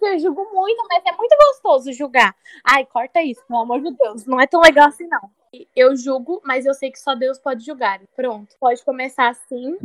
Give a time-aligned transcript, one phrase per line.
[0.00, 2.34] Gente, eu julgo muito, mas é muito gostoso julgar.
[2.64, 4.24] Ai, corta isso, pelo amor de Deus.
[4.26, 5.30] Não é tão legal assim, não.
[5.74, 8.00] Eu julgo, mas eu sei que só Deus pode julgar.
[8.14, 9.76] Pronto, pode começar assim.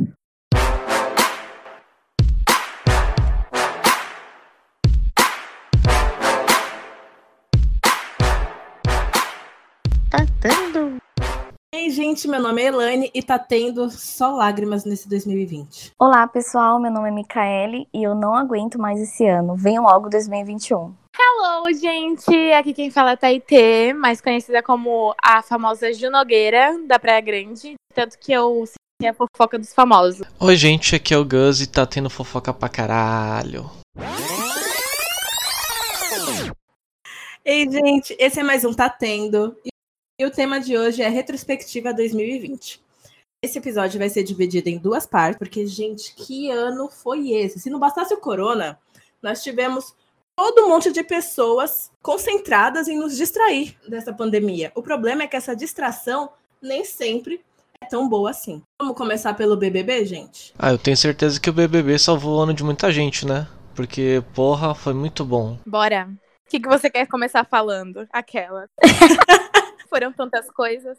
[10.10, 10.98] Tá tendo.
[11.76, 15.90] Ei, gente, meu nome é Elaine e tá tendo só lágrimas nesse 2020.
[15.98, 19.56] Olá, pessoal, meu nome é Micaele e eu não aguento mais esse ano.
[19.56, 20.94] Venham logo 2021.
[21.18, 22.52] Hello, gente!
[22.52, 27.74] Aqui quem fala é Taitê, mais conhecida como a famosa Junogueira da Praia Grande.
[27.92, 30.24] Tanto que eu sei a fofoca dos famosos.
[30.38, 33.68] Oi, gente, aqui é o Gus e tá tendo fofoca pra caralho.
[37.44, 39.56] Ei, gente, esse é mais um Tá Tendo.
[39.64, 39.73] E
[40.22, 42.80] o tema de hoje é Retrospectiva 2020.
[43.42, 47.58] Esse episódio vai ser dividido em duas partes, porque, gente, que ano foi esse?
[47.58, 48.78] Se não bastasse o corona,
[49.20, 49.92] nós tivemos
[50.36, 54.70] todo um monte de pessoas concentradas em nos distrair dessa pandemia.
[54.74, 56.30] O problema é que essa distração
[56.62, 57.44] nem sempre
[57.80, 58.62] é tão boa assim.
[58.80, 60.54] Vamos começar pelo BBB, gente?
[60.56, 63.48] Ah, eu tenho certeza que o BBB salvou o ano de muita gente, né?
[63.74, 65.58] Porque, porra, foi muito bom.
[65.66, 66.08] Bora.
[66.46, 68.06] O que, que você quer começar falando?
[68.12, 68.68] Aquela.
[69.94, 70.98] Foram tantas coisas.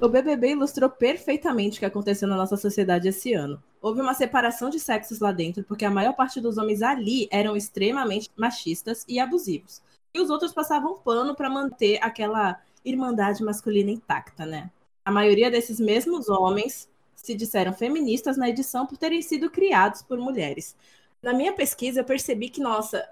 [0.00, 3.60] O BBB ilustrou perfeitamente o que aconteceu na nossa sociedade esse ano.
[3.82, 7.56] Houve uma separação de sexos lá dentro, porque a maior parte dos homens ali eram
[7.56, 9.82] extremamente machistas e abusivos.
[10.14, 14.70] E os outros passavam pano para manter aquela irmandade masculina intacta, né?
[15.04, 20.18] A maioria desses mesmos homens se disseram feministas na edição por terem sido criados por
[20.18, 20.76] mulheres.
[21.20, 23.04] Na minha pesquisa, eu percebi que, nossa,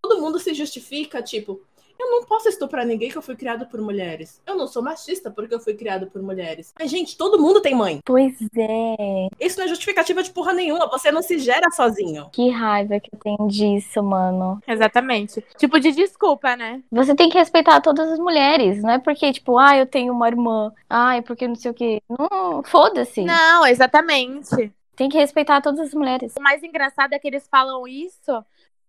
[0.00, 1.60] todo mundo se justifica, tipo,
[1.98, 4.40] eu não posso estuprar ninguém que eu fui criado por mulheres.
[4.46, 6.72] Eu não sou machista porque eu fui criado por mulheres.
[6.78, 8.00] Mas, gente, todo mundo tem mãe.
[8.04, 9.28] Pois é.
[9.40, 10.88] Isso não é justificativa de porra nenhuma.
[10.88, 12.28] Você não se gera sozinho.
[12.32, 14.62] Que raiva que eu tenho disso, mano.
[14.66, 15.44] Exatamente.
[15.56, 16.82] Tipo de desculpa, né?
[16.92, 18.82] Você tem que respeitar todas as mulheres.
[18.82, 20.72] Não é porque, tipo, ah, eu tenho uma irmã.
[20.88, 22.02] Ai, porque não sei o quê.
[22.08, 23.24] Não, foda-se.
[23.24, 24.72] Não, exatamente.
[24.94, 26.34] Tem que respeitar todas as mulheres.
[26.36, 28.44] O mais engraçado é que eles falam isso.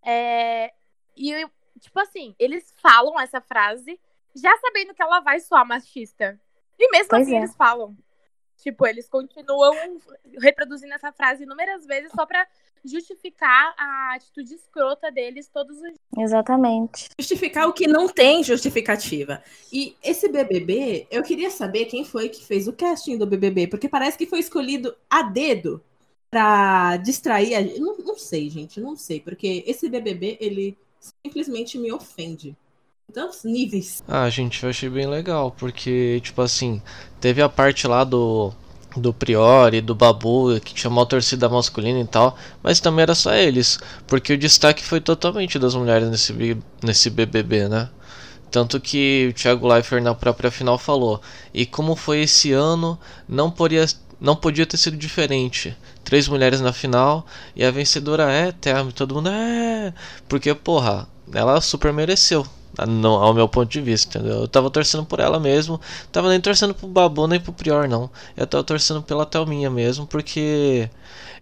[0.06, 0.72] É...
[1.16, 1.46] E
[1.80, 4.00] tipo assim, eles falam essa frase
[4.36, 6.40] já sabendo que ela vai soar machista.
[6.78, 7.40] E mesmo Pois assim é.
[7.40, 7.98] eles falam.
[8.58, 9.98] Tipo, eles continuam
[10.38, 12.46] reproduzindo essa frase inúmeras vezes só pra
[12.84, 15.96] justificar a atitude escrota deles todos os dias.
[16.18, 17.10] Exatamente.
[17.18, 19.42] Justificar o que não tem justificativa.
[19.72, 23.88] E esse BBB, eu queria saber quem foi que fez o casting do BBB, porque
[23.88, 25.82] parece que foi escolhido a dedo
[26.30, 27.80] pra distrair a gente.
[27.80, 32.56] Não, não sei, gente, não sei, porque esse BBB, ele simplesmente me ofende.
[33.14, 34.04] Tantos níveis.
[34.08, 36.82] Ah, gente, eu achei bem legal, porque, tipo assim,
[37.20, 38.54] teve a parte lá do,
[38.96, 43.34] do Priori, do Babu, que chamou a torcida masculina e tal, mas também era só
[43.34, 47.90] eles, porque o destaque foi totalmente das mulheres nesse, nesse BBB, né?
[48.52, 51.22] Tanto que o Thiago Leifert na própria final falou,
[51.54, 53.86] e como foi esse ano, não podia,
[54.20, 55.76] não podia ter sido diferente.
[56.04, 57.26] Três mulheres na final,
[57.56, 59.94] e a vencedora é Thelma, todo mundo é...
[60.28, 62.46] Porque, porra, ela super mereceu.
[62.88, 64.42] No, ao meu ponto de vista, entendeu?
[64.42, 65.82] Eu tava torcendo por ela mesmo,
[66.12, 68.10] tava nem torcendo pro Babu nem pro Prior, não.
[68.38, 70.90] Eu tava torcendo pela Thelminha mesmo, porque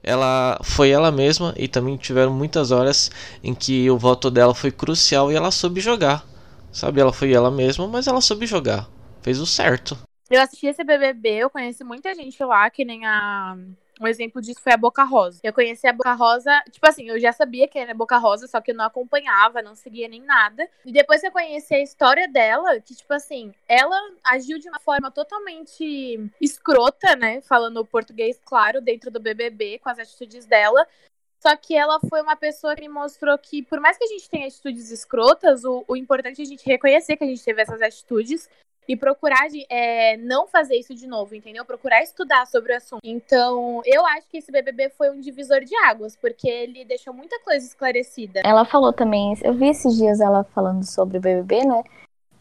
[0.01, 3.11] ela foi ela mesma e também tiveram muitas horas
[3.44, 6.25] em que o voto dela foi crucial e ela soube jogar.
[6.71, 8.88] Sabe, ela foi ela mesma, mas ela soube jogar.
[9.21, 9.97] Fez o certo.
[10.29, 13.57] Eu assisti esse BBB, eu conheci muita gente lá, que nem a.
[13.99, 15.39] Um exemplo disso foi a Boca Rosa.
[15.41, 18.61] Eu conheci a Boca Rosa, tipo assim, eu já sabia que era Boca Rosa, só
[18.61, 20.69] que eu não acompanhava, não seguia nem nada.
[20.85, 25.09] E depois eu conheci a história dela, que, tipo assim, ela agiu de uma forma
[25.09, 27.41] totalmente escrota, né?
[27.41, 30.88] Falando português, claro, dentro do BBB, com as atitudes dela.
[31.39, 34.29] Só que ela foi uma pessoa que me mostrou que, por mais que a gente
[34.29, 37.81] tenha atitudes escrotas, o, o importante é a gente reconhecer que a gente teve essas
[37.81, 38.47] atitudes
[38.87, 41.65] e procurar é, não fazer isso de novo, entendeu?
[41.65, 43.01] Procurar estudar sobre o assunto.
[43.03, 47.39] Então, eu acho que esse BBB foi um divisor de águas, porque ele deixou muita
[47.41, 48.41] coisa esclarecida.
[48.45, 51.83] Ela falou também, eu vi esses dias ela falando sobre o BBB, né?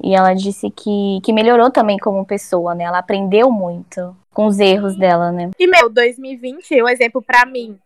[0.02, 2.84] E ela disse que, que melhorou também como pessoa, né?
[2.84, 5.50] Ela aprendeu muito com os erros dela, né?
[5.58, 7.78] E, meu, 2020, o exemplo pra mim,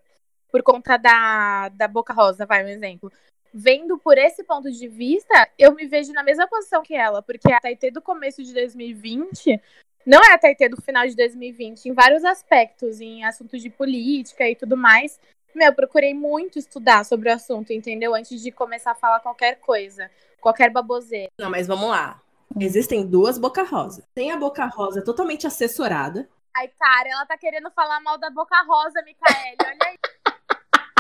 [0.51, 3.11] por conta da, da Boca Rosa, vai um exemplo.
[3.53, 7.53] Vendo por esse ponto de vista, eu me vejo na mesma posição que ela, porque
[7.53, 9.61] a Taitê do começo de 2020
[10.07, 14.49] não é a Taitê do final de 2020, em vários aspectos, em assuntos de política
[14.49, 15.19] e tudo mais.
[15.55, 18.15] Meu, eu procurei muito estudar sobre o assunto, entendeu?
[18.15, 20.11] Antes de começar a falar qualquer coisa,
[20.41, 21.31] qualquer baboseira.
[21.39, 22.23] Não, mas vamos lá.
[22.59, 24.05] Existem duas Boca Rosa.
[24.15, 26.29] Tem a Boca Rosa totalmente assessorada.
[26.57, 29.97] Ai, cara, ela tá querendo falar mal da Boca Rosa, Micaele, olha aí.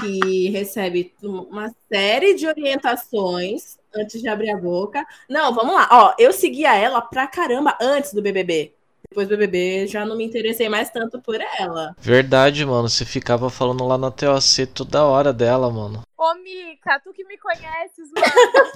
[0.00, 5.04] Que recebe uma série de orientações antes de abrir a boca.
[5.28, 5.88] Não, vamos lá.
[5.90, 8.74] Ó, eu seguia ela pra caramba antes do BBB.
[9.08, 11.96] Depois do BBB, já não me interessei mais tanto por ela.
[11.98, 12.88] Verdade, mano.
[12.88, 16.02] Você ficava falando lá na TOC toda hora dela, mano.
[16.16, 18.70] Ô, Mica, tu que me conheces, mano.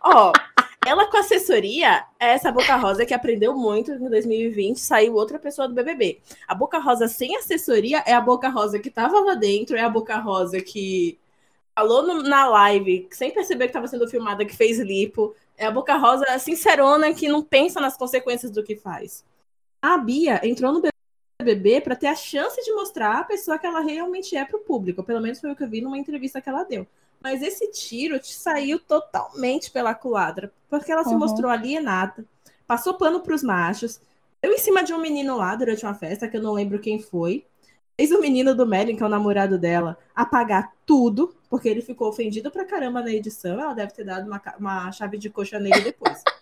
[0.00, 0.32] Ó,
[0.86, 5.66] ela com assessoria é essa Boca Rosa que aprendeu muito em 2020, saiu outra pessoa
[5.68, 6.20] do BBB.
[6.46, 9.88] A Boca Rosa sem assessoria é a Boca Rosa que tava lá dentro, é a
[9.88, 11.18] Boca Rosa que
[11.74, 15.34] falou no, na live, sem perceber que estava sendo filmada, que fez lipo.
[15.56, 19.24] É a Boca Rosa sincerona que não pensa nas consequências do que faz.
[19.82, 20.82] A Bia entrou no
[21.40, 24.60] BBB para ter a chance de mostrar a pessoa que ela realmente é para o
[24.60, 25.02] público.
[25.02, 26.86] Pelo menos foi o que eu vi numa entrevista que ela deu.
[27.24, 31.08] Mas esse tiro te saiu totalmente pela culatra, porque ela uhum.
[31.08, 32.22] se mostrou alienada,
[32.66, 33.98] passou pano para os machos,
[34.42, 37.00] eu em cima de um menino lá durante uma festa, que eu não lembro quem
[37.00, 37.46] foi,
[37.96, 42.08] fez o menino do Merlin, que é o namorado dela, apagar tudo, porque ele ficou
[42.08, 43.58] ofendido pra caramba na edição.
[43.58, 46.22] Ela deve ter dado uma, uma chave de coxa nele depois.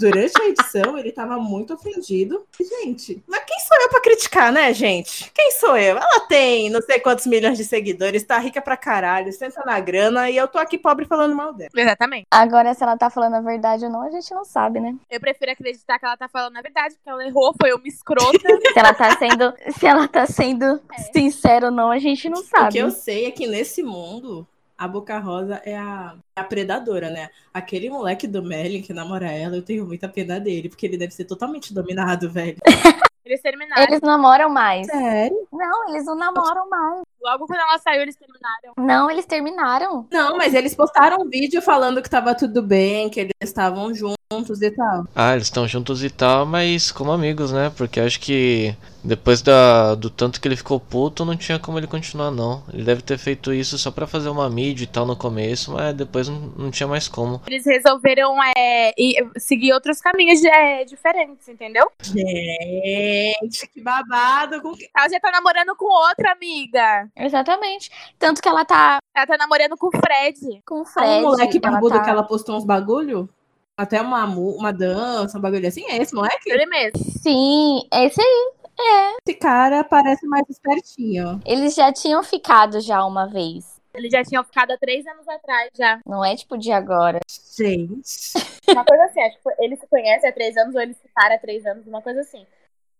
[0.00, 2.46] Durante a edição, ele tava muito ofendido.
[2.58, 5.30] Gente, mas quem sou eu pra criticar, né, gente?
[5.34, 5.98] Quem sou eu?
[5.98, 10.30] Ela tem não sei quantos milhões de seguidores, tá rica pra caralho, senta na grana
[10.30, 11.70] e eu tô aqui pobre falando mal dela.
[11.76, 12.26] Exatamente.
[12.30, 14.96] Agora, se ela tá falando a verdade ou não, a gente não sabe, né?
[15.10, 18.38] Eu prefiro acreditar que ela tá falando a verdade, porque ela errou, foi uma escrota.
[18.72, 20.98] se ela tá sendo, se ela tá sendo é.
[21.12, 22.68] sincera ou não, a gente não sabe.
[22.68, 24.46] O que eu sei é que nesse mundo
[24.80, 27.28] a Boca Rosa é a, a, predadora, né?
[27.52, 31.12] Aquele moleque do Merlin que namora ela, eu tenho muita pena dele, porque ele deve
[31.12, 32.56] ser totalmente dominado, velho.
[33.22, 33.82] Eles terminaram.
[33.82, 34.86] Eles namoram mais.
[34.86, 35.46] Sério?
[35.52, 37.02] Não, eles não namoram mais.
[37.22, 38.74] Logo quando ela saiu, eles terminaram.
[38.78, 40.06] Não, eles terminaram.
[40.10, 44.62] Não, mas eles postaram um vídeo falando que tava tudo bem, que eles estavam juntos
[44.62, 45.04] e tal.
[45.14, 47.70] Ah, eles estão juntos e tal, mas como amigos, né?
[47.76, 51.86] Porque acho que depois da, do tanto que ele ficou puto, não tinha como ele
[51.86, 52.62] continuar, não.
[52.72, 55.94] Ele deve ter feito isso só pra fazer uma mídia e tal no começo, mas
[55.94, 57.40] depois não, não tinha mais como.
[57.46, 58.92] Eles resolveram é,
[59.36, 61.90] seguir outros caminhos é, diferentes, entendeu?
[62.02, 64.60] Gente, que babado.
[64.60, 64.74] Com...
[64.96, 67.09] Ela já tá namorando com outra amiga.
[67.16, 67.90] Exatamente.
[68.18, 68.98] Tanto que ela tá.
[69.14, 70.62] Ela tá namorando com o Fred.
[70.66, 71.24] Com o Fred.
[71.24, 72.04] O moleque barbudo tá...
[72.04, 73.28] que ela postou uns bagulho?
[73.76, 75.84] Até uma, uma dança, um bagulho assim.
[75.86, 76.50] É esse moleque?
[76.50, 76.98] Ele mesmo.
[77.22, 78.52] Sim, é esse aí.
[78.78, 79.16] É.
[79.26, 81.40] Esse cara parece mais espertinho.
[81.44, 83.80] Eles já tinham ficado já uma vez.
[83.92, 86.00] Eles já tinham ficado há três anos atrás já.
[86.06, 87.18] Não é tipo de agora.
[87.56, 88.32] Gente.
[88.68, 91.38] Uma coisa assim, acho que eles se conhecem há três anos ou eles ficaram há
[91.38, 92.46] três anos, uma coisa assim.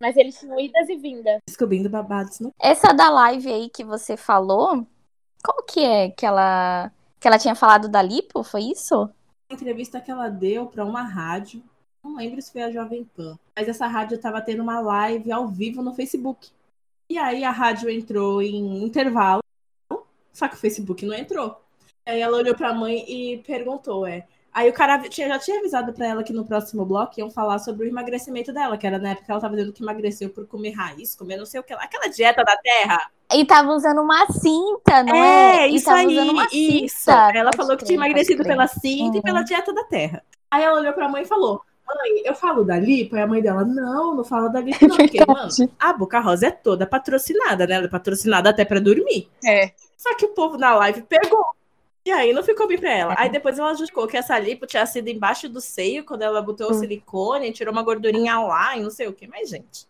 [0.00, 1.40] Mas eles tinham idas e vindas.
[1.46, 2.50] Descobrindo babados, né?
[2.58, 4.86] Essa da live aí que você falou,
[5.44, 9.10] qual que é que ela que ela tinha falado da lipo, foi isso?
[9.50, 11.62] A entrevista que ela deu para uma rádio
[12.02, 15.46] não lembro se foi a Jovem Pan, mas essa rádio estava tendo uma live ao
[15.46, 16.48] vivo no Facebook.
[17.10, 19.42] E aí a rádio entrou em intervalo,
[20.32, 21.60] só que o Facebook não entrou.
[22.06, 25.58] Aí ela olhou para a mãe e perguntou, é, Aí o cara tinha, já tinha
[25.58, 28.98] avisado para ela que no próximo bloco iam falar sobre o emagrecimento dela, que era
[28.98, 31.62] na época que ela tava dizendo que emagreceu por comer raiz, comer não sei o
[31.62, 31.82] que lá.
[31.82, 33.10] Aquela dieta da terra.
[33.32, 35.66] E tava usando uma cinta, não é?
[35.66, 36.16] É, isso aí,
[36.82, 36.96] isso.
[37.04, 39.18] Cinta, ela falou que tinha emagrecido pela cinta uhum.
[39.18, 40.22] e pela dieta da terra.
[40.50, 41.62] Aí ela olhou pra mãe e falou:
[41.94, 43.16] mãe, eu falo da Lipo?
[43.16, 44.96] E a mãe dela, não, não fala da Lipo, não.
[44.96, 45.48] Porque, mano,
[45.78, 47.74] a Boca Rosa é toda patrocinada, né?
[47.74, 49.28] Ela é patrocinada até pra dormir.
[49.44, 49.72] É.
[49.96, 51.44] Só que o povo na live pegou.
[52.10, 53.14] E aí não ficou bem pra ela.
[53.16, 56.68] Aí depois ela justificou que essa lipo tinha sido embaixo do seio, quando ela botou
[56.68, 56.74] o hum.
[56.74, 59.28] silicone, tirou uma gordurinha lá e não sei o que.
[59.28, 59.86] Mas, gente.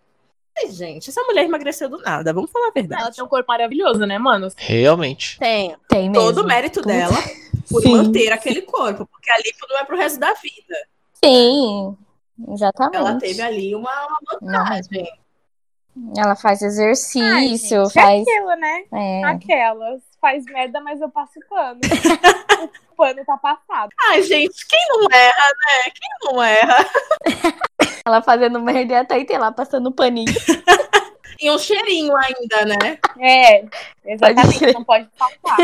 [0.54, 3.02] Mas, gente, essa mulher emagreceu do nada, vamos falar a verdade.
[3.04, 4.48] Ela tem um corpo maravilhoso, né, mano?
[4.54, 5.38] Realmente.
[5.38, 5.74] Tem.
[5.88, 6.26] Tem mesmo.
[6.26, 7.16] Todo o mérito dela
[7.70, 7.96] por Sim.
[7.96, 10.76] manter aquele corpo, porque a lipo não é pro resto da vida.
[11.24, 11.96] Sim,
[12.52, 12.96] exatamente.
[12.96, 15.10] Ela teve ali uma, uma vantagem.
[16.14, 18.26] Ela faz exercício, Ai, gente, faz.
[18.26, 18.84] É aquilo, né?
[18.92, 19.24] É.
[19.24, 20.09] Aquelas.
[20.20, 21.80] Faz merda, mas eu passo pano.
[22.92, 23.90] o pano tá passado.
[24.08, 25.92] Ai, gente, quem não erra, né?
[25.94, 26.86] Quem não erra?
[28.04, 30.32] Ela fazendo merda e a Thaí lá passando paninho.
[31.40, 32.98] e um cheirinho ainda, né?
[33.18, 33.64] É,
[34.04, 35.56] exatamente, não pode faltar.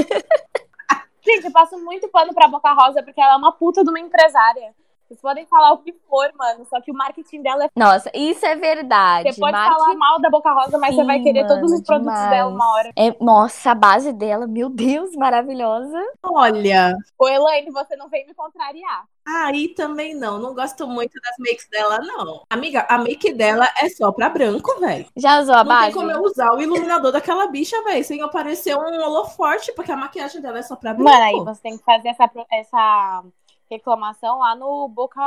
[1.22, 4.00] Gente, eu passo muito pano pra Boca Rosa porque ela é uma puta de uma
[4.00, 4.72] empresária.
[5.06, 7.70] Vocês podem falar o que for, mano, só que o marketing dela é.
[7.76, 9.32] Nossa, isso é verdade.
[9.32, 9.78] Você pode Market...
[9.78, 12.30] falar mal da Boca Rosa, mas Sim, você vai querer mano, todos os produtos demais.
[12.30, 12.92] dela uma hora.
[12.96, 16.02] É, nossa, a base dela, meu Deus, maravilhosa.
[16.24, 16.96] Olha.
[17.16, 19.04] Ô, Elaine, você não vem me contrariar.
[19.24, 22.42] Aí também não, não gosto muito das makes dela, não.
[22.50, 25.06] Amiga, a make dela é só pra branco, velho.
[25.16, 25.80] Já usou a não base?
[25.80, 29.92] Não tem como eu usar o iluminador daquela bicha, velho, sem aparecer um holoforte, porque
[29.92, 31.10] a maquiagem dela é só pra branco.
[31.10, 33.24] Mano, aí você tem que fazer essa, essa
[33.70, 35.20] reclamação lá no Boca.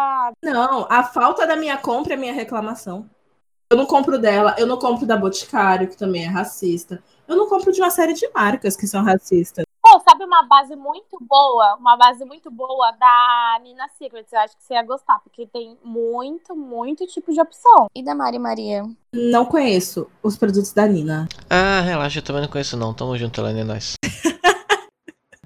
[0.44, 3.10] Não, a falta da minha compra é minha reclamação.
[3.72, 7.04] Eu não compro dela, eu não compro da Boticário, que também é racista.
[7.28, 9.64] Eu não compro de uma série de marcas que são racistas.
[9.86, 11.76] Oh, sabe uma base muito boa?
[11.76, 14.34] Uma base muito boa da Nina Secrets.
[14.34, 17.88] Eu acho que você ia gostar, porque tem muito, muito tipo de opção.
[17.96, 18.84] E da Mari Maria?
[19.14, 21.28] Não conheço os produtos da Nina.
[21.50, 22.94] Ah, relaxa, eu também não conheço não.
[22.94, 23.94] Tamo junto, Elaine, é nóis.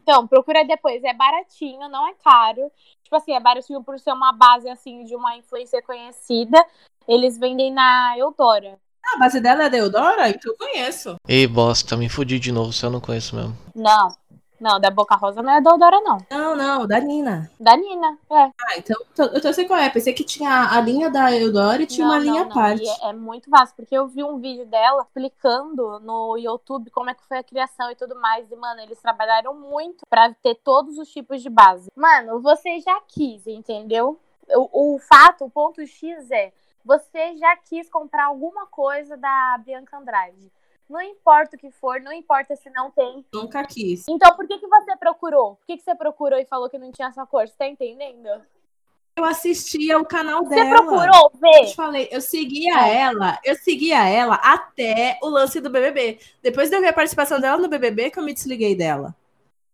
[0.04, 1.02] Então, procura depois.
[1.04, 2.70] É baratinho, não é caro.
[3.02, 6.64] Tipo assim, é baratinho por ser uma base, assim, de uma influencer conhecida.
[7.08, 8.78] Eles vendem na Eudora.
[9.06, 10.30] Ah, a base dela é da Eudora?
[10.30, 11.16] Então eu conheço.
[11.28, 13.58] Ei, bosta, me fudi de novo se eu não conheço mesmo.
[13.74, 14.16] Não.
[14.64, 16.18] Não, da Boca Rosa não é da Eudora, não.
[16.32, 17.52] Não, não, da Nina.
[17.60, 18.44] Da Nina, é.
[18.44, 19.90] Ah, então então- eu tô sei qual é.
[19.90, 22.88] Pensei que tinha a linha da Eudora e tinha Não, uma linha à parte.
[23.02, 27.14] É, é muito vasto, porque eu vi um vídeo dela explicando no YouTube como é
[27.14, 28.50] que foi a criação e tudo mais.
[28.50, 31.92] E, mano, eles trabalharam muito pra ter todos os tipos de base.
[31.94, 34.18] Mano, você já quis, entendeu?
[34.48, 36.54] O, o fato, o ponto X é,
[36.86, 40.50] você já quis comprar alguma coisa da Bianca Andrade.
[40.90, 43.26] Não importa o que for, não importa se não tem.
[43.34, 44.04] Nunca quis.
[44.08, 45.56] Então, por que, que você procurou?
[45.56, 47.48] Por que, que você procurou e falou que não tinha essa cor?
[47.48, 48.28] Você tá entendendo?
[49.16, 50.76] Eu assistia o canal Você dela.
[50.76, 51.66] procurou Eu ver?
[51.68, 52.98] te falei, eu seguia É.
[53.02, 56.20] ela, eu seguia ela até o lance do BBB.
[56.42, 59.16] Depois de eu ver a participação dela no BBB, que eu me desliguei dela.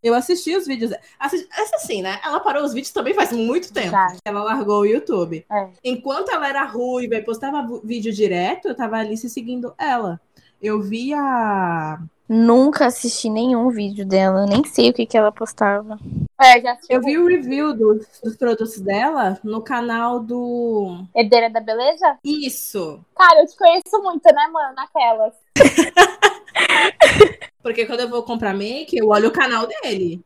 [0.03, 0.91] Eu assisti os vídeos.
[1.17, 2.19] Assisti, essa assim, né?
[2.23, 3.95] Ela parou os vídeos também faz muito tempo.
[4.23, 5.45] Ela largou o YouTube.
[5.51, 5.69] É.
[5.83, 10.19] Enquanto ela era ruiva e postava vídeo direto, eu tava ali se seguindo ela.
[10.61, 11.99] Eu via.
[12.27, 15.97] Nunca assisti nenhum vídeo dela, nem sei o que, que ela postava.
[16.39, 16.93] É, já assisti.
[16.93, 21.05] Eu vi o review dos, dos produtos dela no canal do.
[21.15, 22.19] Herdeira da Beleza?
[22.23, 23.03] Isso!
[23.15, 24.75] Cara, eu te conheço muito, né, mano?
[24.75, 25.33] Naquelas.
[27.63, 30.23] Porque quando eu vou comprar make, eu olho o canal dele.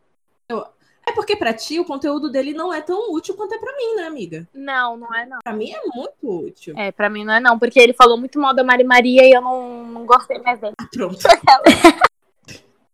[0.49, 0.65] Eu-
[1.05, 3.95] É porque pra ti o conteúdo dele não é tão útil quanto é pra mim,
[3.95, 4.47] né, amiga?
[4.53, 5.39] Não, não é não.
[5.43, 6.73] Pra mim é muito útil.
[6.77, 9.31] É, pra mim não é não, porque ele falou muito mal da Mari Maria e
[9.31, 10.73] eu não, não gostei mais dele.
[10.79, 11.19] Ah, Pronto.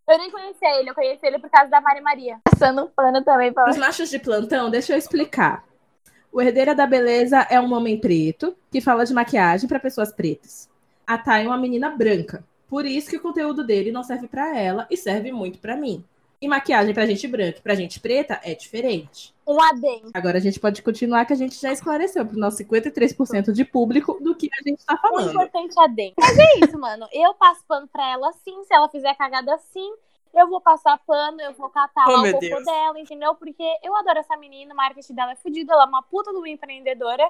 [0.10, 2.40] Eu nem conhecia ele, eu conheci ele por causa da Mari Maria.
[2.44, 5.64] Passando um pano também pra Para os machos de plantão, deixa eu explicar.
[6.32, 10.68] O Herdeira da Beleza é um homem preto que fala de maquiagem pra pessoas pretas.
[11.06, 12.44] A Thay é uma menina branca.
[12.68, 16.04] Por isso que o conteúdo dele não serve pra ela e serve muito pra mim.
[16.42, 19.34] E maquiagem pra gente branca e pra gente preta é diferente.
[19.46, 20.10] Um adendo.
[20.14, 24.18] Agora a gente pode continuar que a gente já esclareceu pro nosso 53% de público
[24.22, 25.30] do que a gente tá Um falando.
[25.32, 26.14] importante adendo.
[26.18, 27.08] Mas é isso, mano.
[27.12, 28.64] Eu passo pano pra ela sim.
[28.64, 29.92] Se ela fizer cagada assim,
[30.34, 32.64] eu vou passar pano, eu vou catar Oh, lá o cocô Deus.
[32.64, 33.36] dela, entendeu?
[33.36, 36.38] Porque eu adoro essa menina, o marketing dela é fodido, ela é uma puta de
[36.38, 37.30] uma empreendedora.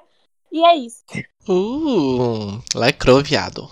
[0.52, 1.02] E é isso.
[1.48, 3.68] Uh, lacrou, viado.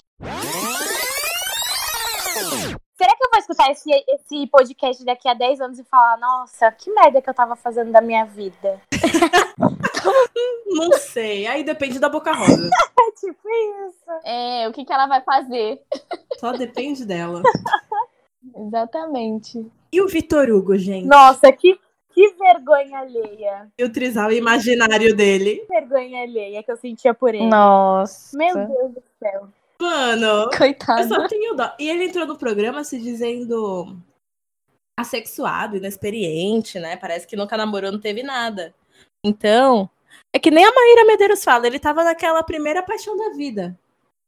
[2.99, 6.73] Será que eu vou escutar esse, esse podcast daqui a 10 anos e falar, nossa,
[6.73, 8.83] que merda que eu tava fazendo da minha vida?
[10.67, 12.69] Não sei, aí depende da Boca Rosa.
[13.00, 14.11] É tipo isso.
[14.25, 15.81] É, o que, que ela vai fazer?
[16.38, 17.43] Só depende dela.
[18.55, 19.64] Exatamente.
[19.93, 21.07] E o Vitor Hugo, gente?
[21.07, 21.78] Nossa, que,
[22.11, 23.69] que vergonha alheia.
[23.78, 25.57] E o trisal imaginário dele.
[25.57, 27.47] Que vergonha alheia que eu sentia por ele.
[27.47, 28.37] Nossa.
[28.37, 29.49] Meu Deus do céu.
[29.81, 31.09] Mano, eu Coitado.
[31.09, 31.73] só tenho dó.
[31.79, 33.97] E ele entrou no programa se dizendo
[34.99, 36.97] assexuado, inexperiente, né?
[36.97, 38.75] Parece que nunca namorou, não teve nada.
[39.25, 39.89] Então,
[40.33, 43.79] é que nem a Maíra Medeiros fala, ele tava naquela primeira paixão da vida.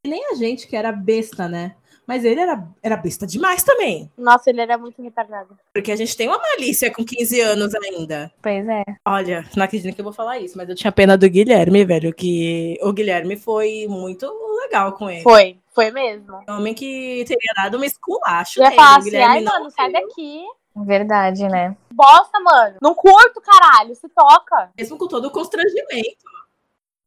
[0.06, 1.74] E nem a gente que era besta, né?
[2.06, 4.10] Mas ele era, era besta demais também.
[4.18, 5.56] Nossa, ele era muito retardado.
[5.72, 8.32] Porque a gente tem uma malícia com 15 anos ainda.
[8.42, 8.82] Pois é.
[9.06, 12.12] Olha, não acredito que eu vou falar isso, mas eu tinha pena do Guilherme, velho,
[12.12, 14.26] que o Guilherme foi muito
[14.62, 15.22] legal com ele.
[15.22, 16.40] Foi, foi mesmo.
[16.48, 19.70] Um homem que teria dado uma esculacho Eu ia falar assim, Guilherme ai, não mano,
[19.70, 20.42] sai daqui.
[20.76, 21.76] Verdade, né?
[21.92, 22.76] Bosta, mano.
[22.80, 23.94] Não curto, caralho.
[23.94, 24.70] Se toca.
[24.78, 26.24] Mesmo com todo o constrangimento.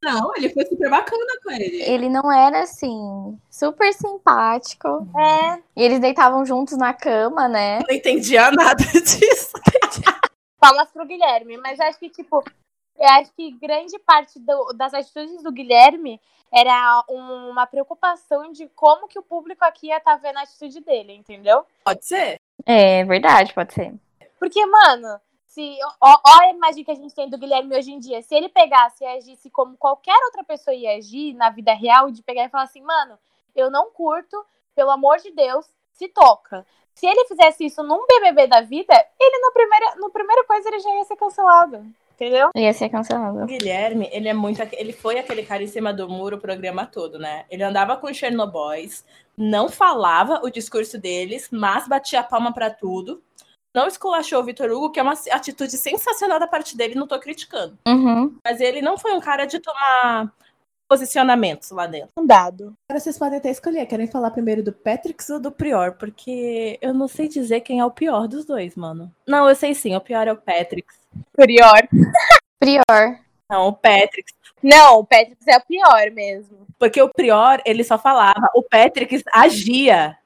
[0.03, 1.81] Não, ele foi super bacana com ele.
[1.81, 5.07] Ele não era assim, super simpático.
[5.17, 5.60] É.
[5.75, 7.79] E eles deitavam juntos na cama, né?
[7.79, 9.53] Eu não entendia nada disso.
[10.60, 11.57] Palmas pro Guilherme.
[11.57, 12.43] Mas acho que, tipo,
[13.00, 16.19] eu acho que grande parte do- das atitudes do Guilherme
[16.51, 20.79] era um- uma preocupação de como que o público aqui ia estar vendo a atitude
[20.81, 21.65] dele, entendeu?
[21.83, 22.36] Pode ser?
[22.65, 23.93] É verdade, pode ser.
[24.39, 25.19] Porque, mano,
[25.53, 25.77] se.
[26.01, 28.22] Ó, ó a imagem que a gente tem do Guilherme hoje em dia.
[28.22, 32.24] Se ele pegasse e agisse como qualquer outra pessoa ia agir na vida real, de
[32.24, 33.17] pegar e falar assim, mano,
[33.55, 34.43] eu não curto,
[34.75, 36.65] pelo amor de Deus, se toca.
[36.93, 40.79] Se ele fizesse isso num BBB da vida, ele no primeiro, no primeiro coisa ele
[40.79, 41.86] já ia ser cancelado.
[42.15, 42.51] Entendeu?
[42.55, 43.43] Ia ser cancelado.
[43.43, 44.62] O Guilherme, ele é muito.
[44.74, 47.45] Ele foi aquele cara em cima do muro o programa todo, né?
[47.50, 49.03] Ele andava com os Chernobyls,
[49.36, 53.22] não falava o discurso deles, mas batia a palma pra tudo.
[53.75, 57.20] Não esculachou o Vitor Hugo, que é uma atitude sensacional da parte dele, não tô
[57.20, 57.77] criticando.
[57.88, 58.38] Uhum.
[58.44, 60.32] Mas ele não foi um cara de tomar
[60.88, 62.10] posicionamentos lá dentro.
[62.15, 62.75] Um dado.
[62.88, 66.94] Agora vocês podem até escolher, querem falar primeiro do Patrix ou do Prior, porque eu
[66.94, 69.12] não sei dizer quem é o pior dos dois, mano.
[69.27, 70.96] Não, eu sei sim, o pior é o Patrix.
[71.36, 71.88] Prior.
[72.60, 73.20] Prior.
[73.50, 74.34] Não, o Patrix.
[74.62, 76.68] Não, o Patrick é o pior mesmo.
[76.77, 80.18] Porque o Prior, ele só falava, o Patrix agia.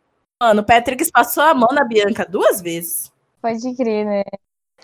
[0.41, 3.11] Mano, o Patrix passou a mão na Bianca duas vezes.
[3.47, 4.23] Pode crer, né?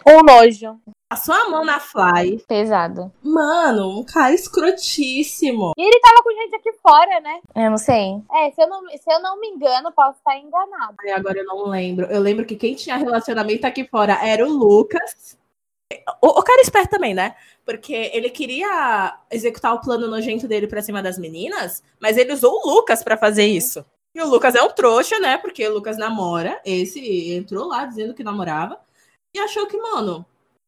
[0.08, 0.80] Um nojo.
[1.10, 2.42] Passou a mão na Fly.
[2.48, 3.12] Pesado.
[3.22, 5.74] Mano, um cara escrotíssimo.
[5.78, 7.42] E ele tava com gente aqui fora, né?
[7.54, 8.22] Eu não sei.
[8.32, 10.96] É, se eu não, se eu não me engano, posso estar enganado.
[11.02, 12.06] Ai, agora eu não lembro.
[12.06, 15.38] Eu lembro que quem tinha relacionamento aqui fora era o Lucas.
[16.22, 17.36] O, o cara esperto também, né?
[17.66, 22.62] Porque ele queria executar o plano nojento dele pra cima das meninas, mas ele usou
[22.64, 23.86] o Lucas pra fazer isso.
[24.16, 25.38] E o Lucas é um trouxa, né?
[25.38, 26.62] Porque o Lucas namora.
[26.64, 28.80] Esse entrou lá dizendo que namorava.
[29.34, 30.24] E achou que, mano,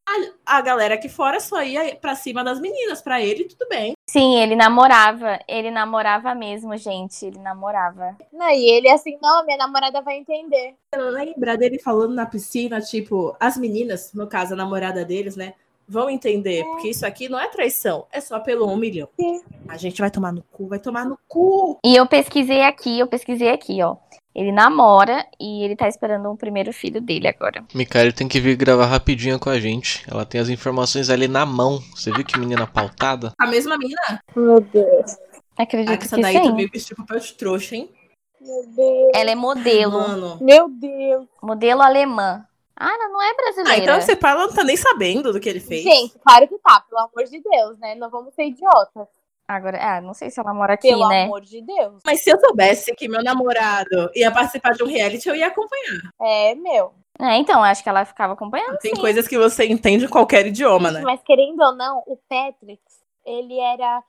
[0.08, 3.02] a, a galera aqui fora só ia pra cima das meninas.
[3.02, 3.94] Pra ele, tudo bem.
[4.10, 5.40] Sim, ele namorava.
[5.48, 7.24] Ele namorava mesmo, gente.
[7.24, 8.18] Ele namorava.
[8.34, 10.76] Não, e ele assim, não, minha namorada vai entender.
[10.96, 15.54] Lembra dele falando na piscina, tipo, as meninas, no caso, a namorada deles, né?
[15.88, 19.08] Vão entender, porque isso aqui não é traição, é só pelo um milhão.
[19.20, 19.42] Sim.
[19.68, 21.80] A gente vai tomar no cu, vai tomar no cu.
[21.86, 23.96] E eu pesquisei aqui, eu pesquisei aqui, ó.
[24.34, 27.64] Ele namora e ele tá esperando o primeiro filho dele agora.
[27.74, 30.04] Micaele tem que vir gravar rapidinho com a gente.
[30.12, 31.80] Ela tem as informações ali na mão.
[31.96, 33.32] Você viu que menina pautada?
[33.40, 34.02] A mesma menina?
[34.36, 35.16] Meu Deus.
[35.58, 36.44] Acredito Ah, que essa que daí sim.
[36.44, 37.90] também vestiu papel de trouxa, hein?
[38.42, 39.12] Meu Deus.
[39.16, 39.94] Ela é modelo.
[39.94, 40.38] Mano.
[40.42, 41.28] Meu Deus.
[41.42, 42.46] Modelo alemã.
[42.78, 43.84] Ah, ela não é Ah, brasileira.
[43.84, 45.84] então você fala, não tá nem sabendo do que ele fez.
[45.84, 47.96] Gente, claro que tá, pelo amor de Deus, né?
[47.96, 49.08] Não vamos ser idiotas.
[49.48, 51.24] Agora, ah, não sei se ela mora aqui, Pelo né?
[51.26, 52.02] amor de Deus.
[52.04, 56.02] Mas se eu soubesse que meu namorado ia participar de um reality, eu ia acompanhar.
[56.20, 56.94] É, meu.
[57.20, 58.78] É, então, acho que ela ficava acompanhando.
[58.80, 59.00] Tem sim.
[59.00, 61.02] coisas que você entende em qualquer idioma, né?
[61.02, 62.82] Mas querendo ou não, o Patrick,
[63.24, 64.04] ele era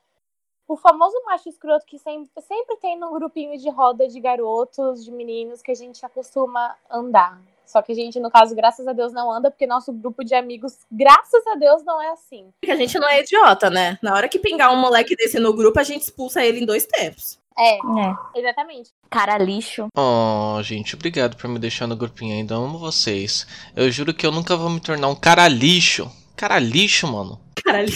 [0.67, 5.13] o famoso macho escroto que sempre, sempre tem num grupinho de roda de garotos, de
[5.13, 7.39] meninos que a gente acostuma andar.
[7.67, 10.35] Só que a gente, no caso, graças a Deus, não anda, porque nosso grupo de
[10.35, 12.51] amigos, graças a Deus, não é assim.
[12.61, 13.99] Porque a gente não é idiota, né?
[14.03, 16.87] Na hora que pingar um moleque desse no grupo, a gente expulsa ele em dois
[16.87, 17.39] tempos.
[17.59, 18.39] É, É.
[18.39, 18.91] exatamente.
[19.11, 19.87] Cara lixo.
[19.97, 22.55] Oh, gente, obrigado por me deixar no grupinho ainda.
[22.55, 23.47] Amo vocês.
[23.75, 26.11] Eu juro que eu nunca vou me tornar um cara lixo.
[26.37, 27.41] Cara lixo, mano.
[27.65, 27.89] Caralho.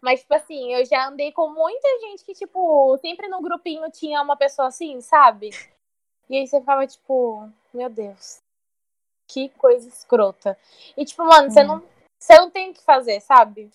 [0.00, 4.22] Mas, tipo assim, eu já andei com muita gente que, tipo, sempre no grupinho tinha
[4.22, 5.50] uma pessoa assim, sabe?
[6.30, 8.38] E aí você ficava, tipo, meu Deus,
[9.28, 10.56] que coisa escrota.
[10.96, 11.66] E, tipo, mano, você Hum.
[11.66, 11.82] não,
[12.18, 13.70] você não tem o que fazer, sabe?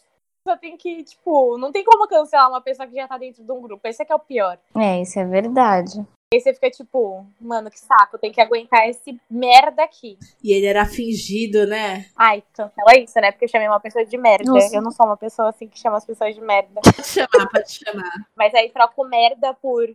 [0.45, 3.51] Você tem que, tipo, não tem como cancelar uma pessoa que já tá dentro de
[3.51, 3.87] um grupo.
[3.87, 4.57] Esse é que é o pior.
[4.75, 6.05] É, isso é verdade.
[6.33, 10.17] Aí você fica, tipo, mano, que saco, tem que aguentar esse merda aqui.
[10.43, 12.07] E ele era fingido, né?
[12.17, 13.31] Ai, cancela isso, né?
[13.31, 14.51] Porque eu chamei uma pessoa de merda.
[14.51, 14.75] Nossa.
[14.75, 16.81] Eu não sou uma pessoa assim que chama as pessoas de merda.
[16.81, 18.11] Pode chamar, pode chamar.
[18.35, 19.87] Mas aí troca o merda por.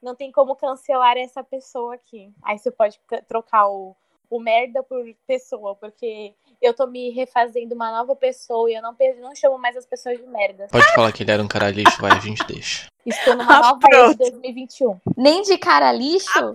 [0.00, 2.32] Não tem como cancelar essa pessoa aqui.
[2.44, 3.96] Aí você pode ca- trocar o,
[4.30, 8.94] o merda por pessoa, porque eu tô me refazendo uma nova pessoa e eu não,
[9.20, 10.66] não chamo mais as pessoas de merda.
[10.70, 12.86] Pode falar que ele era um cara lixo, vai, a gente deixa.
[13.06, 14.30] Estou numa Ah, nova era de pronto.
[14.32, 15.00] 2021.
[15.16, 16.54] Nem de cara lixo?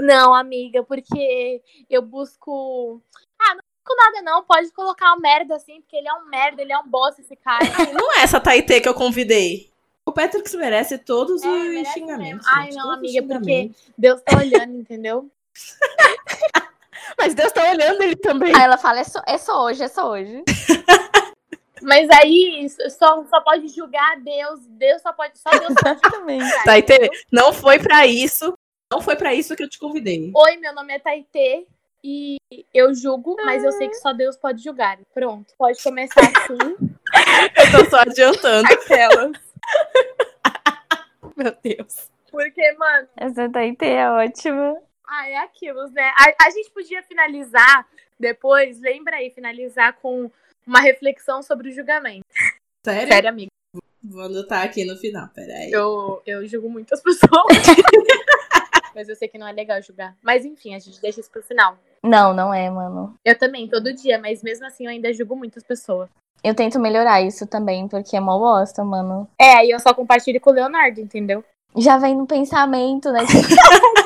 [0.00, 3.02] Não, amiga, porque eu busco.
[3.38, 4.42] Ah, não busco nada, não.
[4.44, 7.36] Pode colocar o merda assim, porque ele é um merda, ele é um bosta, esse
[7.36, 7.64] cara.
[7.92, 9.68] Não é essa Taitê que eu convidei.
[10.06, 12.46] O Patrick merece todos É, os merece xingamentos.
[12.46, 12.52] mesmo.
[12.56, 13.70] Ai, gente, não, amiga, porque-.
[13.98, 15.30] Deus tá olhando, entendeu?
[17.18, 18.54] Mas Deus tá olhando ele também.
[18.54, 20.42] Aí ela fala, é só, é só hoje, é só hoje.
[21.82, 24.60] Mas aí só, só pode julgar Deus.
[24.66, 25.38] Deus só pode.
[25.38, 26.40] Só Deus pode Também.
[26.64, 27.10] Taitê, entendeu?
[27.32, 28.52] não foi pra isso.
[28.92, 30.30] Não foi pra isso que eu te convidei.
[30.34, 31.66] Oi, meu nome é Taitê.
[32.02, 32.38] E
[32.72, 34.98] eu julgo, mas eu sei que só Deus pode julgar.
[35.12, 35.52] Pronto.
[35.58, 36.56] Pode começar assim.
[37.12, 38.66] Eu tô só adiantando.
[38.72, 39.32] Aquelas.
[41.36, 42.10] Meu Deus.
[42.30, 44.76] Porque, mano, Essa daí é ótima.
[45.10, 46.12] Ah, é aquilo, né?
[46.16, 47.86] A, a gente podia finalizar
[48.18, 50.30] depois, lembra aí, finalizar com
[50.64, 52.24] uma reflexão sobre o julgamento.
[52.84, 53.08] Sério?
[53.12, 53.50] Sério, amigo.
[54.02, 55.70] Vou anotar aqui no final, peraí.
[55.72, 57.44] Eu, eu julgo muitas pessoas.
[58.94, 60.16] mas eu sei que não é legal julgar.
[60.22, 61.76] Mas enfim, a gente deixa isso pro final.
[62.02, 63.14] Não, não é, mano.
[63.24, 66.08] Eu também, todo dia, mas mesmo assim eu ainda julgo muitas pessoas.
[66.42, 69.28] Eu tento melhorar isso também, porque é mó bosta, mano.
[69.38, 71.44] É, aí eu só compartilho com o Leonardo, entendeu?
[71.76, 73.20] Já vem no pensamento, né?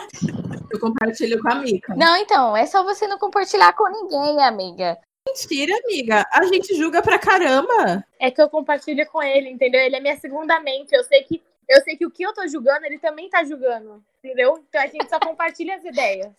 [0.71, 1.95] Eu compartilho com a Mica.
[1.95, 4.99] não, então, é só você não compartilhar com ninguém, amiga.
[5.27, 6.27] Mentira, amiga.
[6.33, 8.05] A gente julga pra caramba.
[8.21, 9.81] É que eu compartilho com ele, entendeu?
[9.81, 10.95] Ele é minha segunda mente.
[10.95, 14.05] Eu sei que eu sei que o que eu tô julgando, ele também tá julgando,
[14.23, 14.63] entendeu?
[14.69, 16.33] Então a gente só compartilha as ideias.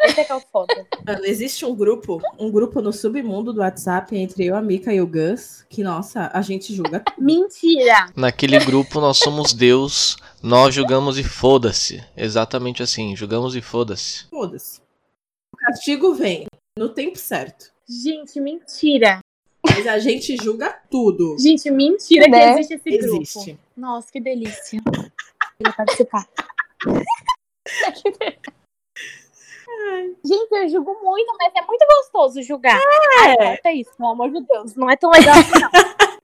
[0.00, 0.86] Esse é que é o foda.
[1.06, 5.00] Mano, existe um grupo, um grupo no submundo do WhatsApp entre eu, a Mika e
[5.00, 7.04] o Gus, que, nossa, a gente julga.
[7.16, 8.10] Mentira!
[8.16, 12.02] Naquele grupo nós somos Deus, nós julgamos e foda-se.
[12.16, 14.26] Exatamente assim, julgamos e foda-se.
[14.28, 14.80] Foda-se.
[15.52, 17.70] O castigo vem no tempo certo.
[17.88, 19.20] Gente, mentira.
[19.64, 21.36] Mas a gente julga tudo.
[21.38, 22.54] Gente, mentira Né?
[22.54, 23.22] que existe esse grupo.
[23.22, 23.58] Existe.
[23.76, 24.80] Nossa, que delícia.
[25.56, 26.28] Queria participar.
[30.24, 32.80] Gente, eu julgo muito, mas é muito gostoso julgar.
[33.20, 34.74] Ai, corta isso, pelo amor de Deus.
[34.74, 35.70] Não é tão legal assim, não.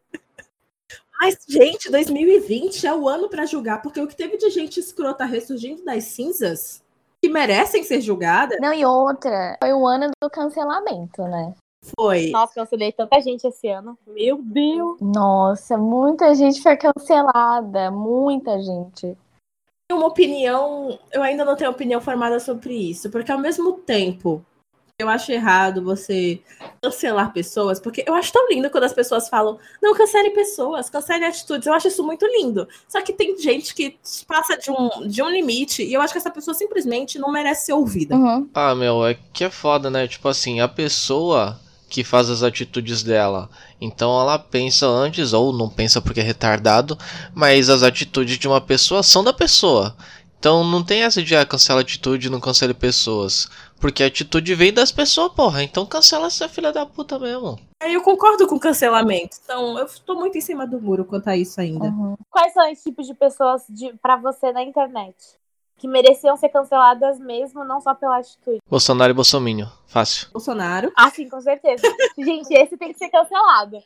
[1.21, 5.25] Mas, gente, 2020 é o ano pra julgar, porque o que teve de gente escrota
[5.25, 6.81] ressurgindo das cinzas,
[7.21, 11.55] que merecem ser julgadas, Não, e outra, foi o ano do cancelamento, né?
[11.97, 12.31] foi.
[12.31, 13.99] Nossa, cancelei tanta gente esse ano.
[14.07, 15.01] Meu Deus.
[15.01, 19.17] Nossa, muita gente foi cancelada, muita gente.
[19.91, 24.45] Uma opinião, eu ainda não tenho opinião formada sobre isso, porque ao mesmo tempo
[25.01, 26.41] eu acho errado você
[26.83, 31.25] cancelar pessoas, porque eu acho tão lindo quando as pessoas falam, não cancele pessoas, cancele
[31.25, 32.69] atitudes, eu acho isso muito lindo.
[32.89, 33.97] Só que tem gente que
[34.27, 37.67] passa de um, de um limite e eu acho que essa pessoa simplesmente não merece
[37.67, 38.17] ser ouvida.
[38.17, 38.49] Uhum.
[38.53, 40.09] Ah, meu, é que é foda, né?
[40.09, 43.49] Tipo assim, a pessoa que faz as atitudes dela,
[43.81, 46.99] então ela pensa antes, ou não pensa porque é retardado,
[47.35, 49.97] mas as atitudes de uma pessoa são da pessoa.
[50.39, 53.49] Então não tem essa de ah, cancela atitude, não cancele pessoas.
[53.81, 55.65] Porque a atitude vem das pessoas, porra.
[55.65, 57.59] Então cancela essa filha da puta mesmo.
[57.83, 61.29] Aí eu concordo com o cancelamento, então eu tô muito em cima do muro quanto
[61.29, 61.87] a isso ainda.
[61.87, 62.17] Uhum.
[62.31, 65.15] Quais são os tipos de pessoas de, pra você na internet?
[65.79, 68.59] Que mereciam ser canceladas mesmo, não só pela atitude.
[68.69, 69.67] Bolsonaro e Bolsominho.
[69.87, 70.29] Fácil.
[70.33, 71.83] Bolsonaro, Ah, sim, com certeza.
[72.19, 73.79] Gente, esse tem que ser cancelado.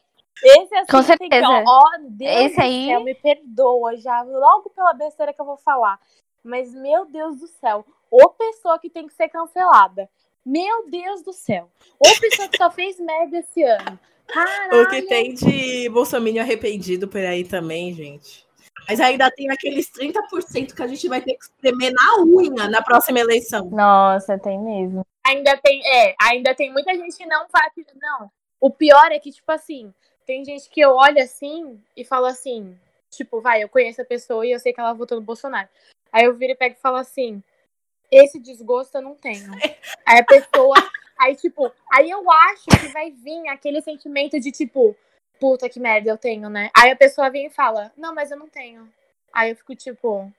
[0.42, 1.64] Esse assim, Com tem que- certeza.
[1.66, 5.58] Ó, Deus Esse do aí- céu, me perdoa já, logo pela besteira que eu vou
[5.58, 6.00] falar.
[6.42, 10.08] Mas, meu Deus do céu, ô pessoa que tem que ser cancelada.
[10.44, 11.68] Meu Deus do céu.
[12.00, 13.98] Ô pessoa que só fez merda esse ano.
[14.26, 14.82] Caralho.
[14.82, 18.44] o que tem de Bolsonaro arrependido por aí também, gente.
[18.88, 22.82] Mas ainda tem aqueles 30% que a gente vai ter que espremer na unha na
[22.82, 23.70] próxima eleição.
[23.70, 25.06] Nossa, tem mesmo.
[25.24, 27.72] Ainda tem, é, ainda tem muita gente que não faz.
[28.00, 28.30] Não.
[28.60, 29.92] O pior é que, tipo assim,
[30.26, 32.76] tem gente que eu olho assim e falo assim,
[33.10, 35.68] tipo, vai, eu conheço a pessoa e eu sei que ela votou no Bolsonaro.
[36.12, 37.42] Aí eu viro e pego e falo assim,
[38.10, 39.50] esse desgosto eu não tenho.
[40.04, 40.74] Aí a pessoa.
[41.18, 44.96] Aí, tipo, aí eu acho que vai vir aquele sentimento de tipo,
[45.42, 46.70] puta que merda eu tenho, né?
[46.72, 48.88] Aí a pessoa vem e fala, não, mas eu não tenho.
[49.32, 50.32] Aí eu fico tipo,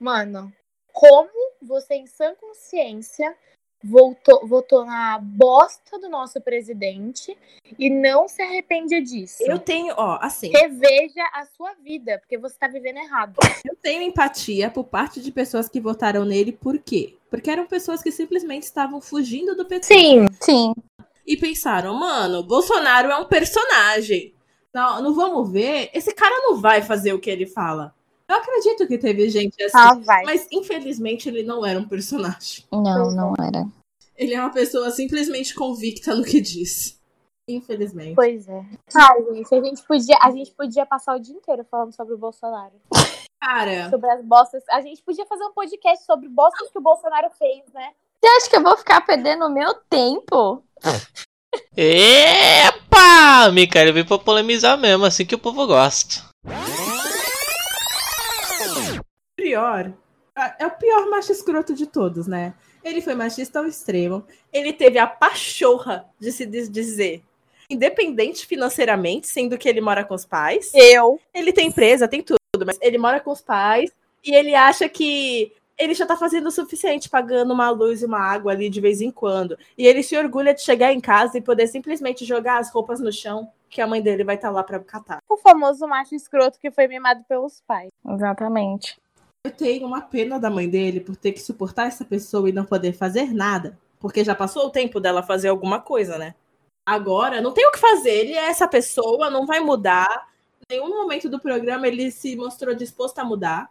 [0.00, 0.52] mano,
[0.92, 1.30] como
[1.62, 3.36] você em sã consciência
[3.84, 7.38] voltou, votou na bosta do nosso presidente
[7.78, 9.44] e não se arrepende disso?
[9.46, 13.36] Eu tenho, ó, assim, Reveja a sua vida, porque você tá vivendo errado.
[13.64, 17.14] eu tenho empatia por parte de pessoas que votaram nele, por quê?
[17.30, 19.86] Porque eram pessoas que simplesmente estavam fugindo do PT.
[19.86, 20.74] Sim, Sim.
[21.26, 24.34] E pensaram, mano, Bolsonaro é um personagem.
[24.72, 25.90] Não, não vamos ver.
[25.92, 27.94] Esse cara não vai fazer o que ele fala.
[28.28, 29.76] Eu acredito que teve gente assim.
[29.76, 30.24] ah, vai.
[30.24, 32.64] Mas infelizmente ele não era um personagem.
[32.72, 33.66] Não, não era.
[34.16, 36.98] Ele é uma pessoa simplesmente convicta no que diz.
[37.46, 38.14] Infelizmente.
[38.14, 38.64] Pois é.
[38.94, 42.18] Ai, gente, a gente podia, a gente podia passar o dia inteiro falando sobre o
[42.18, 42.72] Bolsonaro.
[43.40, 44.62] Cara, Sobre as bostas.
[44.70, 47.90] A gente podia fazer um podcast sobre bostas que o Bolsonaro fez, né?
[48.24, 50.62] Você acha que eu vou ficar perdendo o meu tempo?
[51.76, 53.50] Epa!
[53.52, 56.22] Micael veio pra polemizar mesmo, assim que o povo gosta.
[59.36, 59.92] pior.
[60.58, 62.54] É o pior macho escroto de todos, né?
[62.84, 64.24] Ele foi machista ao extremo.
[64.52, 67.22] Ele teve a pachorra de se diz- dizer
[67.68, 70.70] independente financeiramente, sendo que ele mora com os pais.
[70.74, 71.18] Eu.
[71.34, 73.90] Ele tem empresa, tem tudo, mas ele mora com os pais
[74.24, 78.20] e ele acha que ele já tá fazendo o suficiente, pagando uma luz e uma
[78.20, 79.58] água ali de vez em quando.
[79.76, 83.12] E ele se orgulha de chegar em casa e poder simplesmente jogar as roupas no
[83.12, 85.18] chão, que a mãe dele vai estar lá pra catar.
[85.28, 87.90] O famoso macho escroto que foi mimado pelos pais.
[88.06, 89.00] Exatamente.
[89.44, 92.64] Eu tenho uma pena da mãe dele por ter que suportar essa pessoa e não
[92.64, 93.76] poder fazer nada.
[93.98, 96.34] Porque já passou o tempo dela fazer alguma coisa, né?
[96.86, 98.10] Agora, não tem o que fazer.
[98.10, 100.28] Ele é essa pessoa, não vai mudar.
[100.70, 103.70] Em nenhum momento do programa ele se mostrou disposto a mudar.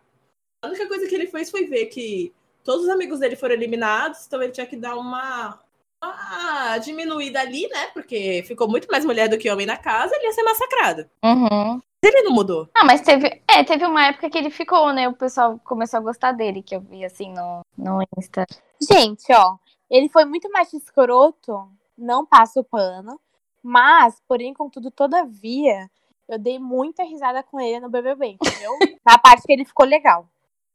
[0.63, 2.31] A única coisa que ele fez foi ver que
[2.63, 5.59] todos os amigos dele foram eliminados, então ele tinha que dar uma,
[6.03, 7.87] uma diminuída ali, né?
[7.87, 11.09] Porque ficou muito mais mulher do que homem na casa, ele ia ser massacrado.
[11.25, 11.81] Uhum.
[12.03, 12.69] Ele não mudou.
[12.75, 13.41] Ah, mas teve.
[13.47, 15.07] É, teve uma época que ele ficou, né?
[15.07, 18.45] O pessoal começou a gostar dele, que eu vi assim no, no Insta.
[18.81, 19.55] Gente, ó,
[19.89, 23.19] ele foi muito mais escroto, não passa o pano,
[23.63, 25.89] mas, porém, contudo, todavia,
[26.27, 28.71] eu dei muita risada com ele no BBB, entendeu?
[29.05, 30.27] Na parte que ele ficou legal.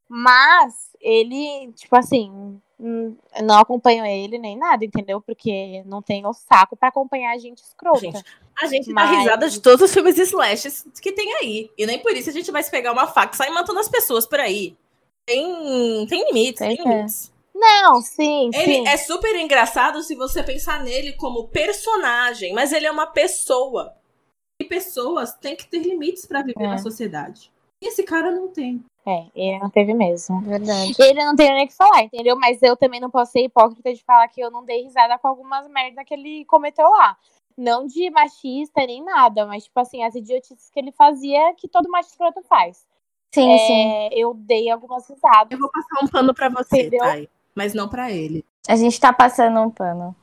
[0.08, 5.20] Mas, ele, tipo assim, hum, não acompanho ele nem nada, entendeu?
[5.20, 7.98] Porque não tenho saco pra acompanhar a gente escrota.
[8.00, 8.24] Gente,
[8.62, 11.70] A gente Mas- dá risada de todos os filmes slashes que tem aí.
[11.76, 13.88] E nem por isso a gente vai se pegar uma faca e sair matando as
[13.88, 14.76] pessoas por aí.
[15.26, 16.90] Tem, tem limites, tem Pois é.
[16.94, 17.32] limites.
[17.54, 18.86] Não, sim, Ele sim.
[18.88, 23.94] é super engraçado se você pensar nele como personagem, mas ele é uma pessoa.
[24.60, 26.68] E pessoas têm que ter limites pra viver É.
[26.68, 27.50] na sociedade.
[27.82, 28.82] E esse cara não tem.
[29.06, 30.40] É, ele não teve mesmo.
[30.40, 30.94] Verdade.
[30.98, 32.36] Ele não tem nem o que falar, entendeu?
[32.36, 35.28] Mas eu também não posso ser hipócrita de falar que eu não dei risada com
[35.28, 37.16] algumas merda que ele cometeu lá.
[37.56, 41.88] Não de machista nem nada, mas, tipo assim, as idiotices que ele fazia que todo
[41.88, 42.84] macho escroto faz.
[43.32, 43.88] Sim, sim.
[43.92, 45.50] É, eu dei algumas risadas.
[45.50, 47.00] Eu vou passar um pano pra você, Entendeu?
[47.00, 47.28] Thay.
[47.54, 48.44] Mas não pra ele.
[48.68, 50.14] A gente tá passando um pano.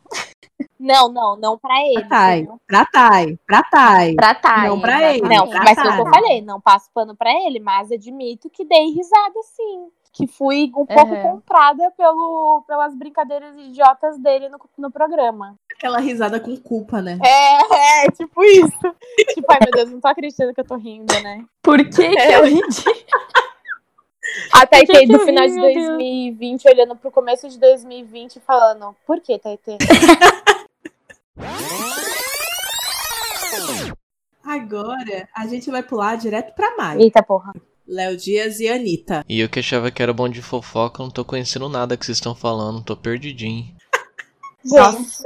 [0.79, 2.01] Não, não, não pra ele.
[2.05, 2.39] Pra Thay.
[2.39, 2.59] entendeu?
[2.67, 3.39] Pra Thay.
[3.47, 4.15] Pra Thay.
[4.15, 4.67] Pra Thay.
[4.69, 5.21] Não pra ele.
[5.27, 8.49] Não, pra mas foi o que eu falei, não passo pano pra ele, mas admito
[8.49, 9.87] que dei risada sim.
[10.15, 11.21] Que fui um pouco Uhum.
[11.23, 15.55] comprada pelo, pelas brincadeiras idiotas dele no, no programa.
[15.75, 17.17] Aquela risada com culpa, né?
[17.25, 18.77] É, é, tipo isso.
[19.33, 21.43] tipo, ai meu Deus, não tô acreditando que eu tô rindo, né?
[21.63, 22.61] Por que que eu ri?
[24.51, 25.87] A Taitê que do final de meu Deus?
[25.87, 29.77] 2020, olhando pro começo de 2020 e falando, por que, Taitê?
[34.43, 36.99] Agora a gente vai pular direto pra Mai.
[37.01, 37.53] Eita porra.
[37.87, 39.23] Léo Dias e Anitta.
[39.27, 42.17] E eu que achava que era bom de fofoca, não tô conhecendo nada que vocês
[42.17, 43.75] estão falando, tô perdidinho.
[44.65, 45.23] Nossa.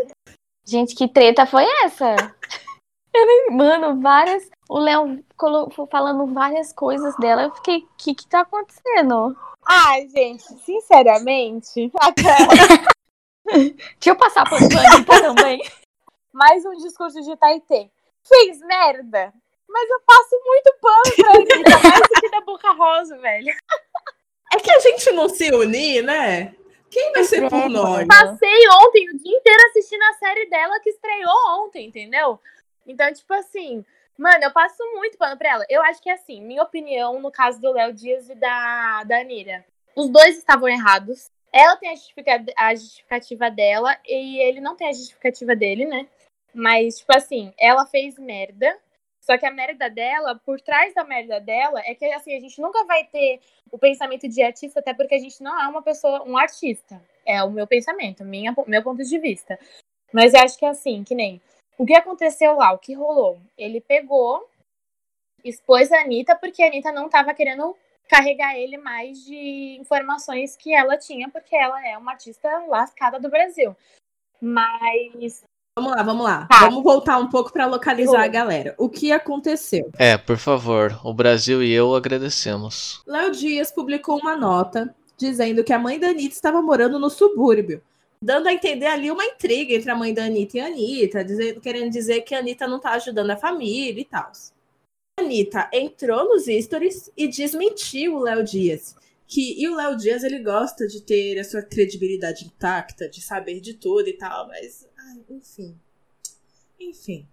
[0.66, 2.16] Gente, que treta foi essa?
[3.14, 4.44] Eu nem- Mano, várias.
[4.70, 5.24] O Léo
[5.90, 7.44] falando várias coisas dela.
[7.44, 9.36] Eu fiquei, o que que tá acontecendo?
[9.66, 11.92] Ai, gente, sinceramente,
[13.48, 15.62] Deixa eu passar por Anitta também.
[16.34, 17.90] mais um discurso de Taitê.
[18.24, 19.34] Fez merda,
[19.70, 23.54] mas eu passo muito pano pra Anitta, mais do que da Boca Rosa, velho.
[24.54, 26.56] É que a gente não se unir, né?
[26.90, 28.08] Quem vai ser por nós?
[28.08, 32.40] Passei ontem o dia inteiro assistindo a série dela que estreou ontem, entendeu?
[32.86, 33.86] Então, tipo assim,
[34.18, 35.66] mano, eu passo muito pano pra ela.
[35.70, 39.66] Eu acho que, assim, minha opinião no caso do Léo Dias e da, da Anira.
[39.96, 41.30] Os dois estavam errados.
[41.52, 46.08] Ela tem a, justifica- a justificativa dela e ele não tem a justificativa dele, né?
[46.54, 48.78] Mas, tipo assim, ela fez merda.
[49.22, 52.62] Só que a merda dela, por trás da merda dela, é que assim, a gente
[52.62, 56.24] nunca vai ter o pensamento de artista, até porque a gente não é uma pessoa,
[56.24, 57.02] um artista.
[57.26, 59.60] É o meu pensamento, minha, meu ponto de vista.
[60.14, 61.42] Mas eu acho que é assim, que nem.
[61.78, 63.40] O que aconteceu lá, o que rolou?
[63.58, 64.50] Ele pegou,
[65.44, 67.76] expôs a Anitta, porque a Anitta não tava querendo
[68.10, 73.30] carregar ele mais de informações que ela tinha, porque ela é uma artista lascada do
[73.30, 73.76] Brasil.
[74.42, 75.44] Mas.
[75.78, 76.48] Vamos lá, vamos lá.
[76.48, 76.62] Tá.
[76.62, 78.22] Vamos voltar um pouco pra localizar Vou.
[78.22, 78.74] a galera.
[78.80, 79.92] O que aconteceu?
[80.00, 83.04] É, por favor, o Brasil e eu agradecemos.
[83.06, 87.82] Léo Dias publicou uma nota dizendo que a mãe da Anitta estava morando no subúrbio,
[88.22, 91.26] dando a entender ali uma intriga entre a mãe da Anitta e a Anitta,
[91.62, 94.32] querendo dizer que a Anitta não tá ajudando a família e tal.
[95.20, 98.96] A Anitta entrou nos stories e desmentiu o Léo Dias.
[99.28, 103.60] Que, e o Léo Dias, ele gosta de ter a sua credibilidade intacta, de saber
[103.60, 104.88] de tudo e tal, mas,
[105.30, 105.78] enfim.
[106.80, 107.28] Enfim.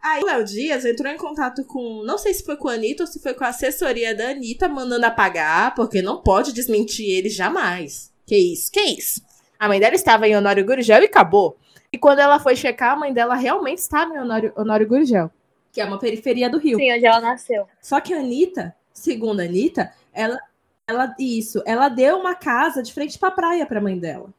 [0.00, 2.02] Aí o Léo Dias entrou em contato com.
[2.04, 4.68] Não sei se foi com a Anitta ou se foi com a assessoria da Anitta,
[4.68, 8.12] mandando apagar, porque não pode desmentir ele jamais.
[8.26, 8.70] Que isso?
[8.70, 9.27] Que isso?
[9.58, 11.56] A mãe dela estava em Honório Gurgel e acabou.
[11.92, 15.30] E quando ela foi checar, a mãe dela realmente estava em Honório, Honório Gurgel,
[15.72, 16.78] que é uma periferia do Rio.
[16.78, 17.66] Sim, onde ela nasceu.
[17.80, 20.38] Só que a Anitta, segundo a Anitta, ela,
[20.86, 24.30] ela isso, ela deu uma casa de frente pra praia pra mãe dela.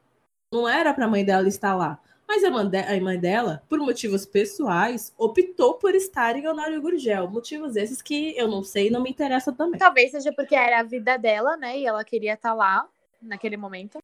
[0.52, 1.98] Não era pra mãe dela estar lá.
[2.26, 6.80] Mas a mãe, de- a mãe dela, por motivos pessoais, optou por estar em Honório
[6.80, 7.28] Gurgel.
[7.28, 9.78] Motivos esses que eu não sei e não me interessam também.
[9.80, 11.76] Talvez seja porque era a vida dela, né?
[11.78, 12.86] E ela queria estar lá
[13.20, 13.98] naquele momento.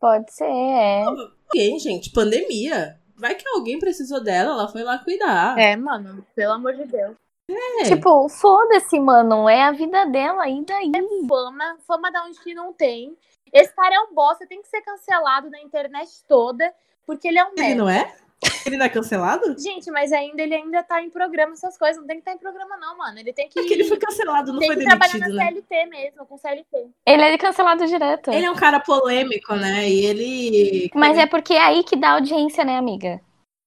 [0.00, 1.02] Pode ser, é.
[1.04, 2.98] Alguém, gente, pandemia.
[3.16, 5.58] Vai que alguém precisou dela, ela foi lá cuidar.
[5.58, 7.16] É, mano, pelo amor de Deus.
[7.50, 7.84] É.
[7.84, 9.48] Tipo, foda-se, mano.
[9.48, 10.92] É a vida dela, e daí?
[11.26, 13.16] Fama, fama da onde que não tem.
[13.52, 16.72] Esse cara é um bosta, tem que ser cancelado na internet toda,
[17.06, 17.82] porque ele é um Ele merda.
[17.82, 18.16] não é?
[18.64, 19.58] Ele não é cancelado?
[19.58, 21.96] Gente, mas ainda ele ainda tá em programa, essas coisas.
[21.96, 23.18] Não tem que estar em programa, não, mano.
[23.18, 23.58] Ele tem que.
[23.58, 25.50] É que ele foi cancelado, não tem foi que trabalhar demitido, na né?
[25.50, 26.90] CLT mesmo, com CLT.
[27.06, 28.30] Ele é cancelado direto.
[28.30, 29.88] Ele é um cara polêmico, né?
[29.88, 30.90] E ele.
[30.94, 33.20] Mas é porque é aí que dá audiência, né, amiga?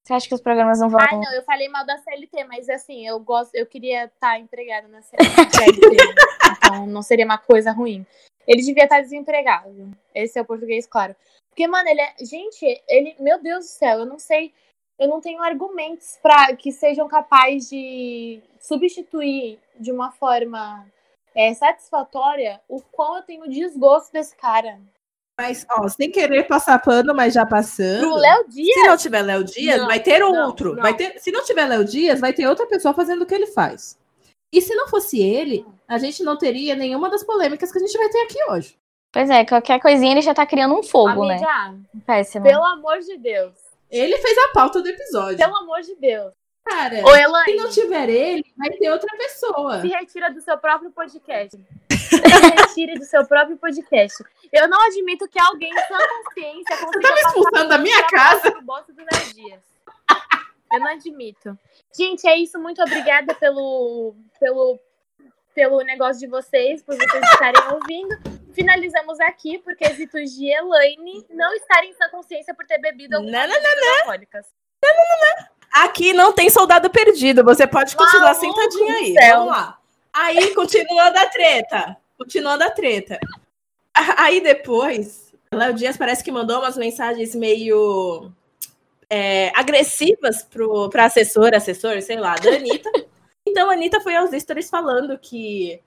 [0.04, 1.00] Você acha que os programas não vão.
[1.00, 4.88] Ah, não, eu falei mal da CLT, mas assim, eu gosto, eu queria estar empregada
[4.88, 5.22] na CLT.
[6.58, 8.06] então não seria uma coisa ruim.
[8.48, 9.92] Ele devia estar desempregado.
[10.14, 11.16] Esse é o português, claro.
[11.52, 12.16] Porque, mano, ele é.
[12.20, 13.16] Gente, ele.
[13.20, 14.54] Meu Deus do céu, eu não sei.
[14.98, 20.86] Eu não tenho argumentos para que sejam capazes de substituir de uma forma
[21.36, 24.80] é, satisfatória o quão eu tenho desgosto desse cara.
[25.40, 28.02] Mas, ó, sem querer passar pano, mas já passando.
[28.02, 28.74] Pro Léo Dias.
[28.76, 30.76] Se não tiver Léo Dias, Não, vai ter não, outro.
[30.76, 30.84] não.
[30.84, 33.48] Vai ter, se não tiver Léo Dias, vai ter outra pessoa fazendo o que ele
[33.48, 33.98] faz.
[34.54, 37.98] E se não fosse ele, a gente não teria nenhuma das polêmicas que a gente
[37.98, 38.78] vai ter aqui hoje.
[39.12, 41.36] Pois é, qualquer coisinha ele já tá criando um fogo, né?
[41.36, 42.46] Amiga, Péssimo.
[42.46, 43.54] pelo amor de Deus.
[43.90, 45.38] Ele fez a pauta do episódio.
[45.38, 46.34] Pelo amor de Deus.
[46.64, 49.82] Cara, Ô, se Elaine, não tiver ele, vai ter outra pessoa.
[49.82, 51.60] se retira do seu próprio podcast.
[51.90, 54.24] Se retire do seu próprio podcast.
[54.54, 58.52] Eu não admito que alguém sem consciência consiga tá me expulsando da minha casa?
[58.52, 58.94] do bosta.
[60.72, 61.58] Eu não admito.
[61.94, 62.58] Gente, é isso.
[62.60, 64.80] Muito obrigada pelo, pelo,
[65.54, 68.41] pelo negócio de vocês, por vocês estarem ouvindo.
[68.54, 73.34] Finalizamos aqui por quesitos de Elaine não estar em sã consciência por ter bebido algumas
[73.34, 74.46] Não, não, bebidas alcoólicas.
[75.72, 77.44] Aqui não tem soldado perdido.
[77.44, 79.14] Você pode continuar do aí.
[79.14, 79.38] céu.
[79.40, 79.80] Vamos lá.
[80.14, 81.98] Aí, continuando a treta.
[82.18, 83.20] Continuando a treta.
[84.18, 88.32] Aí depois, Léo Dias parece que mandou umas mensagens meio
[89.10, 92.90] é, agressivas pro, pra assessora, assessor, sei lá, da Anitta.
[93.44, 95.82] Então a Anitta foi aos stories falando que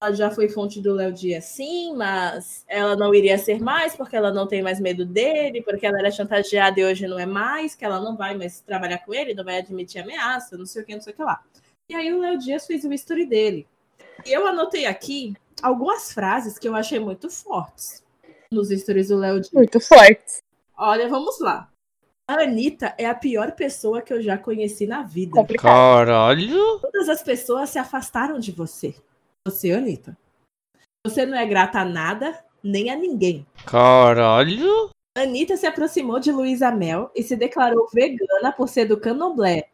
[0.00, 4.16] ela já foi fonte do Léo Dias sim, mas ela não iria ser mais porque
[4.16, 7.74] ela não tem mais medo dele, porque ela era chantageada e hoje não é mais,
[7.74, 10.84] que ela não vai mais trabalhar com ele, não vai admitir ameaça, não sei o
[10.84, 11.42] que, não sei o que lá.
[11.88, 13.66] E aí o Léo Dias fez o story dele.
[14.24, 18.04] E eu anotei aqui algumas frases que eu achei muito fortes
[18.50, 19.52] nos stories do Léo Dias.
[19.52, 20.42] Muito forte.
[20.76, 21.68] Olha, vamos lá.
[22.26, 25.32] A Anitta é a pior pessoa que eu já conheci na vida.
[25.32, 25.72] Complicado.
[25.72, 26.78] Caralho.
[26.78, 28.94] Todas as pessoas se afastaram de você.
[29.48, 30.14] Você, Anitta.
[31.06, 33.46] Você não é grata a nada, nem a ninguém.
[33.64, 34.90] Caralho.
[35.16, 39.70] Anitta se aproximou de Luísa Mel e se declarou vegana por ser do candomblé.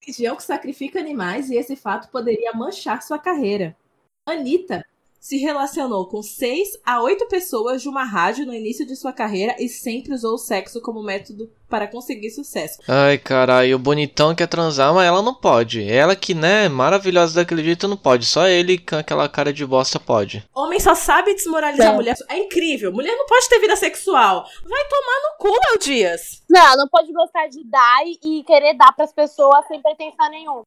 [0.00, 3.76] Religião que sacrifica animais e esse fato poderia manchar sua carreira.
[4.24, 4.86] Anitta
[5.20, 9.56] se relacionou com seis a oito pessoas de uma rádio no início de sua carreira
[9.58, 12.78] e sempre usou o sexo como método para conseguir sucesso.
[12.86, 15.82] Ai, caralho, o bonitão quer transar, mas ela não pode.
[15.82, 18.24] Ela que, né, maravilhosa daquele jeito não pode.
[18.24, 20.44] Só ele com aquela cara de bosta pode.
[20.54, 21.96] Homem só sabe desmoralizar É.
[21.96, 22.16] mulher.
[22.28, 22.92] É incrível.
[22.92, 24.44] Mulher não pode ter vida sexual.
[24.62, 26.42] Vai tomar no cu, Léo Dias.
[26.48, 30.62] Não, não pode gostar de dar e, e querer dar pras pessoas sem pretensão nenhuma.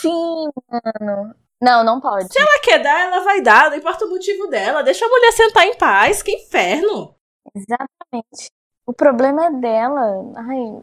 [0.00, 0.48] Sim,
[1.00, 1.34] mano.
[1.60, 2.26] Não, não pode.
[2.38, 4.82] ela quer dar, ela vai dar, não importa o motivo dela.
[4.82, 7.14] Deixa a mulher sentar em paz, que inferno.
[7.54, 8.50] Exatamente.
[8.86, 10.32] O problema é dela.
[10.36, 10.82] Ai,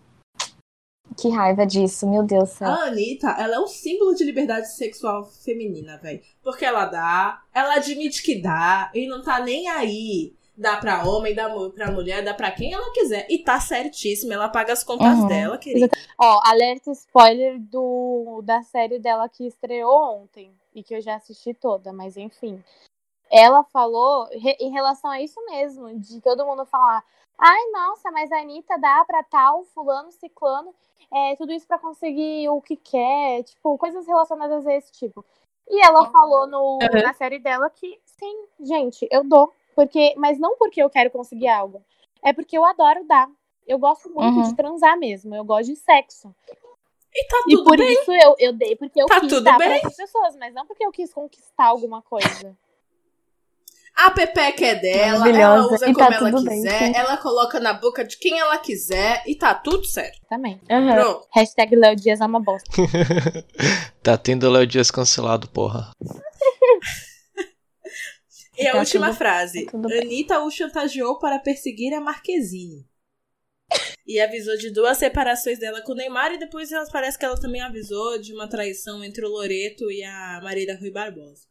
[1.17, 2.67] que raiva disso, meu Deus do céu.
[2.67, 6.21] A Anitta, ela é um símbolo de liberdade sexual feminina, velho.
[6.43, 10.35] Porque ela dá, ela admite que dá, e não tá nem aí.
[10.55, 13.27] Dá pra homem, dá pra mulher, dá pra quem ela quiser.
[13.29, 15.27] E tá certíssima, ela paga as contas Uhum.
[15.27, 15.87] dela, querida.
[16.19, 21.53] Ó, alerta spoiler do, da série dela que estreou ontem e que eu já assisti
[21.55, 22.63] toda, mas enfim.
[23.31, 27.03] Ela falou re- em relação a isso mesmo, de todo mundo falar:
[27.37, 30.73] ai, nossa, mas a Anitta dá pra tal, fulano, ciclano,
[31.11, 35.25] é, tudo isso pra conseguir o que quer, tipo, coisas relacionadas a esse tipo.
[35.69, 37.01] E ela falou no, Uhum.
[37.03, 39.51] na série dela que, sim, gente, eu dou.
[39.75, 41.83] Porque, mas não porque eu quero conseguir algo.
[42.23, 43.29] É porque eu adoro dar.
[43.67, 44.43] Eu gosto muito Uhum.
[44.43, 45.35] de transar mesmo.
[45.35, 46.33] Eu gosto de sexo.
[47.13, 47.91] E tá E tudo por bem.
[47.93, 49.73] isso eu, eu dei, porque eu Tá quis tudo dar bem.
[49.75, 52.55] outras pessoas, mas não porque eu quis conquistar alguma coisa.
[53.95, 56.91] A Pepeca é dela, ela usa E como tá ela tudo bem, quiser, sim.
[56.95, 60.19] ela coloca na boca de quem ela quiser e tá tudo certo.
[60.29, 60.61] Também.
[60.69, 60.93] Uhum.
[60.93, 61.27] Pronto.
[61.33, 62.69] Hashtag Léo Dias é uma bosta.
[64.03, 65.89] tá tendo o Léo Dias cancelado, porra.
[68.59, 69.65] E a Tá última tudo- frase.
[69.65, 69.99] tá bem.
[70.01, 72.85] Anitta o chantageou para perseguir a Marquezine.
[74.07, 77.37] E avisou de duas separações dela com o Neymar e depois ela, parece que ela
[77.39, 81.45] também avisou de uma traição entre o Loreto e a Marina Rui Barbosa.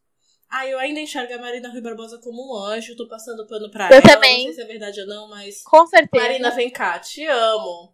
[0.48, 3.88] Ah, eu ainda enxergo a Marina Rui Barbosa como um anjo, tô passando pano pra
[3.90, 4.02] Eu ela.
[4.02, 4.46] também.
[4.46, 5.62] Não sei se é verdade ou não, mas.
[5.64, 6.24] Com certeza.
[6.24, 7.92] Marina, vem cá, te amo.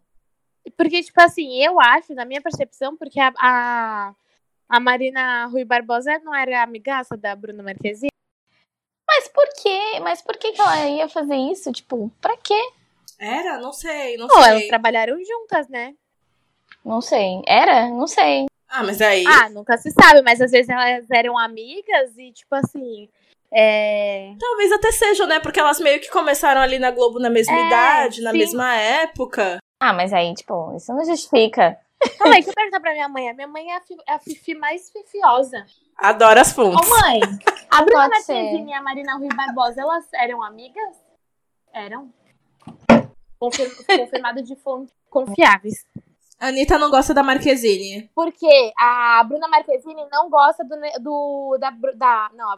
[0.77, 4.15] Porque, tipo assim, eu acho, na minha percepção, porque a, a,
[4.69, 8.11] a Marina Rui Barbosa não era amigaça da Bruna Marquezine.
[9.09, 9.99] Mas por quê?
[10.01, 11.73] Mas por que, que ela ia fazer isso?
[11.73, 12.61] Tipo, pra quê?
[13.23, 13.59] Era?
[13.59, 14.69] Não sei, não Pô, elas sei.
[14.69, 15.95] trabalharam juntas, né?
[16.85, 17.41] Não sei.
[17.47, 17.89] Era?
[17.89, 18.47] Não sei.
[18.69, 19.25] Ah, mas aí.
[19.27, 23.09] Ah, nunca se sabe, mas às vezes elas eram amigas e, tipo assim.
[23.53, 24.35] É...
[24.41, 25.39] Talvez até sejam, né?
[25.39, 28.39] Porque elas meio que começaram ali na Globo na mesma É, idade, na sim.
[28.39, 29.59] mesma época.
[29.81, 31.79] Ah, mas aí, tipo, isso não justifica.
[32.19, 33.29] Calma aí, deixa eu perguntar pra minha mãe.
[33.29, 35.65] A minha mãe é a, fi- é a Fifi mais fifiosa.
[35.99, 36.89] Adoro as Ô, fontes.
[36.89, 37.21] mãe,
[37.71, 38.09] a Bruna.
[38.09, 40.97] Marquezine e a Marina Rui Barbosa, elas eram amigas?
[41.73, 42.11] Eram.
[43.51, 45.85] Confir- Confirmado de fontes confiáveis.
[46.39, 48.09] A Anitta não gosta da Marquezine.
[48.15, 52.31] Porque a Bruna Marquezine não gosta do, do da, da.
[52.37, 52.57] Não, a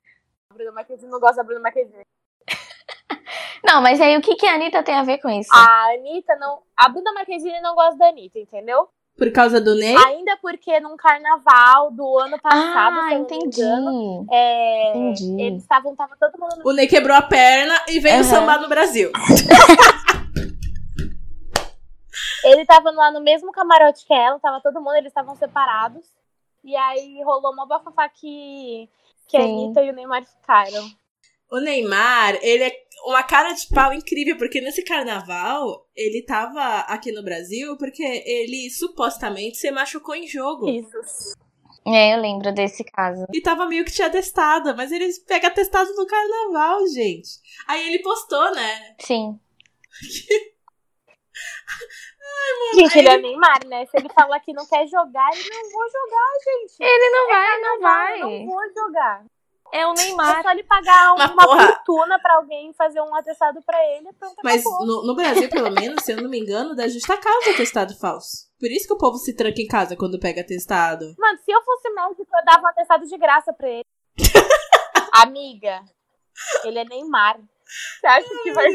[0.53, 2.05] Bruna Marquezine não gosta da Bruna Marquezine.
[3.67, 5.49] Não, mas aí o que, que a Anitta tem a ver com isso?
[5.51, 6.59] A Anitta não.
[6.77, 8.89] A Bruna Marquezine não gosta da Anitta, entendeu?
[9.17, 9.97] Por causa do Ney?
[10.07, 13.45] Ainda porque num carnaval do ano passado, ah, se eu não entendi.
[13.63, 15.41] me engano, é, Entendi.
[15.43, 18.25] eles estavam, tava todo mundo O Ney quebrou a perna e veio Aham.
[18.25, 19.11] sambar no Brasil.
[22.45, 26.05] Ele tava lá no mesmo camarote que ela, tava todo mundo, eles estavam separados.
[26.63, 28.89] E aí rolou uma bafafá que,
[29.29, 29.41] que a.
[29.41, 30.91] Anitta e o Neymar ficaram.
[31.51, 37.13] O Neymar, ele é uma cara de pau incrível, porque nesse carnaval ele tava aqui
[37.13, 40.69] no Brasil porque ele supostamente se machucou em jogo.
[40.69, 41.35] Isso.
[41.87, 43.27] É, eu lembro desse caso.
[43.33, 47.29] E tava meio que tinha testada, mas ele pega testado no carnaval, gente.
[47.69, 48.97] Aí ele postou, né?
[49.01, 49.39] Sim.
[52.75, 53.87] Gente, ele é Neymar, né?
[53.87, 56.77] Se ele falar que não quer jogar, ele não vou jogar, gente.
[56.81, 58.21] Ele não vai, não vai.
[58.23, 59.25] eu Não vou jogar.
[59.73, 60.43] É o É Neymar.
[60.43, 61.67] só ele pagar uma porra.
[61.69, 64.13] fortuna pra alguém fazer um atestado pra ele.
[64.19, 67.51] Pronto, Mas no, no Brasil, pelo menos, se eu não me engano, dá justa causa
[67.51, 68.49] o testado falso.
[68.61, 71.15] Por isso que o povo se tranca em casa quando pega testado.
[71.19, 73.85] Mano, se eu fosse médico, eu dava um atestado de graça pra ele.
[75.13, 75.81] Amiga,
[76.65, 77.39] ele é Neymar.
[78.01, 78.67] Você acha que vai.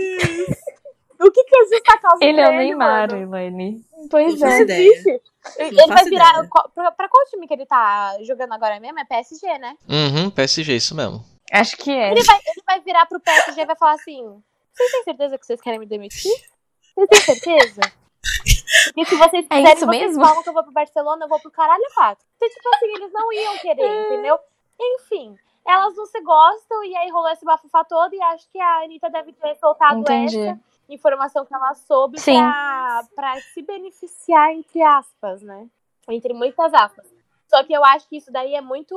[1.19, 3.11] O que, que é justa causa Ele é o Neymar?
[3.13, 3.83] Elaine.
[4.09, 4.61] Pois Não é.
[4.61, 5.21] Existe.
[5.57, 6.29] Ele Não vai virar.
[6.37, 6.49] ideia.
[6.73, 8.99] Pra, pra qual time que ele tá jogando agora mesmo?
[8.99, 9.75] É PSG, né?
[9.87, 11.23] Uhum, PSG, isso mesmo.
[11.51, 12.11] Acho que é.
[12.11, 14.41] Ele vai, ele vai virar pro PSG e vai falar assim:
[14.73, 16.31] Vocês têm certeza que vocês querem me demitir?
[16.95, 17.81] Vocês têm certeza?
[18.93, 20.23] Porque se vocês É quiserem, isso vocês mesmo?
[20.25, 22.23] falam que eu vou pro Barcelona, eu vou pro caralho quatro.
[22.35, 24.37] Então, tipo assim, eles não iam querer, entendeu?
[24.79, 28.83] Enfim, elas não se gostam e aí rolou esse bafafá todo e acho que a
[28.83, 30.39] Anitta deve ter soltado Entendi.
[30.39, 30.59] essa
[30.89, 32.17] informação que ela soube
[33.15, 35.67] pra se beneficiar, entre aspas, né?
[36.09, 37.07] Entre muitas aspas.
[37.47, 38.95] Só que eu acho que isso daí é muito.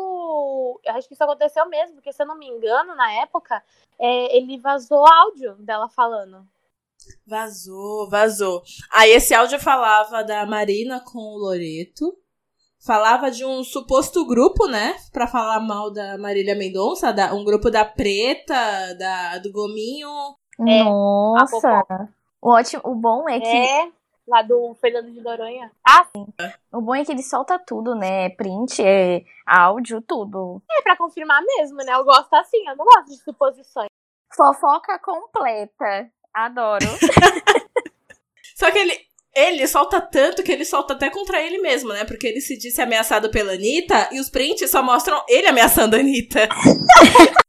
[0.85, 3.63] Eu acho que isso aconteceu mesmo, porque se eu não me engano, na época,
[3.99, 6.47] é, ele vazou áudio dela falando.
[7.27, 8.63] Vazou, vazou.
[8.91, 12.17] Aí esse áudio falava da Marina com o Loreto.
[12.85, 14.97] Falava de um suposto grupo, né?
[15.13, 20.11] Pra falar mal da Marília Mendonça, da, um grupo da Preta, da, do Gominho.
[20.69, 21.85] É, Nossa.
[22.41, 23.89] O ótimo, o bom é que É,
[24.27, 25.71] lá do Fernando de Noronha.
[25.87, 26.07] Ah,
[26.73, 28.31] o bom é que ele solta tudo, né?
[28.31, 30.63] Print, é áudio, tudo.
[30.71, 31.93] é pra confirmar mesmo, né?
[31.95, 33.89] Eu gosto assim, eu não gosto de suposições.
[34.35, 36.11] Fofoca completa.
[36.35, 36.87] Adoro.
[38.57, 38.99] Só que ele,
[39.35, 42.05] ele solta tanto que ele solta até contra ele mesmo, né?
[42.05, 45.99] Porque ele se disse ameaçado pela Anitta e os prints só mostram ele ameaçando a
[45.99, 46.49] Anitta.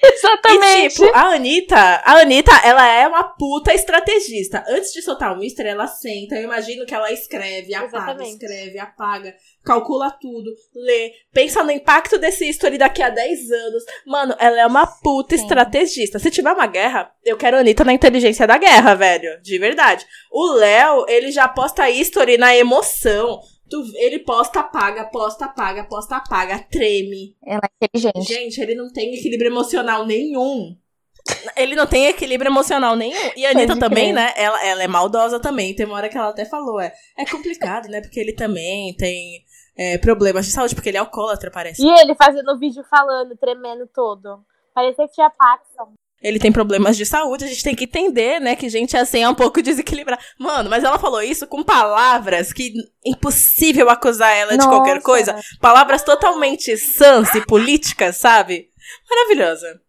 [0.64, 4.64] E, tipo, a Anitta, a Anitta, ela é uma puta estrategista.
[4.68, 6.36] Antes de soltar um history, ela senta.
[6.36, 8.32] Eu imagino que ela escreve, apaga, Exatamente.
[8.32, 9.34] escreve, apaga,
[9.64, 13.84] calcula tudo, lê, pensa no impacto desse history daqui a 10 anos.
[14.06, 15.42] Mano, ela é uma puta Sim.
[15.42, 16.18] estrategista.
[16.18, 19.40] Se tiver uma guerra, eu quero a Anitta na inteligência da guerra, velho.
[19.42, 20.06] De verdade.
[20.30, 23.40] O Léo, ele já posta history na emoção.
[23.74, 27.36] Tu- ele posta, apaga, posta, apaga, posta, apaga, treme.
[27.44, 28.22] Ela é inteligente.
[28.22, 30.76] Gente, ele não tem equilíbrio emocional nenhum.
[31.56, 33.30] Ele não tem equilíbrio emocional nenhum.
[33.34, 34.32] E a Anitta também, né?
[34.36, 35.74] Ela, ela é maldosa também.
[35.74, 38.00] Tem uma hora que ela até falou, é, é complicado, né?
[38.00, 39.42] Porque ele também tem
[39.76, 41.82] é, problemas de saúde, porque ele é alcoólatra, parece.
[41.82, 44.44] E ele fazendo vídeo falando, tremendo todo.
[44.74, 45.94] Parecia que tinha Paxson.
[46.24, 48.56] Ele tem problemas de saúde, a gente tem que entender, né?
[48.56, 50.22] Que gente assim é um pouco desequilibrada.
[50.38, 52.72] Mano, mas ela falou isso com palavras que
[53.04, 55.04] impossível acusar ela de qualquer Nossa.
[55.04, 55.38] coisa.
[55.60, 58.70] Palavras totalmente sãs e políticas, sabe?
[59.10, 59.82] Maravilhosa.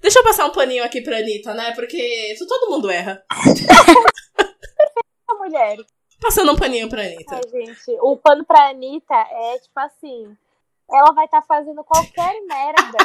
[0.00, 1.72] Deixa eu passar um paninho aqui pra Anitta, né?
[1.74, 3.20] Porque todo mundo erra.
[5.40, 5.76] Mulher.
[6.20, 7.34] Passando um paninho pra Anitta.
[7.34, 10.36] Ai, gente, o pano pra Anitta é tipo assim.
[10.92, 12.98] Ela vai estar fazendo qualquer merda.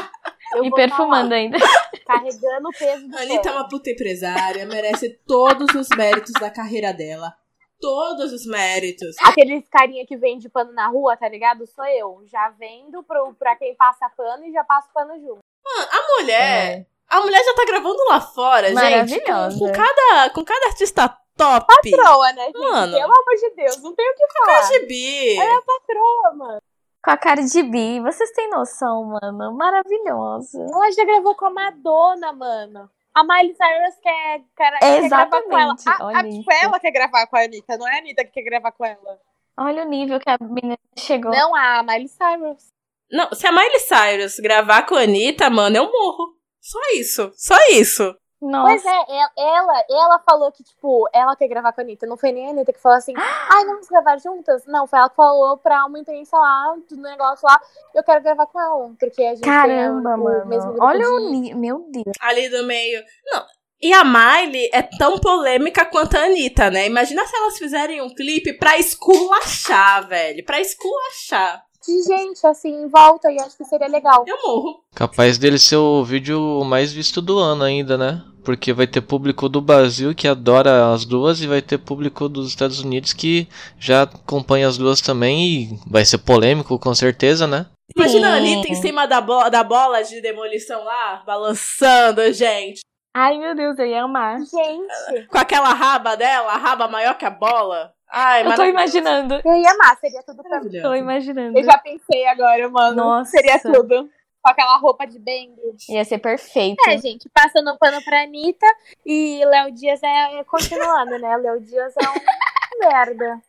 [0.53, 1.57] Eu E vou tá perfumando ainda.
[2.05, 6.93] carregando o peso do Anitta é uma puta empresária, merece todos os méritos da carreira
[6.93, 7.33] dela.
[7.79, 9.15] Todos os méritos.
[9.21, 11.67] Aqueles carinha que vende pano na rua, tá ligado?
[11.67, 12.21] Sou eu.
[12.25, 15.39] Já vendo pro, pra quem passa pano e já passo pano junto.
[15.67, 18.75] A mulher, a mulher já tá gravando lá fora, gente.
[18.77, 19.59] Com, Maravilhosa.
[19.59, 21.65] com cada, com cada artista top.
[21.91, 22.59] Patroa, né, gente?
[22.59, 22.93] Mano.
[22.97, 24.63] Pelo amor de Deus, não tem o que falar.
[24.71, 25.37] Gibi.
[25.37, 26.61] Ela é a patroa, mano.
[27.05, 27.99] Com a cara de bi.
[27.99, 29.55] Vocês têm noção, mano?
[29.55, 30.59] Maravilhosa.
[30.59, 32.89] Ela já gravou com a Madonna, mano.
[33.13, 35.73] A Miley Cyrus quer, quer, quer gravar com ela.
[35.75, 38.31] Exatamente, A, a, tipo, ela quer gravar com a Anitta, não é a Anitta que
[38.31, 39.19] quer gravar com ela.
[39.57, 41.31] Olha o nível que a menina chegou.
[41.31, 42.73] Não, a Miley Cyrus.
[43.09, 46.35] Não, se a Miley Cyrus gravar com a Anitta, mano, eu morro.
[46.59, 47.31] Só isso.
[47.35, 48.15] Só isso.
[48.41, 48.67] Nossa.
[48.67, 49.05] Pois é,
[49.37, 52.05] ela, ela, falou que, tipo, ela quer gravar com a Anitta.
[52.05, 54.65] Não foi nem a Anitta que falou assim, ai, vamos gravar juntas?
[54.65, 57.59] Não, foi ela que falou pra uma imprensa lá, do negócio lá,
[57.93, 58.91] eu quero gravar com ela.
[58.99, 60.45] Porque a gente Caramba, tem o, o mano.
[60.45, 61.05] mesmo grupo Olha de...
[61.05, 61.57] o nível.
[61.57, 62.15] Meu Deus.
[62.19, 63.03] Ali do meio.
[63.25, 63.45] Não,
[63.81, 66.85] E a Miley é tão polêmica quanto a Anitta, né?
[66.85, 70.45] Imagina se elas fizerem um clipe pra esculachar, velho.
[70.45, 71.64] Pra esculachar.
[71.85, 74.23] De gente, assim, em volta, e acho que seria legal.
[74.27, 74.79] Eu morro.
[74.95, 78.23] Capaz dele ser o vídeo mais visto do ano ainda, né?
[78.43, 82.47] Porque vai ter público do Brasil que adora as duas e vai ter público dos
[82.47, 83.47] Estados Unidos que
[83.79, 87.65] já acompanha as duas também e vai ser polêmico com certeza, né?
[87.95, 88.35] Imagina a.
[88.37, 92.81] Anitta em cima da, bo da bola de demolição lá, balançando, gente.
[93.13, 94.39] Ai, meu Deus, eu ia amar.
[94.39, 97.94] Gente, Com aquela raba dela, a raba maior que a bola.
[98.11, 99.41] Ai, Eu tô imaginando.
[99.43, 100.81] eu ia amar, seria tudo pra mim.
[100.81, 101.57] Tô imaginando.
[101.57, 102.95] Eu já pensei agora, mano.
[102.95, 103.31] Nossa.
[103.31, 104.09] Seria tudo.
[104.41, 105.55] Com aquela roupa de bang.
[105.89, 106.77] Ia ser perfeito.
[106.87, 108.67] É, gente, passando pano pra Anitta
[109.05, 111.35] e Léo Dias é, é continuando, né?
[111.37, 112.13] Léo Dias é um
[112.87, 113.41] merda.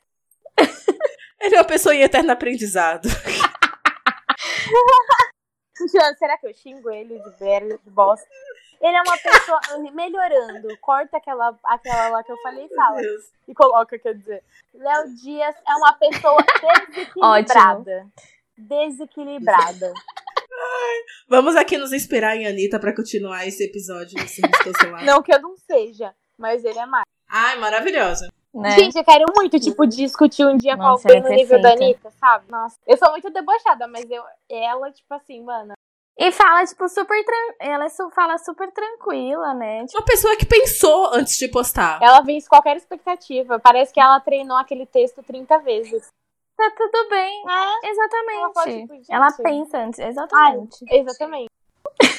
[1.39, 3.09] Ele é uma pessoa em eterno aprendizado.
[5.79, 8.27] Gente, Será que eu xingo ele de merda, de bosta?
[8.81, 9.61] Ele é uma pessoa
[9.93, 10.69] melhorando.
[10.81, 13.01] Corta aquela, aquela lá que eu falei e fala.
[13.49, 14.43] E coloca, quer dizer.
[14.75, 16.39] Léo Dias é uma pessoa
[16.89, 18.07] desequilibrada.
[18.57, 19.93] Desequilibrada.
[21.29, 25.05] Vamos aqui nos inspirar em Anitta pra continuar esse episódio desse cancelado.
[25.05, 27.05] Não que eu não seja, mas ele é mais.
[27.29, 28.29] Ai, maravilhosa.
[28.55, 28.71] Né?
[28.71, 31.73] Gente, eu quero muito, tipo, discutir um dia Nossa, com alguém é no nível da.
[31.73, 32.51] Anitta, sabe?
[32.51, 32.79] Nossa.
[32.87, 35.75] Eu sou muito debochada, mas eu, ela, tipo assim, mano.
[36.19, 37.23] E fala, tipo, super.
[37.25, 37.55] Tran...
[37.61, 39.85] Ela su- fala super tranquila, né?
[39.87, 41.99] Tipo, Uma pessoa que pensou antes de postar.
[42.03, 43.59] Ela vence qualquer expectativa.
[43.59, 46.09] Parece que ela treinou aquele texto 30 vezes.
[46.57, 47.45] tá tudo bem.
[47.49, 48.39] É, Exatamente.
[48.39, 49.99] Ela pode, tipo, gente- Ela pensa antes.
[50.01, 50.85] Exatamente.
[50.91, 51.51] exatamente.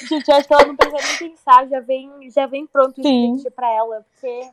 [0.08, 3.04] Gente, eu acho que ela não precisa nem pensar, já vem, já vem pronto o
[3.36, 4.06] script pra ela.
[4.12, 4.52] Porque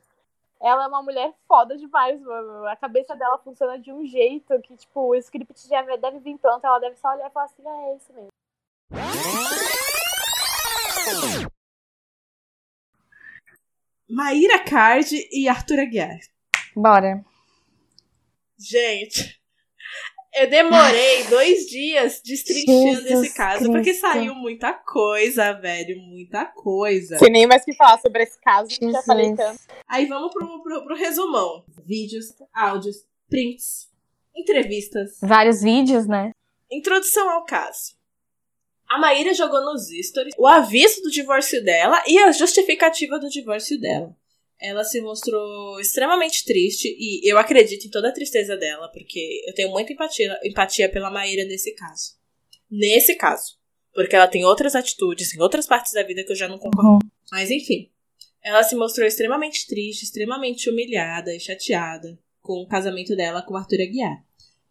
[0.60, 2.66] ela é uma mulher foda demais, mano.
[2.66, 6.64] A cabeça dela funciona de um jeito que, tipo, o script já deve vir pronto.
[6.64, 8.28] Ela deve só olhar e falar assim, ah, é isso mesmo.
[14.08, 16.18] Maíra Card e Arthur Aguiar.
[16.76, 17.24] Bora.
[18.58, 19.40] Gente,
[20.34, 24.00] eu demorei dois dias destrinchando Jesus esse caso, porque Cristo.
[24.00, 27.18] saiu muita coisa, velho, muita coisa.
[27.18, 29.04] Sem nem mais que falar sobre esse caso, já Jesus.
[29.04, 29.60] falei tanto.
[29.88, 31.64] Aí vamos pro, pro, pro resumão.
[31.84, 32.96] Vídeos, áudios,
[33.28, 33.88] prints,
[34.34, 36.30] entrevistas, Vários vídeos, né?
[36.70, 37.94] introdução ao caso.
[38.88, 43.80] A Maíra jogou nos stories o aviso do divórcio dela e a justificativa do divórcio
[43.80, 44.14] dela.
[44.60, 49.54] Ela se mostrou extremamente triste e eu acredito em toda a tristeza dela, porque eu
[49.54, 52.14] tenho muita empatia, empatia pela Maíra nesse caso.
[52.70, 53.58] Nesse caso.
[53.92, 57.04] Porque ela tem outras atitudes em outras partes da vida que eu já não concordo.
[57.04, 57.10] Uhum.
[57.30, 57.90] Mas enfim.
[58.42, 63.56] Ela se mostrou extremamente triste, extremamente humilhada e chateada com o casamento dela com o
[63.56, 64.22] Arthur Aguiar.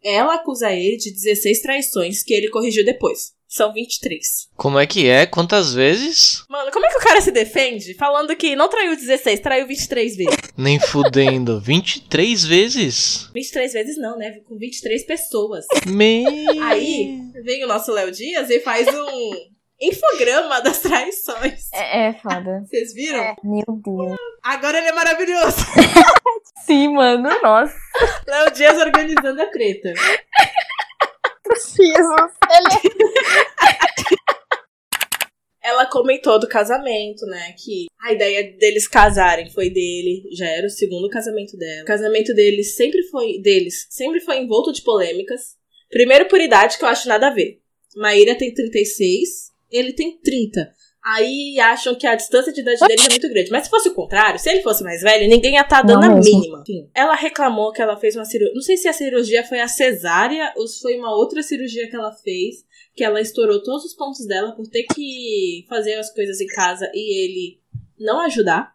[0.02, 3.34] Ela acusa ele de 16 traições que ele corrigiu depois.
[3.54, 4.48] São 23.
[4.56, 5.26] Como é que é?
[5.26, 6.44] Quantas vezes?
[6.48, 10.16] Mano, como é que o cara se defende falando que não traiu 16, traiu 23
[10.16, 10.38] vezes?
[10.58, 11.60] Nem fudendo.
[11.60, 13.30] 23 vezes?
[13.32, 14.40] 23 vezes não, né?
[14.48, 15.66] Com 23 pessoas.
[15.86, 16.26] Me...
[16.64, 19.30] Aí vem o nosso Léo Dias e faz um
[19.80, 21.72] infograma das traições.
[21.72, 22.64] É, é foda.
[22.66, 23.20] Vocês viram?
[23.20, 23.36] É.
[23.44, 24.16] Meu Deus.
[24.42, 25.58] Agora ele é maravilhoso.
[26.66, 27.30] Sim, mano.
[27.40, 27.72] Nossa.
[28.26, 29.92] Léo Dias organizando a treta.
[31.52, 32.32] Jesus.
[32.50, 32.94] Ele
[35.62, 37.54] Ela comentou do casamento, né?
[37.58, 41.82] Que a ideia deles casarem foi dele, já era o segundo casamento dela.
[41.82, 45.56] O casamento deles sempre foi deles, sempre foi envolto de polêmicas.
[45.88, 47.60] Primeiro por idade, que eu acho nada a ver.
[47.96, 50.70] Maíra tem 36, ele tem 30.
[51.04, 53.50] Aí acham que a distância de idade deles é muito grande.
[53.50, 56.12] Mas se fosse o contrário, se ele fosse mais velho, ninguém ia estar dando Não
[56.12, 56.40] a mesmo.
[56.40, 56.62] mínima.
[56.62, 58.54] Enfim, ela reclamou que ela fez uma cirurgia.
[58.54, 61.96] Não sei se a cirurgia foi a cesárea ou se foi uma outra cirurgia que
[61.96, 66.40] ela fez que ela estourou todos os pontos dela por ter que fazer as coisas
[66.40, 67.58] em casa e ele
[67.98, 68.72] não ajudar.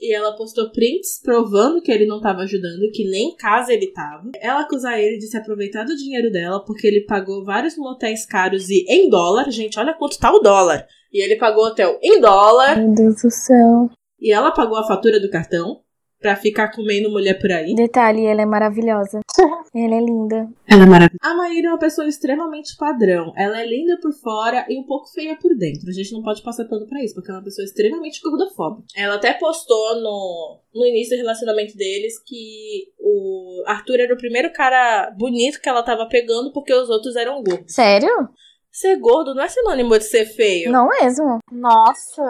[0.00, 3.88] E ela postou prints provando que ele não tava ajudando, que nem em casa ele
[3.88, 4.30] tava.
[4.40, 8.70] Ela acusa ele de se aproveitar do dinheiro dela porque ele pagou vários motéis caros
[8.70, 9.50] e em dólar.
[9.50, 10.86] Gente, olha quanto tá o dólar.
[11.12, 12.76] E ele pagou hotel em dólar.
[12.76, 13.90] Meu Deus do céu.
[14.20, 15.80] E ela pagou a fatura do cartão
[16.20, 17.74] pra ficar comendo mulher por aí.
[17.74, 19.20] Detalhe, ela é maravilhosa.
[19.74, 20.48] ela é linda.
[20.68, 21.18] Ela é maravilhosa.
[21.22, 23.32] A Maíra é uma pessoa extremamente padrão.
[23.36, 25.88] Ela é linda por fora e um pouco feia por dentro.
[25.88, 28.86] A gente não pode passar pano pra isso, porque ela é uma pessoa extremamente gordofóbica.
[28.94, 34.52] Ela até postou no, no início do relacionamento deles que o Arthur era o primeiro
[34.52, 37.74] cara bonito que ela tava pegando porque os outros eram gordos.
[37.74, 38.28] Sério?
[38.72, 40.70] Ser gordo não é sinônimo de ser feio.
[40.70, 41.38] Não mesmo.
[41.50, 42.22] Nossa.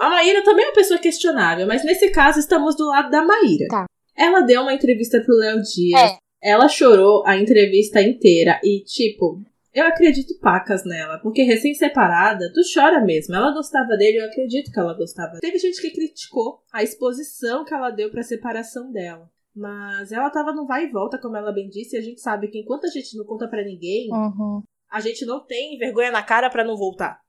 [0.00, 3.66] A Maíra também é uma pessoa questionável, mas nesse caso estamos do lado da Maíra.
[3.68, 3.86] Tá.
[4.16, 6.00] Ela deu uma entrevista pro Léo Dias.
[6.12, 6.16] É.
[6.42, 9.40] Ela chorou a entrevista inteira e, tipo,
[9.74, 13.34] Eu acredito pacas nela, porque recém-separada, tu chora mesmo.
[13.34, 15.38] Ela gostava dele, eu acredito que ela gostava.
[15.38, 19.28] Teve gente que criticou a exposição que ela deu pra separação dela.
[19.54, 22.48] Mas ela tava no vai e volta, como ela bem disse, e a gente sabe
[22.48, 24.62] que enquanto a gente não conta para ninguém, Uhum.
[24.90, 27.20] A gente não tem vergonha na cara para não voltar.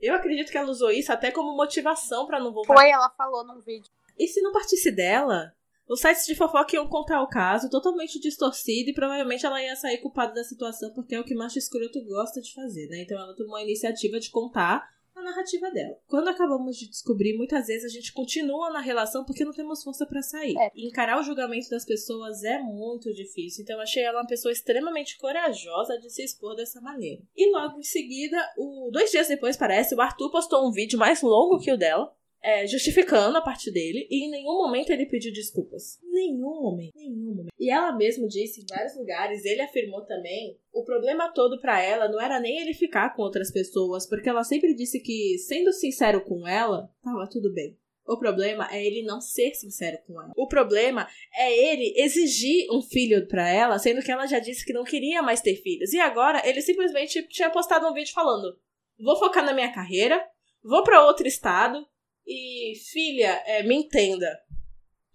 [0.00, 2.74] Eu acredito que ela usou isso até como motivação para não voltar.
[2.74, 3.90] Foi, ela falou num vídeo.
[4.18, 5.52] E se não partisse dela,
[5.88, 9.98] os sites de fofoca iam contar o caso totalmente distorcido e provavelmente ela ia sair
[9.98, 13.02] culpada da situação porque é o que macho escroto gosta de fazer, né?
[13.02, 15.96] Então ela tomou a iniciativa de contar a narrativa dela.
[16.06, 20.06] Quando acabamos de descobrir, muitas vezes a gente continua na relação porque não temos força
[20.06, 20.56] para sair.
[20.58, 20.70] É.
[20.74, 23.62] E encarar o julgamento das pessoas é muito difícil.
[23.62, 27.22] Então eu achei ela uma pessoa extremamente corajosa de se expor dessa maneira.
[27.36, 28.90] E logo em seguida, o...
[28.90, 32.12] dois dias depois, parece, o Arthur postou um vídeo mais longo que o dela
[32.42, 35.98] é, justificando a parte dele, e em nenhum momento ele pediu desculpas.
[36.02, 37.52] Nenhum momento, nenhum momento.
[37.58, 42.08] E ela mesma disse em vários lugares, ele afirmou também, o problema todo pra ela
[42.08, 46.24] não era nem ele ficar com outras pessoas, porque ela sempre disse que, sendo sincero
[46.24, 47.76] com ela, tava tudo bem.
[48.06, 50.32] O problema é ele não ser sincero com ela.
[50.34, 54.72] O problema é ele exigir um filho pra ela, sendo que ela já disse que
[54.72, 55.92] não queria mais ter filhos.
[55.92, 58.58] E agora ele simplesmente tinha postado um vídeo falando:
[58.98, 60.26] vou focar na minha carreira,
[60.64, 61.86] vou pra outro estado,
[62.28, 64.38] e, filha, é, me entenda.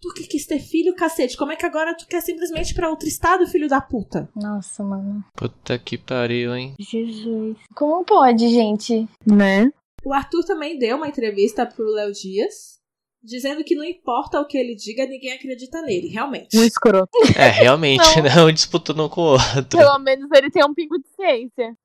[0.00, 1.36] Tu que quis ter filho, cacete?
[1.36, 4.28] Como é que agora tu quer simplesmente ir pra outro estado, filho da puta?
[4.34, 5.24] Nossa, mano.
[5.34, 6.74] Puta que pariu, hein?
[6.78, 7.56] Jesus.
[7.74, 9.08] Como pode, gente?
[9.24, 9.70] Né?
[10.04, 12.78] O Arthur também deu uma entrevista pro Léo Dias,
[13.22, 16.58] dizendo que não importa o que ele diga, ninguém acredita nele, realmente.
[16.58, 17.10] Um escroto.
[17.38, 18.44] É, realmente, Não.
[18.44, 19.78] não disputando um com o outro.
[19.78, 21.76] Pelo menos ele tem um pingo de ciência.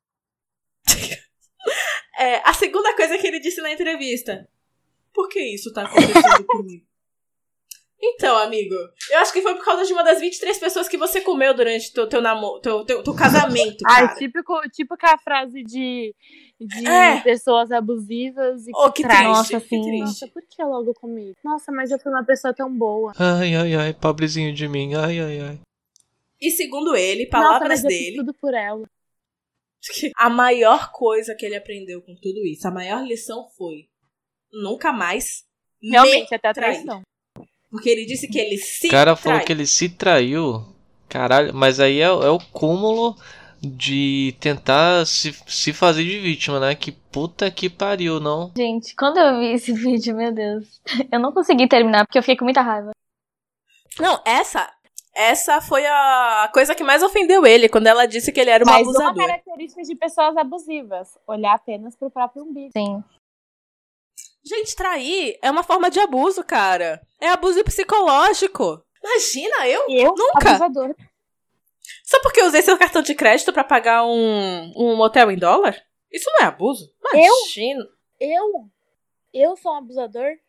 [2.18, 4.46] É, a segunda coisa que ele disse na entrevista.
[5.14, 6.86] Por que isso tá acontecendo comigo?
[8.02, 8.74] Então, amigo,
[9.12, 11.92] eu acho que foi por causa de uma das 23 pessoas que você comeu durante
[11.92, 14.16] teu, teu, namo teu, teu, teu casamento, Ai, cara.
[14.18, 16.16] típico, típico a frase de,
[16.62, 17.20] de É.
[17.22, 19.18] pessoas abusivas e Oh, que traz.
[19.18, 19.82] triste, Nossa, que sim.
[19.82, 20.00] triste.
[20.00, 21.36] Nossa, por que logo comigo?
[21.44, 23.12] Nossa, mas eu fui uma pessoa tão boa.
[23.20, 25.60] Ai, ai, ai, pobrezinho de mim, ai, ai, ai.
[26.40, 28.90] E segundo ele, Nossa, palavras mas eu fiz dele, tudo por ela.
[30.16, 33.89] a maior coisa que ele aprendeu com tudo isso, a maior lição foi
[34.52, 35.44] nunca mais
[35.82, 37.02] Realmente, me até a traição.
[37.72, 39.46] Porque ele disse que ele se O cara falou trai.
[39.46, 40.66] que ele se traiu.
[41.08, 43.16] Caralho, mas aí é, é o cúmulo
[43.62, 46.76] de tentar se, se fazer de vítima, né?
[46.76, 48.52] Que puta que pariu, não?
[48.56, 50.82] Gente, quando eu vi esse vídeo, meu Deus.
[51.12, 52.92] Eu não consegui terminar porque eu fiquei com muita raiva.
[54.00, 54.72] Não, essa
[55.16, 58.68] essa foi a coisa que mais ofendeu ele, quando ela disse que ele era um
[58.68, 59.28] Mas uma abusador.
[59.28, 61.18] característica de pessoas abusivas.
[61.28, 62.72] Olhar apenas pro próprio umbigo.
[62.72, 63.04] Sim.
[64.44, 67.02] Gente, trair é uma forma de abuso, cara.
[67.20, 68.84] É abuso psicológico.
[69.04, 69.86] Imagina, eu?
[69.90, 70.50] Eu, Nunca.
[70.50, 70.96] abusador.
[72.04, 75.76] Só porque eu usei seu cartão de crédito pra pagar um, um motel em dólar?
[76.12, 76.92] Isso não é abuso?
[77.14, 77.20] Eu?
[77.20, 77.88] Imagina.
[78.20, 78.70] Eu?
[79.34, 80.26] Eu sou um abusador?
[80.26, 80.40] É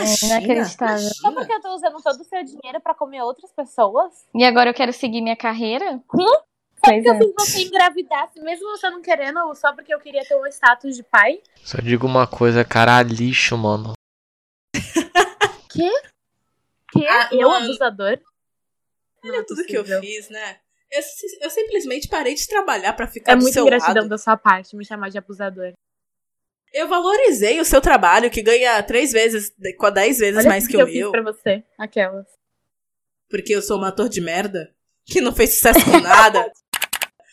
[0.00, 1.08] Imagina, inacreditável.
[1.14, 4.12] Só porque eu tô usando todo o seu dinheiro pra comer outras pessoas?
[4.34, 6.02] E agora eu quero seguir minha carreira?
[6.10, 6.44] Só
[6.84, 7.18] Pois porque eu é.
[7.18, 11.02] fiz você engravidar, mesmo você não querendo, só porque eu queria ter um status de
[11.02, 11.40] pai?
[11.64, 13.92] Só digo uma coisa, cara, lixo, mano.
[15.70, 15.90] Que?
[17.08, 17.64] Ah, eu, mano.
[17.66, 18.20] abusador?
[19.24, 20.00] Olha é tudo que eu possível.
[20.00, 20.58] fiz, né?
[20.90, 21.00] Eu,
[21.40, 24.08] eu simplesmente parei de trabalhar pra ficar É do seu ingratidão lado.
[24.08, 25.72] da sua parte me chamar de abusador.
[26.72, 30.72] Eu valorizei o seu trabalho, que ganha três vezes, com dez vezes Olha mais que,
[30.72, 31.10] que o eu fiz meu.
[31.10, 31.64] pra você.
[31.78, 32.26] Aquelas.
[33.28, 34.72] Porque eu sou um ator de merda,
[35.04, 36.52] que não fez sucesso com nada,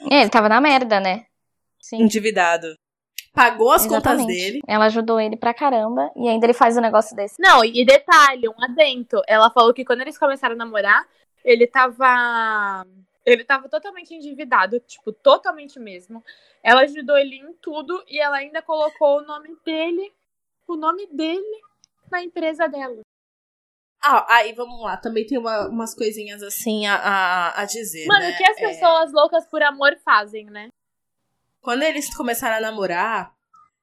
[0.10, 1.26] É, ele tava na merda, né?
[1.80, 2.04] Sim.
[2.04, 2.76] endividado.
[3.34, 4.28] Pagou as contas Exatamente.
[4.28, 4.62] dele.
[4.68, 6.12] Ela ajudou ele pra caramba.
[6.16, 7.42] E ainda ele faz um negócio desse.
[7.42, 9.22] Não, e detalhe, um adento.
[9.28, 11.08] Ela falou que quando eles começaram a namorar,
[11.44, 12.86] ele tava.
[13.26, 16.24] Ele tava totalmente endividado, tipo, totalmente mesmo.
[16.64, 20.12] Ela ajudou ele em tudo e ela ainda colocou o nome dele,
[20.68, 21.62] o nome dele
[22.12, 23.00] na empresa dela.
[24.04, 28.08] Ah, aí vamos lá, também tem uma- umas coisinhas assim a, a, a dizer.
[28.08, 28.32] Mano, né?
[28.34, 30.70] o que as É, pessoas loucas por amor fazem, né?
[31.62, 33.32] quando eles começaram a namorar,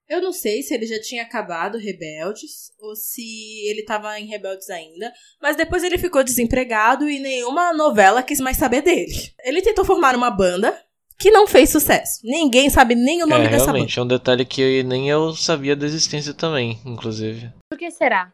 [0.08, 3.22] eu não sei se ele já tinha acabado Rebeldes ou se
[3.68, 8.56] ele tava em Rebeldes ainda, mas depois ele ficou desempregado e nenhuma novela quis mais
[8.56, 9.12] saber dele.
[9.44, 10.76] Ele tentou formar uma banda
[11.16, 12.20] que não fez sucesso.
[12.24, 13.72] Ninguém sabe nem o nome é, dessa banda.
[13.74, 17.52] realmente, é um detalhe que eu- nem eu sabia da existência também, inclusive.
[17.70, 18.32] Por que será?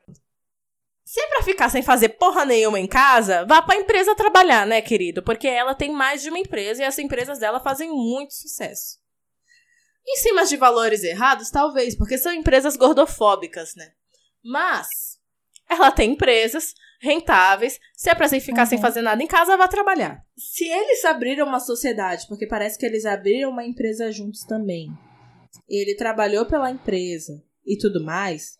[1.04, 4.80] Se é pra ficar sem fazer porra nenhuma em casa, vá pra empresa trabalhar, né,
[4.80, 5.22] querido?
[5.22, 8.98] Porque ela tem mais de uma empresa e as empresas dela fazem muito sucesso.
[10.06, 13.92] Em cima de valores errados, talvez, porque são empresas gordofóbicas, né?
[14.42, 14.88] Mas
[15.68, 17.78] ela tem empresas rentáveis.
[17.94, 18.66] Se é pra você ficar Uhum.
[18.68, 20.22] sem fazer nada em casa, vá trabalhar.
[20.36, 24.88] Se eles abriram uma sociedade, porque parece que eles abriram uma empresa juntos também.
[25.68, 28.58] Ele trabalhou pela empresa e tudo mais.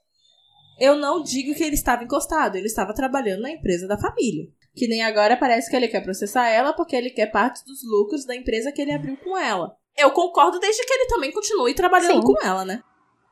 [0.79, 4.49] Eu não digo que ele estava encostado, ele estava trabalhando na empresa da família.
[4.75, 8.25] Que nem agora parece que ele quer processar ela porque ele quer parte dos lucros
[8.25, 9.77] da empresa que ele abriu com ela.
[9.97, 12.23] Eu concordo desde que ele também continue trabalhando Sim.
[12.23, 12.83] com ela, né?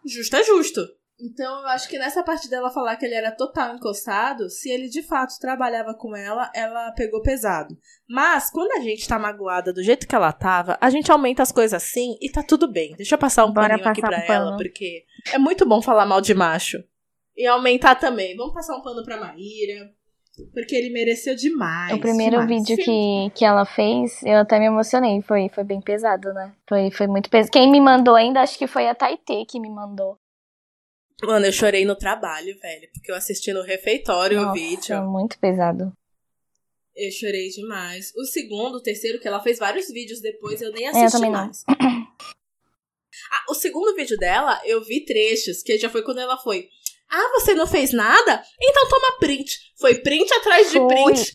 [0.07, 0.81] Justo é justo.
[1.21, 4.89] Então eu acho que nessa parte dela falar que ele era total encostado, se ele
[4.89, 7.77] de fato trabalhava com ela, ela pegou pesado.
[8.09, 11.53] Mas quando a gente tá magoada do jeito que ela tava, a gente aumenta as
[11.53, 12.95] coisas assim e tá tudo bem.
[12.97, 16.07] Deixa eu passar um Bora paninho aqui pra um ela, porque é muito bom falar
[16.07, 16.83] mal de macho.
[17.43, 18.37] E aumentar também.
[18.37, 19.93] Vamos passar um pano pra Maíra.
[20.55, 21.93] Porque ele mereceu demais.
[21.93, 22.49] O primeiro demais.
[22.49, 25.21] vídeo que, que ela fez, eu até me emocionei.
[25.23, 26.55] Foi, foi bem pesado, né?
[26.69, 27.51] Foi, foi muito pesado.
[27.51, 30.17] Quem me mandou ainda, acho que foi a Taitê que me mandou.
[31.25, 32.89] Mano, eu chorei no trabalho, velho.
[32.95, 35.03] Porque eu assisti no refeitório o Nossa, vídeo.
[35.03, 35.93] muito pesado.
[36.95, 38.13] Eu chorei demais.
[38.17, 41.31] O segundo, o terceiro, que ela fez vários vídeos depois, eu nem eu assisti não.
[41.33, 41.65] mais.
[41.69, 46.69] Ah, o segundo vídeo dela, eu vi trechos, que já foi quando ela foi.
[47.13, 48.43] Ah, você não fez nada?
[48.61, 49.59] Então toma print.
[49.79, 50.89] Foi print atrás de Foi.
[50.89, 51.33] print.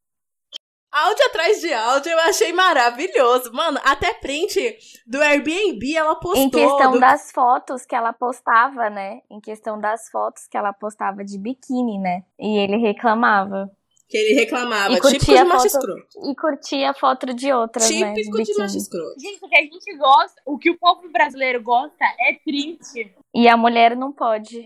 [0.89, 3.51] Áudio atrás de áudio, eu achei maravilhoso.
[3.53, 6.41] Mano, até print do Airbnb ela postou.
[6.43, 9.19] Em questão do- das fotos que ela postava, né?
[9.29, 12.23] Em questão das fotos que ela postava de biquíni, né?
[12.39, 13.69] E ele reclamava.
[14.09, 14.93] Que ele reclamava.
[14.93, 16.07] E curtia Típico de macho escroto.
[16.31, 18.13] E curtia a foto de outras, né?
[18.13, 18.77] De Típico de macho biquíni.
[18.81, 19.19] escroto.
[19.19, 23.13] Gente, o que a gente gosta, o que o povo brasileiro gosta é print.
[23.35, 24.65] E a mulher não pode.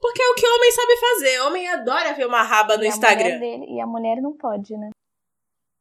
[0.00, 1.40] Porque é o que homem sabe fazer.
[1.40, 3.38] Homem adora ver uma raba no E Instagram.
[3.38, 4.90] dele- e a mulher não pode, né?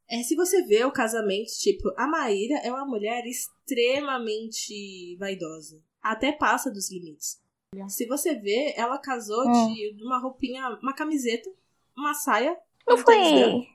[0.10, 5.82] É, se você vê o casamento, tipo, a Maíra é uma mulher extremamente vaidosa.
[6.02, 7.42] Até passa dos limites.
[7.90, 9.74] Se você vê, ela casou Hum.
[9.74, 11.50] de uma roupinha, uma camiseta,
[11.98, 12.56] uma saia,
[12.88, 13.68] Não foi.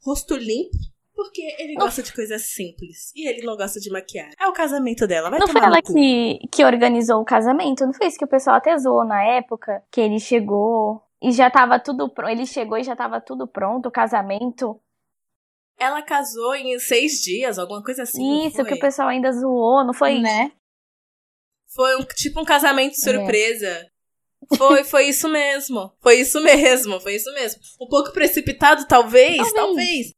[0.00, 0.76] rosto limpo,
[1.18, 3.10] porque ele gosta de coisas simples.
[3.12, 4.34] E ele não gosta de maquiagem.
[4.38, 7.84] É o casamento dela, vai Não foi ela que, que organizou o casamento?
[7.84, 9.82] Não foi isso que o pessoal até zoou na época?
[9.90, 12.30] Que ele chegou e já tava tudo pronto.
[12.30, 14.80] Ele chegou e já tava tudo pronto, o casamento.
[15.76, 18.46] Ela casou em seis dias, alguma coisa assim.
[18.46, 20.20] isso, que o pessoal ainda zoou, não foi?
[20.20, 20.52] Né?
[21.74, 22.94] Foi um, tipo um casamento É.
[22.94, 23.90] surpresa.
[24.56, 25.92] Foi, foi isso mesmo.
[26.00, 27.60] Foi isso mesmo, foi isso mesmo.
[27.80, 29.54] Um pouco precipitado, talvez, talvez.
[29.54, 30.17] Talvez.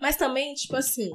[0.00, 1.10] Mas também, tipo assim.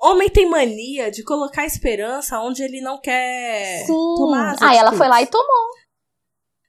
[0.00, 3.92] Homem tem mania de colocar esperança onde ele não quer Sim.
[4.16, 5.70] tomar Ah, ela foi lá e tomou.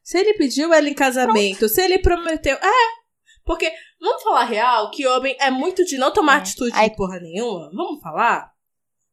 [0.04, 2.56] Se ele pediu ela em casamento, se ele prometeu.
[2.58, 3.00] É.
[3.46, 6.38] Porque, vamos falar real, que homem é muito de não tomar É.
[6.40, 7.70] atitude Aí- de porra nenhuma.
[7.74, 8.52] Vamos falar?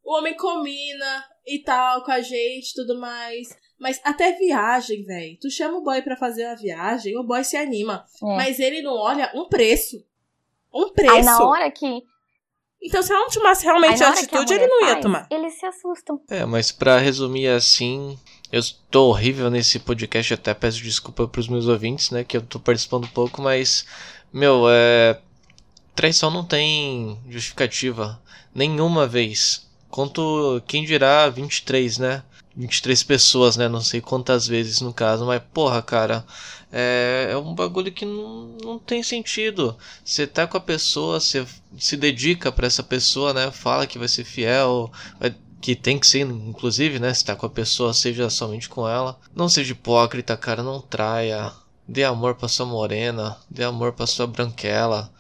[0.03, 3.49] O homem combina e tal com a gente tudo mais.
[3.79, 5.37] Mas até viagem, velho.
[5.41, 8.07] Tu chama o boy pra fazer uma viagem, o boy se anima.
[8.23, 8.27] É.
[8.37, 10.03] Mas ele não olha um preço.
[10.77, 11.15] Um preço.
[11.15, 12.03] Aí na hora que.
[12.83, 15.27] Então, se ela não tomasse realmente a a atitude, mulher ele não ia faz, tomar.
[15.31, 16.21] Eles se assustam.
[16.31, 18.19] É, mas pra resumir assim,
[18.53, 18.61] eu
[18.91, 23.09] tô horrível nesse podcast, até peço desculpa pros meus ouvintes, né, que eu tô participando
[23.09, 23.87] pouco, mas
[24.33, 25.19] meu, é
[25.95, 28.21] traição não tem justificativa
[28.55, 29.67] nenhuma vez.
[29.91, 32.23] Quanto quem dirá 23, né?
[32.55, 33.69] 23 pessoas, né?
[33.69, 36.25] Não sei quantas vezes no caso, mas porra, cara,
[36.73, 39.77] é, é um bagulho que não, não tem sentido.
[40.05, 41.47] Você tá com a pessoa, você
[41.79, 43.51] se dedica pra essa pessoa, né?
[43.51, 47.13] Fala que vai ser fiel, vai que tem que ser, inclusive, né?
[47.13, 49.19] Se tá com a pessoa, seja somente com ela.
[49.35, 51.53] Não seja hipócrita, cara, não traia.
[51.89, 55.11] Dê amor pra sua morena, dê amor pra sua branquela.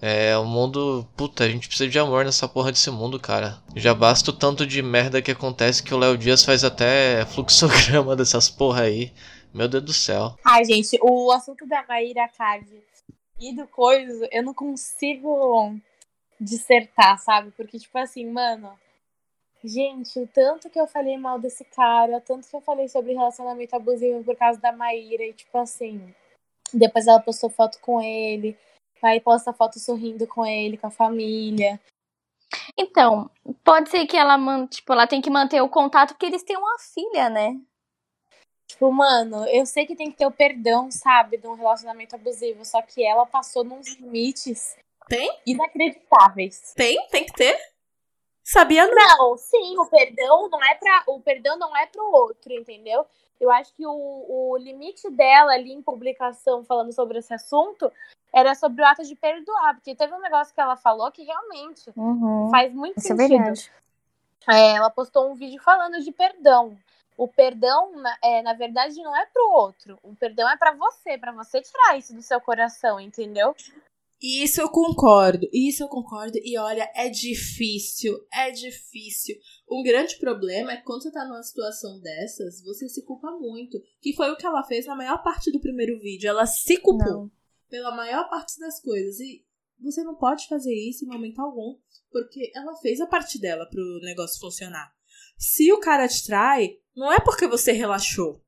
[0.00, 1.06] É, o mundo.
[1.16, 3.58] Puta, a gente precisa de amor nessa porra desse mundo, cara.
[3.76, 8.14] Já basta o tanto de merda que acontece que o Léo Dias faz até fluxograma
[8.16, 9.12] dessas porra aí.
[9.54, 10.34] Meu Deus do céu.
[10.44, 12.66] Ai, gente, o assunto da Maíra Card
[13.38, 15.74] e do Coiso, eu não consigo
[16.40, 17.50] dissertar, sabe?
[17.50, 18.72] Porque, tipo assim, mano.
[19.64, 23.12] Gente, o tanto que eu falei mal desse cara, o tanto que eu falei sobre
[23.12, 26.12] relacionamento abusivo por causa da Maíra, e tipo assim.
[26.74, 28.58] Depois ela postou foto com ele,
[29.02, 31.78] aí posta foto sorrindo com ele, com a família.
[32.76, 33.30] Então,
[33.62, 34.36] pode ser que ela,
[34.66, 37.60] tipo, ela tem que manter o contato porque eles têm uma filha, né?
[38.82, 42.64] Tipo, mano, eu sei que tem que ter o perdão, sabe, de um relacionamento abusivo,
[42.64, 44.76] só que ela passou nos limites
[45.06, 45.38] Tem?
[45.46, 46.74] inacreditáveis.
[46.74, 47.06] Tem?
[47.06, 47.56] Tem que ter?
[48.42, 48.94] Sabia não.
[49.18, 53.06] Não, sim, o perdão não é para o perdão não é pro outro, entendeu?
[53.40, 57.88] Eu acho que o, o limite dela ali em publicação falando sobre esse assunto
[58.34, 61.88] era sobre o ato de perdoar, porque teve um negócio que ela falou que realmente
[61.96, 62.48] Uhum.
[62.50, 63.38] faz muito Isso é sentido.
[63.44, 63.72] verdade.
[64.50, 66.76] É, ela postou um vídeo falando de perdão.
[67.22, 69.98] O perdão, na- é, na verdade, não é pro outro.
[70.02, 73.54] O perdão é pra você, pra você tirar isso do seu coração, entendeu?
[74.20, 76.38] Isso eu concordo, isso eu concordo.
[76.42, 79.36] E olha, é difícil, é difícil.
[79.70, 83.80] Um grande problema é que quando você tá numa situação dessas, você se culpa muito.
[84.00, 86.28] Que foi o que ela fez na maior parte do primeiro vídeo.
[86.28, 87.30] Ela se culpou Não.
[87.68, 89.18] pela maior parte das coisas.
[89.20, 89.44] E
[89.80, 91.78] você não pode fazer isso em momento algum.
[92.10, 94.92] Porque ela fez a parte dela pro negócio funcionar.
[95.36, 98.40] Se o cara te trai, não é porque você relaxou.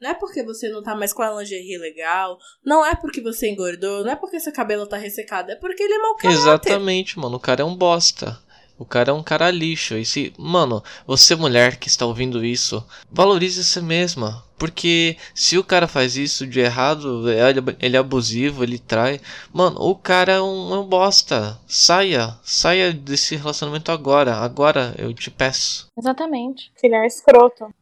[0.00, 2.36] Não é porque você não tá mais com a lingerie legal.
[2.64, 4.02] Não é porque você engordou.
[4.02, 5.52] Não é porque seu cabelo tá ressecado.
[5.52, 6.40] É porque ele é mau caráter.
[6.40, 7.36] Exatamente, mano.
[7.36, 8.36] O cara é um bosta.
[8.82, 9.96] O cara é um cara lixo.
[9.96, 14.44] E se, mano, você mulher que está ouvindo isso, valorize você mesma.
[14.58, 19.20] Porque se o cara faz isso de errado, ele ele é abusivo, ele trai.
[19.52, 21.60] Mano, o cara é um, é um bosta.
[21.66, 22.36] Saia.
[22.42, 24.34] Saia desse relacionamento agora.
[24.34, 25.86] Agora eu te peço.
[25.96, 26.72] Exatamente.
[26.80, 27.72] Filho é escroto.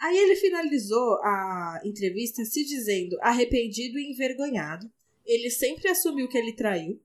[0.00, 4.90] Aí ele finalizou a entrevista se dizendo arrependido e envergonhado.
[5.26, 6.98] Ele sempre assumiu que ele traiu.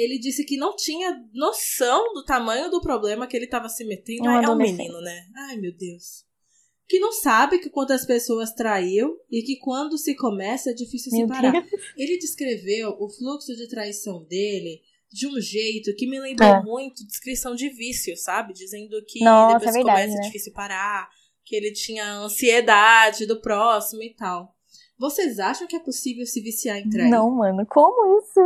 [0.00, 4.28] Ele disse que não tinha noção do tamanho do problema que ele estava se metendo.
[4.28, 5.26] Um é um menino, né?
[5.36, 6.24] Ai, meu Deus.
[6.88, 11.26] Que não sabe que quantas pessoas traiu e que quando se começa é difícil Meu
[11.26, 11.50] separar.
[11.50, 11.82] Deus.
[11.96, 14.80] Ele descreveu o fluxo de traição dele
[15.10, 16.62] de um jeito que me lembrou É.
[16.62, 18.52] muito descrição de vício, sabe?
[18.54, 20.26] Dizendo que Nossa, depois é verdade, começa né?
[20.28, 21.08] difícil parar,
[21.44, 24.54] que ele tinha ansiedade do próximo e tal.
[24.98, 27.08] Vocês acham que é possível se viciar em trair?
[27.08, 28.40] Não, mano, como isso?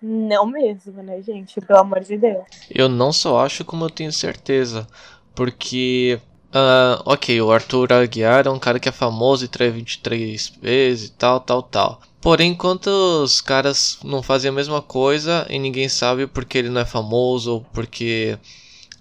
[0.00, 1.60] Não mesmo, né, gente?
[1.60, 2.44] Pelo amor de Deus.
[2.70, 4.86] Eu não só acho como eu tenho certeza.
[5.34, 6.20] Porque.
[6.52, 11.08] ah, ok, o Arthur Aguiar é um cara que é famoso e trai 23 vezes
[11.08, 12.00] e tal, tal, tal.
[12.20, 16.84] Porém, quantos caras não fazem a mesma coisa e ninguém sabe porque ele não é
[16.84, 18.38] famoso ou porque.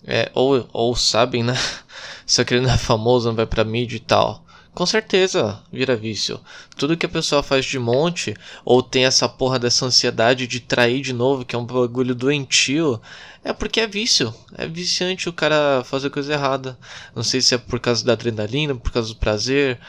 [0.03, 1.53] É, ou, ou sabem, né?
[2.25, 4.46] Só que ele não é famoso, não vai pra mídia e tal.
[4.77, 6.39] Com certeza vira vício.
[6.77, 11.01] Tudo que a pessoa faz de monte, ou tem essa porra dessa ansiedade de trair
[11.01, 13.01] de novo, que é um bagulho doentio,
[13.43, 14.31] é porque é vício.
[14.55, 16.77] É viciante o cara fazer coisa errada.
[17.15, 19.79] Não sei se é por causa da adrenalina, por causa do prazer,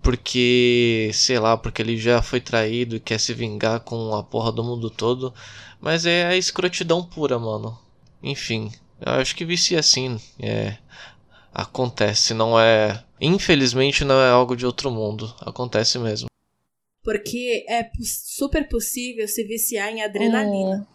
[0.00, 4.52] porque, sei lá, porque ele já foi traído e quer se vingar com a porra
[4.52, 5.34] do mundo todo.
[5.80, 7.76] Mas é a escrotidão pura, mano.
[8.22, 8.70] Enfim,
[9.04, 10.20] eu acho que vicia assim.
[10.38, 10.76] É.
[11.52, 13.02] Acontece, não é.
[13.20, 15.34] Infelizmente não é algo de outro mundo.
[15.40, 16.28] Acontece mesmo.
[17.02, 20.86] Porque é super possível se viciar em adrenalina.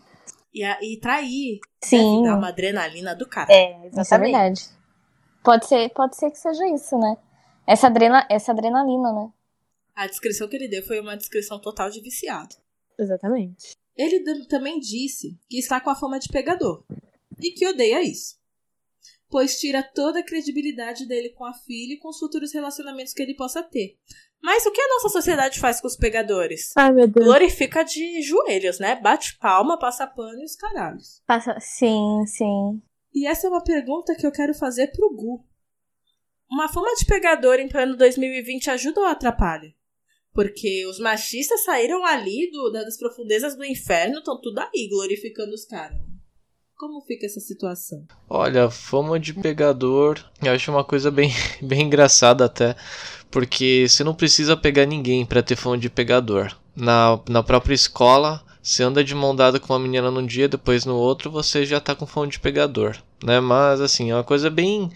[0.54, 1.98] E, a- e trair Sim.
[2.22, 3.48] deve dar uma adrenalina do cara.
[3.52, 4.62] É, Isso é verdade.
[5.44, 7.16] Pode ser, pode ser que seja isso, né?
[7.66, 9.32] Essa, adrena, essa adrenalina, né?
[9.96, 12.56] A descrição que ele deu foi uma descrição total de viciado.
[13.00, 13.72] Exatamente.
[13.96, 16.84] Ele também disse que está com a fama de pegador
[17.40, 18.36] e que odeia isso,
[19.32, 23.22] pois tira toda a credibilidade dele com a filha e com os futuros relacionamentos que
[23.24, 23.98] ele possa ter.
[24.44, 26.72] Mas o que a nossa sociedade faz com os pegadores?
[26.76, 27.26] Ai, meu Deus.
[27.26, 28.96] Glorifica de joelhos, né?
[28.96, 31.22] Bate palma, passa pano e os caralhos.
[31.26, 31.56] Passa...
[31.60, 32.82] Sim, sim.
[33.14, 35.46] E essa é uma pergunta que eu quero fazer pro Gu.
[36.50, 39.74] Uma fama de pegador em pleno 2020 ajuda ou atrapalha?
[40.34, 45.66] Porque os machistas saíram ali do- das profundezas do inferno, estão tudo aí glorificando os
[45.66, 45.98] caras.
[46.82, 48.08] Como fica essa situação?
[48.28, 52.76] Olha, fama de pegador, eu acho uma coisa bem, bem engraçada até,
[53.30, 56.52] porque você não precisa pegar ninguém pra ter fama de pegador.
[56.76, 60.84] Na, na própria escola, você anda de mão dada com uma menina num dia, depois
[60.84, 63.40] no outro você já tá com fama de pegador, né?
[63.40, 64.92] Mas assim, é uma coisa bem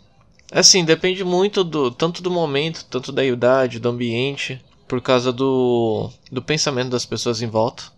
[0.51, 6.09] assim, depende muito do tanto do momento, tanto da idade, do ambiente, por causa do
[6.31, 7.94] do pensamento das pessoas em volta.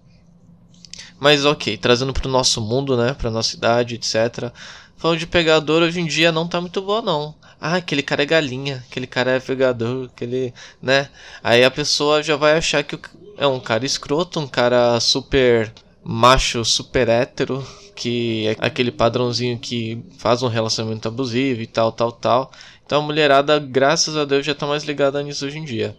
[1.20, 3.14] Mas ok, trazendo pro nosso mundo, né?
[3.14, 4.52] Pra nossa idade, etc.
[4.96, 7.36] Falando de pegador hoje em dia não tá muito boa, não.
[7.60, 10.54] Ah, aquele cara é galinha, aquele cara é pegador, aquele.
[10.82, 11.10] né?
[11.44, 13.00] Aí a pessoa já vai achar que o
[13.38, 15.72] é um cara escroto, um cara super
[16.04, 17.66] macho, super hétero,
[17.96, 22.52] que é aquele padrãozinho que faz um relacionamento abusivo e tal, tal, tal.
[22.86, 25.96] Então a mulherada, graças a Deus, já tá mais ligada nisso hoje em dia.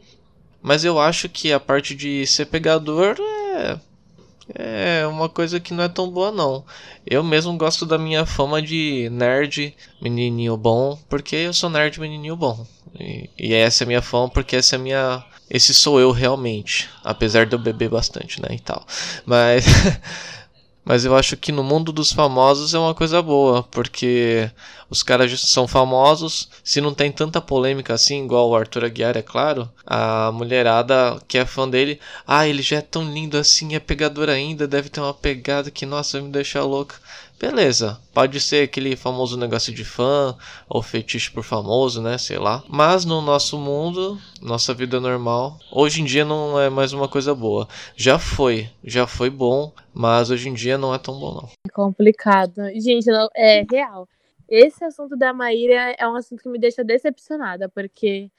[0.60, 3.16] Mas eu acho que a parte de ser pegador
[3.54, 3.78] é.
[4.54, 6.64] É uma coisa que não é tão boa, não.
[7.06, 12.36] Eu mesmo gosto da minha fama de nerd, menininho bom, porque eu sou nerd, menininho
[12.36, 12.66] bom.
[12.98, 15.24] E, e essa é a minha fama, porque essa é a minha.
[15.50, 16.88] Esse sou eu realmente.
[17.04, 18.48] Apesar de eu beber bastante, né?
[18.52, 18.84] E tal.
[19.26, 19.64] Mas.
[20.88, 24.50] Mas eu acho que no mundo dos famosos é uma coisa boa, porque
[24.88, 29.20] os caras são famosos, se não tem tanta polêmica assim, igual o Arthur Aguiar, é
[29.20, 33.78] claro, a mulherada que é fã dele, ah, ele já é tão lindo assim, é
[33.78, 36.96] pegador ainda, deve ter uma pegada que, nossa, vai me deixar louca.
[37.38, 38.00] Beleza.
[38.12, 40.36] Pode ser aquele famoso negócio de fã
[40.68, 42.18] ou fetiche por famoso, né?
[42.18, 42.62] Sei lá.
[42.68, 47.34] Mas no nosso mundo, nossa vida normal, hoje em dia não é mais uma coisa
[47.34, 47.68] boa.
[47.96, 51.48] Já foi, já foi bom, mas hoje em dia não é tão bom, não.
[51.66, 52.62] É complicado.
[52.74, 54.08] Gente, não, é real.
[54.48, 58.30] Esse assunto da Maíra é um assunto que me deixa decepcionada, porque,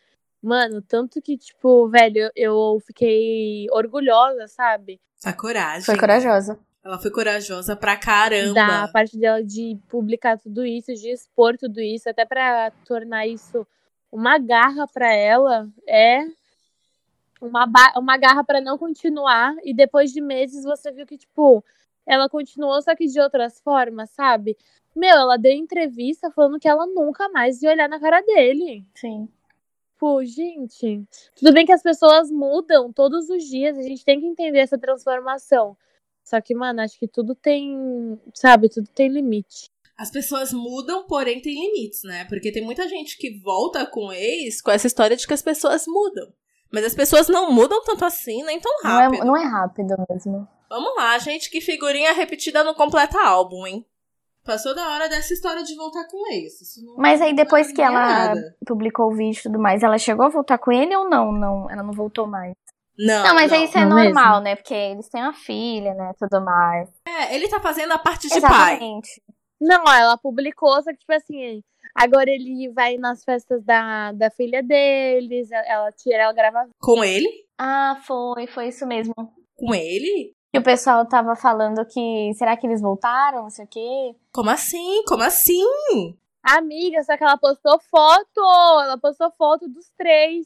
[0.41, 4.99] mano, tanto que, tipo, velho, eu fiquei orgulhosa, sabe?
[5.23, 5.83] A coragem.
[5.83, 6.57] Foi corajosa.
[6.83, 8.53] Ela foi corajosa pra caramba.
[8.53, 13.67] Da parte dela de publicar tudo isso, de expor tudo isso, até pra tornar isso
[14.11, 16.25] uma garra pra ela, é
[17.41, 19.55] uma, uma garra pra não continuar.
[19.63, 21.63] E depois de meses você viu que, tipo,
[22.05, 24.57] ela continuou, só que de outras formas, sabe?
[24.95, 28.85] Meu, ela deu entrevista falando que ela nunca mais ia olhar na cara dele.
[28.95, 29.27] Sim.
[29.97, 31.03] Pô, gente,
[31.35, 34.77] tudo bem que as pessoas mudam todos os dias, a gente tem que entender essa
[34.77, 35.75] transformação.
[36.29, 39.71] Só que, mano, acho que tudo tem, sabe, tudo tem limite.
[39.97, 42.25] As pessoas mudam, porém tem limites, né?
[42.25, 45.41] Porque tem muita gente que volta com o ex com essa história de que as
[45.41, 46.31] pessoas mudam.
[46.71, 49.21] Mas as pessoas não mudam tanto assim, nem tão Não rápido.
[49.23, 50.47] é, não é rápido mesmo.
[50.69, 53.83] Vamos lá, gente, que figurinha repetida não completa álbum, hein?
[54.45, 56.61] Passou da hora dessa história de voltar com o ex.
[56.61, 58.55] Isso não- Mas aí depois não que ela nada.
[58.67, 61.31] publicou o vídeo e tudo mais, ela chegou a voltar com ele ou não?
[61.31, 62.53] Não, ela não voltou mais.
[62.99, 63.63] Não, Não, mas não.
[63.63, 64.43] isso é Não normal, mesmo.
[64.43, 64.55] né?
[64.57, 66.11] Porque eles têm uma filha, né?
[66.19, 66.89] Tudo mais.
[67.07, 68.73] É, ele tá fazendo a parte de pai.
[68.75, 69.21] Exatamente.
[69.61, 71.61] Não, ó, ela publicou, só que, tipo assim,
[71.95, 76.67] agora ele vai nas festas da, da filha deles, ela tira, ela grava.
[76.79, 77.27] Com ele?
[77.57, 79.13] Ah, foi, foi isso mesmo.
[79.57, 80.33] Com ele?
[80.53, 82.33] E o pessoal tava falando que.
[82.35, 83.43] Será que eles voltaram?
[83.43, 84.15] Não sei o quê.
[84.33, 85.03] Como assim?
[85.05, 85.63] Como assim?
[86.43, 88.39] Amiga, só que ela postou foto!
[88.81, 90.45] Ela postou foto dos três,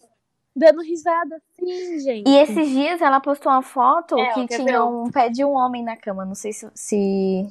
[0.56, 2.30] dando risada assim, gente.
[2.30, 4.82] E esses dias ela postou uma foto É, que tinha ver?
[4.82, 6.26] um pé de um homem na cama.
[6.26, 7.46] Não sei se, se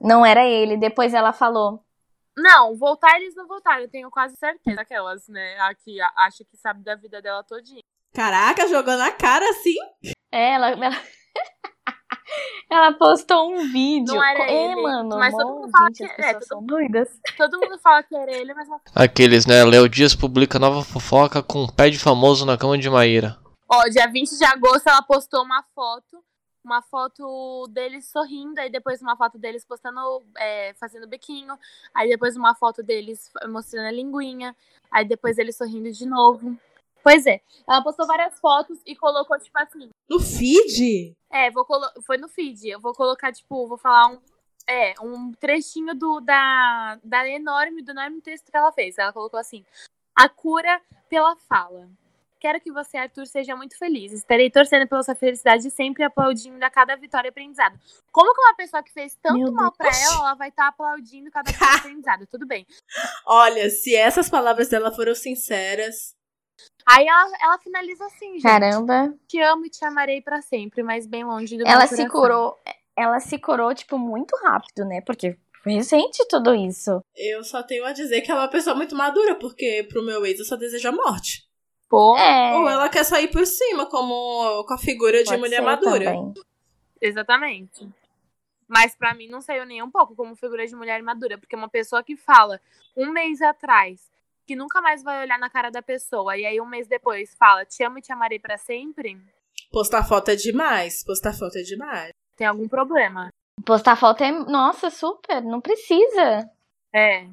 [0.00, 0.76] não era ele.
[0.76, 1.82] Depois ela falou.
[2.36, 4.80] Não, voltar eles não voltaram, eu tenho quase certeza.
[4.80, 7.80] Aquelas, né, a que acha que sabe da vida dela todinha.
[8.12, 9.76] Caraca, jogando a cara assim?
[10.30, 10.70] É, ela.
[10.70, 10.90] Ela,
[12.70, 14.14] ela postou um vídeo.
[14.14, 15.16] Não era é, ele, mano.
[15.16, 17.08] mas todo mundo fala gente, que- é, todo são doidas.
[17.36, 18.68] Todo mundo fala que era ele, mas.
[18.94, 19.64] Aqueles, né?
[19.64, 23.36] Léo Dias publica nova fofoca com um pé de famoso na cama de Maíra.
[23.68, 26.22] Ó, dia 20 de agosto ela postou uma foto.
[26.64, 30.00] Uma foto deles sorrindo, aí depois uma foto deles postando,
[30.36, 31.56] é, fazendo biquinho,
[31.94, 34.52] aí depois uma foto deles mostrando a linguinha,
[34.90, 36.58] aí depois eles sorrindo de novo.
[37.06, 41.16] Pois é, ela postou várias fotos e colocou, tipo assim, No feed?
[41.30, 41.86] É, vou colo...
[42.04, 42.68] foi no feed.
[42.68, 44.18] Eu vou colocar, tipo, vou falar um.
[44.68, 48.98] É, um trechinho do, da, da enorme, do enorme texto que ela fez.
[48.98, 49.64] Ela colocou assim:
[50.16, 51.88] A cura pela fala.
[52.40, 54.10] Quero que você, Arthur, seja muito feliz.
[54.12, 57.78] Estarei torcendo pela sua felicidade e sempre aplaudindo a cada vitória e aprendizado.
[58.10, 60.02] Como que uma pessoa que fez tanto Meu mal pra Deus.
[60.02, 62.26] ela, ela vai estar aplaudindo cada vitória e aprendizado?
[62.26, 62.66] Tudo bem.
[63.24, 66.16] Olha, se essas palavras dela foram sinceras.
[66.86, 68.42] Aí ela, ela finaliza assim, gente.
[68.42, 69.14] Caramba.
[69.26, 72.56] Te amo e te amarei pra sempre, mas bem longe do meu Ela se curou.
[72.96, 75.00] Ela se curou, tipo, muito rápido, né?
[75.00, 77.02] Porque foi recente tudo isso.
[77.14, 80.24] Eu só tenho a dizer que ela é uma pessoa muito madura, porque pro meu
[80.24, 81.44] ex eu só desejo a morte.
[81.88, 82.56] Pô, É.
[82.56, 86.04] Ou ela quer sair por cima, como com a figura de pode mulher ser madura.
[86.04, 86.34] também.
[87.00, 87.88] Exatamente.
[88.68, 91.68] Mas pra mim não saiu nem um pouco como figura de mulher madura, porque uma
[91.68, 92.60] pessoa que fala
[92.96, 94.10] um mês atrás
[94.46, 97.64] que nunca mais vai olhar na cara da pessoa e aí um mês depois fala
[97.64, 99.18] te amo e te amarei pra sempre,
[99.70, 101.04] Postar foto é demais.
[101.04, 102.12] Postar foto é demais.
[102.36, 103.28] tem algum problema.
[103.64, 104.30] Postar foto é.
[104.30, 105.42] Nossa, super.
[105.42, 106.48] Não precisa.
[106.94, 107.26] É.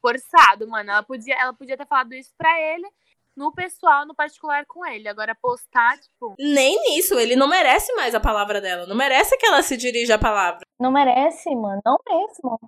[0.00, 0.90] Forçado, mano.
[0.90, 2.88] Ela podia, ela podia ter falado isso pra ele,
[3.36, 5.08] no pessoal, no particular com ele.
[5.08, 8.86] Agora postar, tipo, Nem nisso, ele não merece mais a palavra dela.
[8.86, 10.66] Não merece que ela se dirija a palavra.
[10.80, 11.80] Não merece, mano.
[11.84, 12.58] Não mesmo.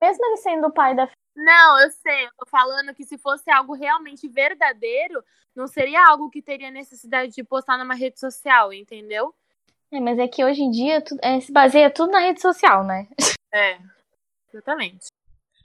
[0.00, 1.08] Mesmo ele sendo o pai da
[1.40, 5.22] Não, eu sei, eu tô falando que se fosse algo realmente verdadeiro,
[5.54, 9.32] não seria algo que teria necessidade de postar numa rede social, entendeu?
[9.92, 12.82] É, mas é que hoje em dia tu- é, se baseia tudo na rede social,
[12.82, 13.06] né?
[13.54, 13.78] É,
[14.52, 15.06] exatamente.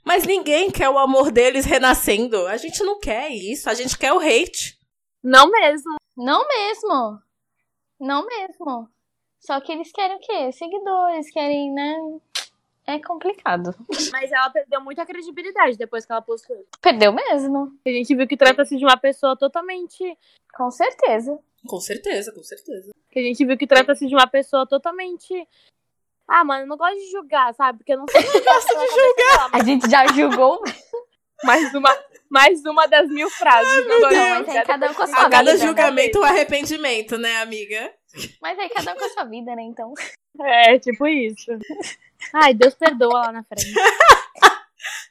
[0.04, 2.46] Mas ninguém quer o amor deles renascendo.
[2.46, 3.68] A gente não quer isso.
[3.68, 4.78] A gente quer o hate.
[5.22, 5.96] Não mesmo.
[6.16, 7.20] Não mesmo.
[7.98, 8.88] Não mesmo.
[9.40, 10.52] Só que eles querem o quê?
[10.52, 11.96] Seguidores, querem, né?
[12.86, 13.74] É complicado.
[14.12, 16.68] Mas ela perdeu muita credibilidade depois que ela postou isso.
[16.82, 17.72] Perdeu mesmo.
[17.86, 20.18] A gente viu que trata-se de uma pessoa totalmente.
[20.54, 21.38] Com certeza.
[21.66, 22.92] Com certeza, com certeza.
[23.10, 25.48] Que a gente viu que trata-se de uma pessoa totalmente.
[26.28, 27.78] Ah, mano, eu não gosto de julgar, sabe?
[27.78, 29.50] Porque eu não sei o que gosta de julgar.
[29.52, 30.62] A gente já julgou.
[31.42, 33.86] Mais uma, mais uma das mil frases.
[33.86, 34.46] não gosto de Deus.
[34.46, 36.24] Mas aí cada um com a sua A cada julga, julgamento, né?
[36.24, 37.92] o arrependimento, né, amiga?
[38.40, 39.62] Mas aí cada um com a sua vida, né?
[39.62, 39.92] Então.
[40.40, 41.50] É, tipo isso.
[42.32, 43.72] Ai, Deus perdoa lá na frente.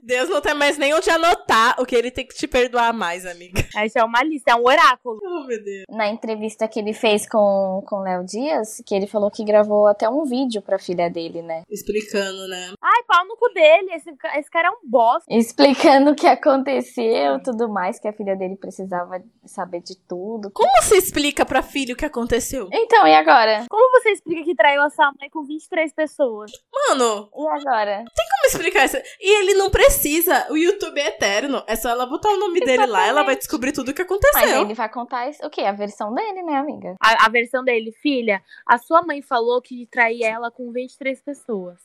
[0.06, 3.26] Deus não tem mais nem onde anotar o que ele tem que te perdoar mais,
[3.26, 3.64] amiga.
[3.86, 5.20] Isso é uma lista, é um oráculo.
[5.24, 5.84] Oh, meu Deus.
[5.90, 9.88] Na entrevista que ele fez com com o Léo Dias, que ele falou que gravou
[9.88, 11.64] até um vídeo pra filha dele, né?
[11.70, 12.74] Explicando, né?
[12.82, 13.94] Ai, pau no cu dele.
[13.94, 15.26] Esse, esse cara é um bosta.
[15.30, 20.52] Explicando o que aconteceu, tudo mais, que a filha dele precisava saber de tudo.
[20.52, 22.68] Como você explica pra filho o que aconteceu?
[22.72, 23.66] Então, e agora?
[23.70, 26.52] Como você explica que traiu a sua mãe com 23 pessoas?
[26.90, 28.04] Mano, E agora?
[28.06, 28.98] como explicar isso?
[29.20, 30.48] E ele não precisa.
[30.52, 31.64] O YouTube é eterno.
[31.68, 34.12] É só ela botar o nome dele lá, ela vai descobrir tudo o que Mas
[34.12, 34.62] aconteceu.
[34.64, 35.62] ele vai contar isso- o quê?
[35.62, 36.96] A versão dele, né, amiga?
[37.00, 41.80] A, a versão dele, filha, a sua mãe falou que traía ela com 23 pessoas.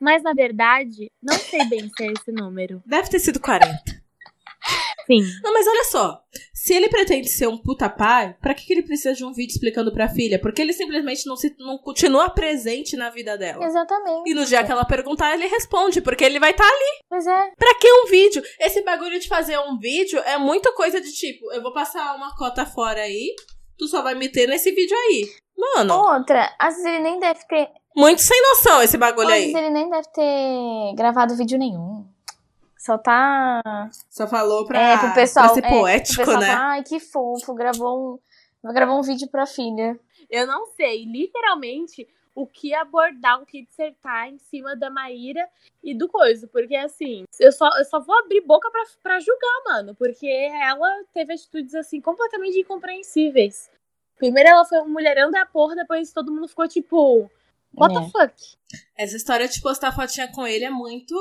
[0.00, 2.82] Mas, na verdade, não sei bem se é esse número.
[2.84, 4.03] Deve ter sido 40.
[5.06, 5.20] Sim.
[5.42, 6.20] Não, mas olha só.
[6.52, 9.52] Se ele pretende ser um puta pai, pra que, que ele precisa de um vídeo
[9.52, 10.40] explicando pra filha?
[10.40, 13.64] Porque ele simplesmente não, se, não continua presente na vida dela.
[13.64, 14.30] Exatamente.
[14.30, 16.98] E no dia que ela perguntar, ele responde, porque ele vai estar ali.
[17.08, 17.50] Pois é.
[17.58, 18.42] Pra que um vídeo?
[18.58, 22.34] Esse bagulho de fazer um vídeo é muita coisa de tipo, eu vou passar uma
[22.36, 23.34] cota fora aí,
[23.78, 25.26] tu só vai me ter nesse vídeo aí.
[25.56, 27.68] Mano, Outra, às vezes ele nem deve ter.
[27.96, 29.40] muito sem noção esse bagulho Às aí.
[29.42, 32.04] vezes ele nem deve ter gravado vídeo nenhum.
[32.84, 33.62] Só tá.
[34.10, 35.46] Só falou pra, é, pro pessoal.
[35.46, 36.50] pra ser é, pro poético, pessoal né?
[36.50, 38.20] Ai, que fofo, gravou
[38.62, 38.72] um.
[38.72, 39.98] Gravou um vídeo pra filha.
[40.28, 45.48] Eu não sei, literalmente, o que abordar, o que dissertar em cima da Maíra
[45.82, 46.46] e do coisa.
[46.46, 49.94] Porque, assim, eu só, eu só vou abrir boca pra, pra julgar, mano.
[49.94, 53.70] Porque ela teve atitudes, assim, completamente incompreensíveis.
[54.18, 57.30] Primeiro ela foi um mulherão da porra, depois todo mundo ficou tipo,
[57.76, 58.00] what É.
[58.00, 58.34] the fuck?
[58.96, 61.14] Essa história de postar fotinha com ele é muito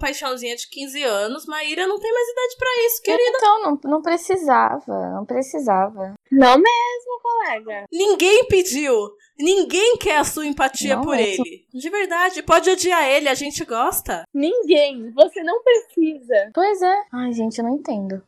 [0.00, 1.44] paixãozinha de 15 anos.
[1.46, 3.36] Maíra não tem mais idade pra isso, querida.
[3.36, 5.10] Então, não, não precisava.
[5.14, 6.14] Não precisava.
[6.30, 7.84] Não mesmo, colega.
[7.92, 8.94] Ninguém pediu.
[9.38, 11.44] Ninguém quer a sua empatia Não por mesmo.
[11.46, 11.66] ele.
[11.74, 14.24] De verdade, pode odiar ele, a gente gosta.
[14.32, 15.10] Ninguém.
[15.12, 16.50] Você não precisa.
[16.54, 17.02] Pois é.
[17.12, 18.22] Ai, gente, eu não entendo.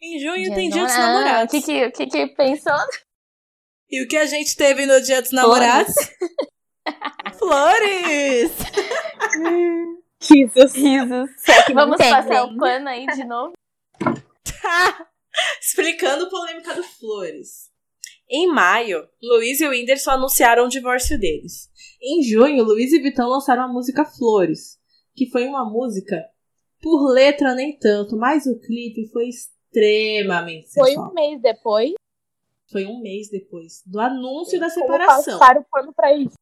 [0.00, 1.52] Em junho Dia tem dia dos namorados.
[1.52, 2.72] O que que, o que que pensou?
[3.90, 5.94] E o que a gente teve no dia dos namorados?
[7.38, 8.52] Flores!
[10.28, 10.74] Risos.
[10.74, 11.30] Risos.
[11.66, 13.52] que Vamos passar o pano aí de novo?
[15.60, 17.70] Explicando polêmica do Flores.
[18.28, 21.68] Em maio, Luiz e o Whindersson anunciaram o divórcio deles.
[22.02, 24.78] Em junho, Luiz e Vitão lançaram a música Flores,
[25.14, 26.20] que foi uma música
[26.82, 31.10] por letra nem tanto, mas o clipe foi extremamente Foi sensual.
[31.10, 31.92] um mês depois.
[32.70, 35.38] Foi um mês depois do anúncio da Como separação.
[35.38, 36.34] passaram o pano pra isso.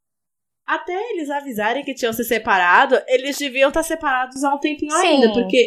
[0.66, 5.06] Até eles avisarem que tinham se separado, eles deviam estar separados há um tempinho Sim.
[5.06, 5.66] ainda, porque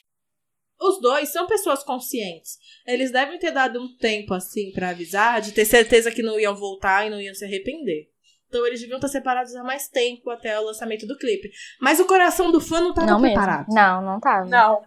[0.82, 2.58] os dois são pessoas conscientes.
[2.86, 6.56] Eles devem ter dado um tempo assim pra avisar, de ter certeza que não iam
[6.56, 8.10] voltar e não iam se arrepender.
[8.48, 11.52] Então eles deviam estar separados há mais tempo até o lançamento do clipe.
[11.80, 13.68] Mas o coração do fã não estava não preparado.
[13.68, 13.76] mesmo.
[13.76, 14.46] Não, não tava.
[14.46, 14.82] Não.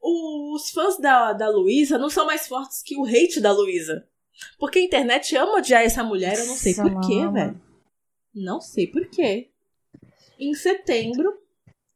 [0.00, 4.06] Os fãs da, da Luísa não são mais fortes que o hate da Luísa.
[4.58, 7.32] Porque a internet ama odiar essa mulher, eu não sei Nossa, por quê, mano.
[7.32, 7.60] velho.
[8.34, 9.50] Não sei por quê.
[10.38, 11.38] Em setembro,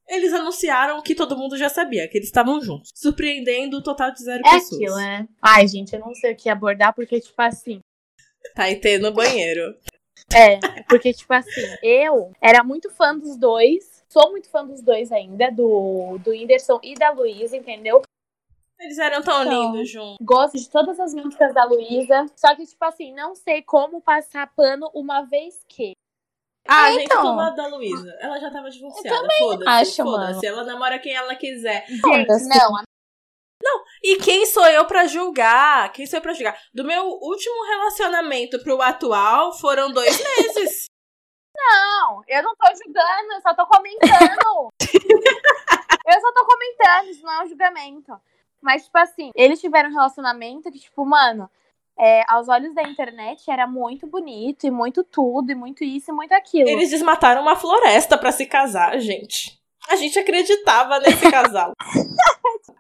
[0.09, 2.91] eles anunciaram que todo mundo já sabia, que eles estavam juntos.
[2.95, 4.73] Surpreendendo o total de zero É pessoas.
[4.81, 5.29] aquilo, né?
[5.43, 7.81] Ai, gente, eu não sei o que abordar, porque, tipo assim.
[8.55, 9.77] Taitê no banheiro.
[10.35, 10.59] É,
[10.89, 14.05] porque, tipo assim, eu era muito fã dos dois.
[14.09, 18.01] Sou muito fã dos dois ainda, do, do Whindersson e da Luísa, entendeu?
[18.81, 19.73] Eles eram tão Então.
[19.73, 20.17] lindos juntos.
[20.25, 22.27] Gosto de todas as músicas da Luísa.
[22.37, 25.93] Só que, tipo assim, não sei como passar pano uma vez que.
[26.69, 27.17] Ah, gente, então.
[27.19, 28.17] eu tô do lado da Luísa.
[28.21, 29.09] Ela já tava divorciada.
[29.09, 29.69] também Foda-se.
[29.71, 30.47] acho, Foda-se.
[30.47, 31.87] Ela namora quem ela quiser.
[31.89, 32.49] Gente, Foda-se.
[32.49, 32.75] não.
[34.05, 35.91] E quem sou eu pra julgar?
[35.93, 36.57] Quem sou eu pra julgar?
[36.73, 40.85] Do meu último relacionamento pro atual foram dois meses.
[41.57, 44.69] Não, eu não tô julgando, eu só tô comentando.
[46.07, 48.13] eu só tô comentando, isso não é um julgamento.
[48.61, 51.49] Mas, tipo assim, eles tiveram um relacionamento que, tipo, mano,
[51.99, 56.15] é, aos olhos da internet era muito bonito e muito tudo, e muito isso e
[56.15, 56.69] muito aquilo.
[56.69, 59.59] Eles desmataram uma floresta pra se casar, gente.
[59.89, 61.73] A gente acreditava nesse casal.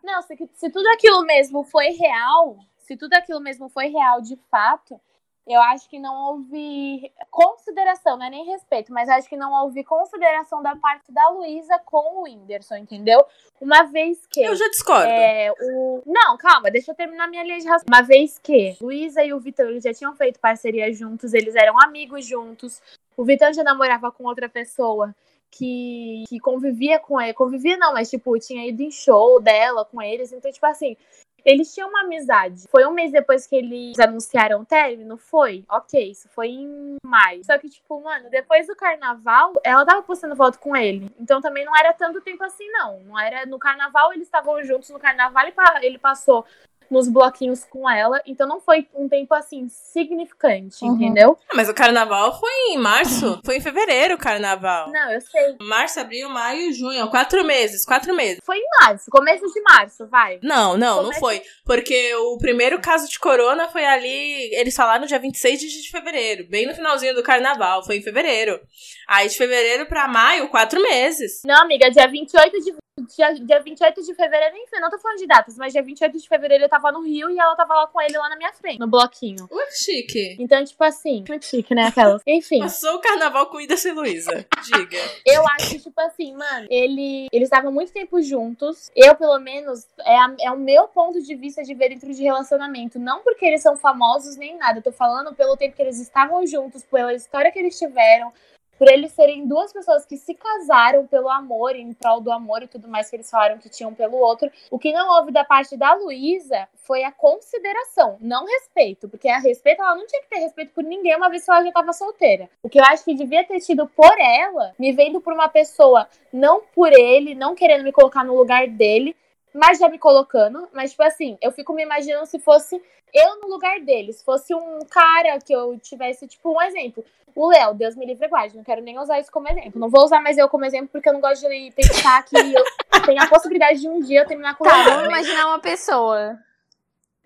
[0.04, 4.36] Não, se, se tudo aquilo mesmo foi real, se tudo aquilo mesmo foi real de
[4.50, 5.00] fato,
[5.48, 9.82] eu acho que não houve consideração, não é nem respeito, mas acho que não houve
[9.82, 13.24] consideração da parte da Luísa com o Whindersson, entendeu?
[13.60, 14.42] Uma vez que.
[14.42, 15.08] Eu já discordo.
[15.08, 16.02] É, o...
[16.04, 17.94] Não, calma, deixa eu terminar minha linha de raciocínio.
[17.94, 21.80] Uma vez que Luísa e o Vitão eles já tinham feito parceria juntos, eles eram
[21.82, 22.82] amigos juntos.
[23.16, 25.14] O Vitão já namorava com outra pessoa
[25.50, 27.34] que, que convivia com ele.
[27.34, 30.32] Convivia não, mas tipo, tinha ido em show dela com eles.
[30.32, 30.96] Então, tipo assim,
[31.44, 32.64] Eles tinham uma amizade.
[32.68, 35.16] Foi um mês depois que eles anunciaram o término?
[35.16, 35.64] Foi?
[35.70, 37.42] Ok, isso foi em maio.
[37.44, 41.10] Só que, tipo, mano, depois do carnaval, ela tava postando foto com ele.
[41.18, 43.00] Então também não era tanto tempo assim, não.
[43.04, 46.44] Não era no carnaval, eles estavam juntos no carnaval e ele passou
[46.90, 48.20] nos bloquinhos com ela.
[48.26, 50.94] Então não foi um tempo assim significante, Uhum.
[50.94, 51.38] entendeu?
[51.50, 53.40] Ah, Mas o carnaval foi em março.
[53.44, 54.90] Foi em fevereiro o carnaval.
[54.90, 55.56] Não, eu sei.
[55.60, 57.08] Março, abril, maio, junho.
[57.10, 58.40] Quatro meses, quatro meses.
[58.44, 60.38] Foi em março, começo de março, vai.
[60.42, 61.42] Não, não, não Começa- foi.
[61.64, 64.54] Porque o primeiro caso de corona foi ali.
[64.54, 67.84] Eles falaram dia 26 de de fevereiro, bem no finalzinho do carnaval.
[67.84, 68.60] Foi em fevereiro.
[69.06, 71.40] Aí de fevereiro pra maio, quatro meses.
[71.44, 72.74] Não, amiga, dia 28 de.
[73.16, 76.28] Dia, dia 28 de fevereiro, enfim, não tô falando de datas, mas dia 28 de
[76.28, 78.78] fevereiro eu tava no Rio e ela tava lá com ele lá na minha frente,
[78.78, 79.48] no bloquinho.
[79.50, 80.36] Ué, que chique.
[80.38, 81.86] Então, tipo assim, muito chique, né?
[81.88, 82.22] Aquelas.
[82.26, 82.60] Enfim.
[82.60, 84.46] Passou o carnaval com Ida e Luísa.
[84.64, 84.98] Diga.
[85.24, 88.90] Eu acho que, tipo assim, mano, ele, eles estavam muito tempo juntos.
[88.94, 92.22] Eu, pelo menos, é, a- é o meu ponto de vista de ver dentro de
[92.22, 92.98] relacionamento.
[92.98, 94.78] Não porque eles são famosos nem nada.
[94.78, 98.32] Eu tô falando pelo tempo que eles estavam juntos, pela história que eles tiveram.
[98.78, 102.68] Por eles serem duas pessoas que se casaram pelo amor, em prol do amor e
[102.68, 104.50] tudo mais que eles falaram que tinham pelo outro.
[104.70, 109.08] O que não houve da parte da Luísa foi a consideração, não respeito.
[109.08, 111.64] Porque a respeito, ela não tinha que ter respeito por ninguém, uma vez que ela
[111.64, 112.48] já tava solteira.
[112.62, 116.08] O que eu acho que devia ter tido por ela, me vendo por uma pessoa,
[116.32, 119.16] não por ele, não querendo me colocar no lugar dele,
[119.58, 120.68] mas já me colocando.
[120.72, 122.80] Mas, tipo assim, eu fico me imaginando se fosse
[123.12, 124.12] eu no lugar dele.
[124.12, 127.04] Se fosse um cara que eu tivesse, tipo, um exemplo.
[127.34, 128.56] O Léo, Deus me livre guarde.
[128.56, 129.78] Não quero nem usar isso como exemplo.
[129.80, 132.64] Não vou usar mais eu como exemplo porque eu não gosto de pensar que eu
[133.04, 134.84] tenho a possibilidade de um dia eu terminar com o Tá, Léo.
[134.90, 136.38] vamos imaginar uma pessoa.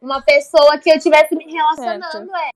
[0.00, 2.50] Uma pessoa que eu tivesse me relacionando, é.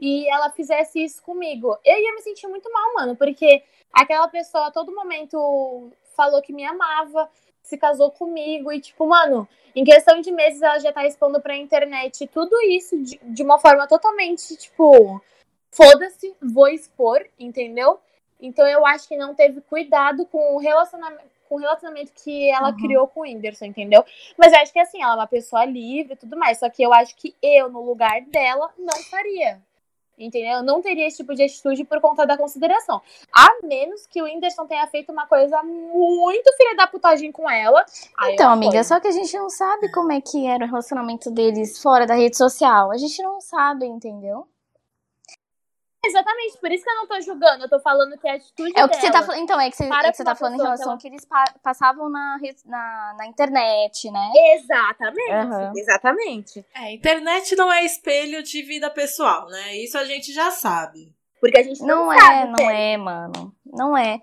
[0.00, 1.76] E ela fizesse isso comigo.
[1.84, 3.16] Eu ia me sentir muito mal, mano.
[3.16, 3.62] Porque
[3.92, 7.28] aquela pessoa a todo momento falou que me amava,
[7.66, 8.72] se casou comigo.
[8.72, 12.96] E, tipo, mano, em questão de meses ela já tá expondo pra internet tudo isso
[13.02, 15.20] de, de uma forma totalmente, tipo,
[15.70, 17.98] foda-se, vou expor, entendeu?
[18.40, 22.70] Então eu acho que não teve cuidado com o relacionamento, com o relacionamento que ela
[22.70, 22.76] Uhum.
[22.76, 24.04] criou com o Whindersson, entendeu?
[24.36, 26.58] Mas eu acho que assim, ela é uma pessoa livre e tudo mais.
[26.58, 29.60] Só que eu acho que eu, no lugar dela, não faria.
[30.18, 30.58] Entendeu?
[30.58, 33.02] Eu não teria esse tipo de atitude por conta da consideração.
[33.30, 37.84] A menos que o Whindersson tenha feito uma coisa muito filha da putagem com ela.
[38.28, 41.82] Então, amiga, só que a gente não sabe como é que era o relacionamento deles
[41.82, 42.90] fora da rede social.
[42.90, 44.46] A gente não sabe, entendeu?
[46.06, 47.64] Exatamente, por isso que eu não tô julgando.
[47.64, 49.42] Eu tô falando que a atitude É o que você tá falando.
[49.42, 51.08] Então, é que você, Para é que você tá falando em relação que ao que
[51.08, 54.30] eles pa- passavam na, na, na internet, né?
[54.54, 55.72] Exatamente, Aham.
[55.76, 56.64] exatamente.
[56.74, 59.76] É, internet não é espelho de vida pessoal, né?
[59.76, 61.14] Isso a gente já sabe.
[61.40, 62.72] Porque a gente não, Não é, sabe, não Pedro.
[62.72, 63.54] é, mano.
[63.66, 64.20] Não é.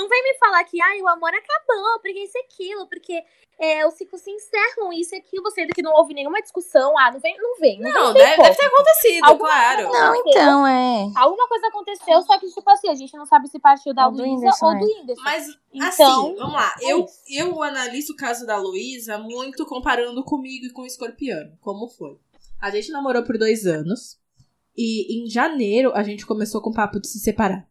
[0.00, 3.22] Não vem me falar que ai, o amor acabou, porque isso e aquilo, porque
[3.58, 6.98] é, os ciclos se encerram, isso e aquilo, sendo que não houve nenhuma discussão.
[6.98, 7.78] Ah, não vem, não vem.
[7.78, 9.92] Não, Não, vem deve, deve ter acontecido, Alguma claro.
[9.92, 11.12] Não, então, é.
[11.14, 14.50] Alguma coisa aconteceu, só que, tipo assim, a gente não sabe se partiu da Luísa
[14.62, 14.78] ou é.
[14.78, 15.22] do Whindersson.
[15.22, 16.74] Mas, Então, assim, vamos lá.
[16.80, 21.52] é Eu, eu analiso o caso da Luísa muito comparando comigo e com o Escorpião.
[21.60, 22.18] Como foi?
[22.58, 24.18] A gente namorou por dois anos.
[24.74, 27.69] E em janeiro a gente começou com o papo de se separar.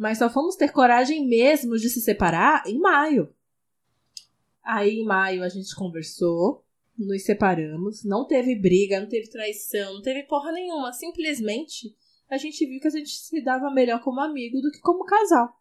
[0.00, 3.30] Mas só fomos ter coragem mesmo de se separar em maio.
[4.64, 6.64] Aí em maio a gente conversou,
[6.96, 10.90] nos separamos, não teve briga, não teve traição, não teve porra nenhuma.
[10.94, 11.94] Simplesmente
[12.30, 15.54] a gente viu que a gente se dava melhor como amigo do que como casal.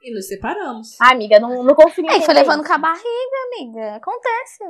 [0.00, 0.96] E nos separamos.
[1.00, 2.68] Ah, amiga, não, não consegui É, foi levando isso.
[2.68, 3.96] com a barriga, amiga.
[3.96, 4.62] Acontece.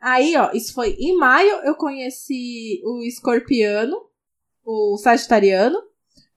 [0.00, 3.96] Aí, ó, isso foi em maio eu conheci o escorpiano,
[4.64, 5.82] o sagitariano,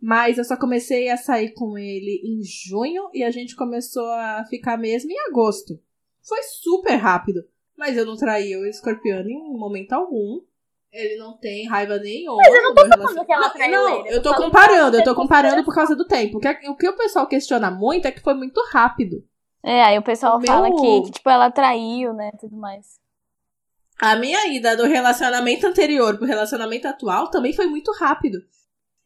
[0.02, 4.45] mas eu só comecei a sair com ele em junho e a gente começou a
[4.49, 5.80] ficar mesmo em agosto.
[6.28, 7.41] Foi super rápido,
[7.78, 10.41] mas eu não traí o escorpiano em momento algum.
[10.91, 12.38] Ele não tem raiva nenhuma.
[12.38, 14.98] Mas eu não tô falando que ela traiu Não, ele, eu eu tô tô comparando,
[14.98, 16.38] eu tô comparando por causa do tempo.
[16.38, 19.24] O que, o que o pessoal questiona muito é que foi muito rápido.
[19.61, 22.99] É, aí o pessoal O fala meu- que, que, tipo, ela traiu, né, tudo mais.
[23.99, 28.38] A minha ida do relacionamento anterior pro relacionamento atual também foi muito rápido.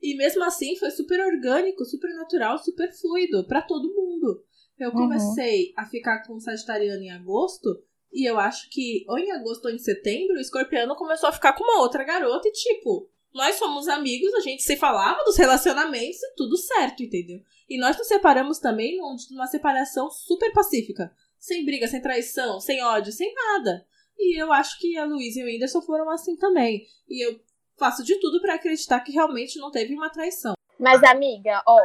[0.01, 4.43] E mesmo assim foi super orgânico, super natural, super fluido pra todo mundo.
[4.79, 4.95] Eu Uhum.
[4.95, 7.69] comecei a ficar com o Sagitariano em agosto
[8.11, 11.53] e eu acho que ou em agosto ou em setembro o Escorpiano começou a ficar
[11.53, 16.21] com uma outra garota e tipo, nós somos amigos, a gente se falava dos relacionamentos
[16.21, 17.39] e tudo certo, entendeu?
[17.69, 21.15] E nós nos separamos também num- numa separação super pacífica.
[21.37, 23.85] Sem briga, sem traição, sem ódio, sem nada.
[24.17, 26.85] E eu acho que a Luísa e o Whindersson foram assim também.
[27.09, 27.39] E eu
[27.81, 30.53] faço de tudo pra acreditar que realmente não teve uma traição.
[30.79, 31.77] Mas, amiga, ó,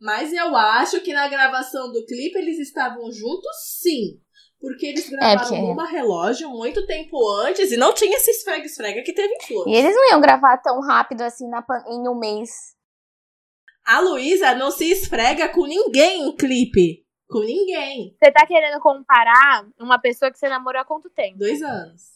[0.00, 4.20] Mas eu acho que na gravação do clipe eles estavam juntos, sim.
[4.60, 9.12] Porque eles gravaram porque- uma relógio muito tempo antes e não tinha esse esfrega-esfrega que
[9.14, 9.72] teve em Flores.
[9.72, 12.50] E eles não iam gravar tão rápido assim na pan- em um mês.
[13.86, 17.04] A Luísa não se esfrega com ninguém em clipe.
[17.28, 18.16] Com ninguém.
[18.22, 21.38] Você tá querendo comparar uma pessoa que você namorou há quanto tempo?
[21.38, 22.13] Dois anos.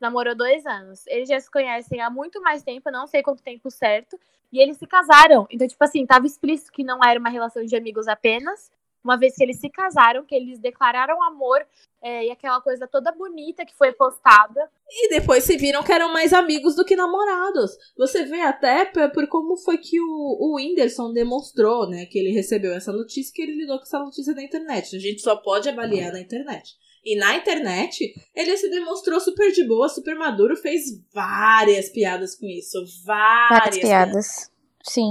[0.00, 1.06] Namorou dois anos.
[1.06, 4.18] Eles já se conhecem há muito mais tempo, não sei quanto tempo certo.
[4.52, 5.46] E eles se casaram.
[5.50, 8.70] Então, tipo assim, tava explícito que não era uma relação de amigos apenas.
[9.02, 11.66] Uma vez que eles se casaram, que eles declararam amor
[12.02, 14.70] é, e aquela coisa toda bonita que foi postada.
[14.90, 17.70] E depois se viram que eram mais amigos do que namorados.
[17.96, 22.04] Você vê até por como foi que o, o Whindersson demonstrou, né?
[22.06, 24.94] Que ele recebeu essa notícia que ele lidou com essa notícia na internet.
[24.94, 26.76] A gente só pode avaliar na internet.
[27.04, 30.82] E na internet, ele se demonstrou super de boa, super maduro, fez
[31.12, 32.78] várias piadas com isso.
[33.04, 34.50] Várias, Várias piadas.
[34.82, 35.10] Sim.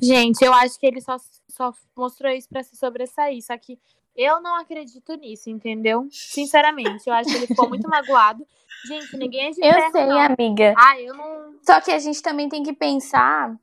[0.00, 1.16] Gente, eu acho que ele só,
[1.48, 3.40] só mostrou isso pra se sobressair.
[3.42, 3.78] Só que
[4.16, 6.06] eu não acredito nisso, entendeu?
[6.10, 8.46] Sinceramente, eu acho que ele ficou muito magoado.
[8.86, 10.18] Gente, ninguém é de Eu ferro, sei, não.
[10.18, 10.74] amiga.
[10.76, 11.54] Ah, eu não.
[11.64, 13.56] Só que a gente também tem que pensar.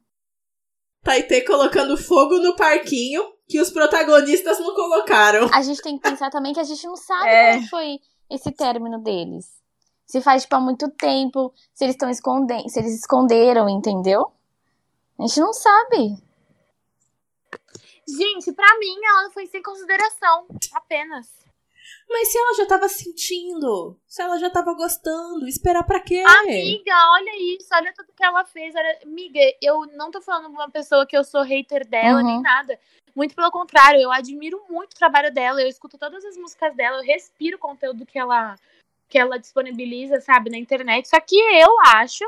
[1.03, 5.49] Taitê colocando fogo no parquinho que os protagonistas não colocaram.
[5.53, 7.55] A gente tem que pensar também que a gente não sabe É.
[7.55, 7.99] como foi
[8.29, 9.59] esse término deles.
[10.05, 14.31] Se faz, tipo, há muito tempo, se eles estão escondendo, se eles esconderam, entendeu?
[15.17, 16.17] A gente não sabe.
[18.07, 20.47] Gente, pra mim, ela foi sem consideração.
[20.73, 21.27] Apenas.
[22.07, 26.23] Mas se ela já tava sentindo, se ela já tava gostando, esperar pra quê?
[26.25, 28.73] Amiga, olha isso, olha tudo que ela fez.
[28.75, 28.99] Olha...
[29.03, 32.25] Amiga, eu não tô falando de uma pessoa que eu sou hater dela, Uhum.
[32.25, 32.79] nem nada.
[33.15, 36.97] Muito pelo contrário, eu admiro muito o trabalho dela, eu escuto todas as músicas dela,
[36.97, 38.55] eu respiro o conteúdo que ela,
[39.07, 41.07] que ela disponibiliza, sabe, na internet.
[41.09, 42.23] Só que eu acho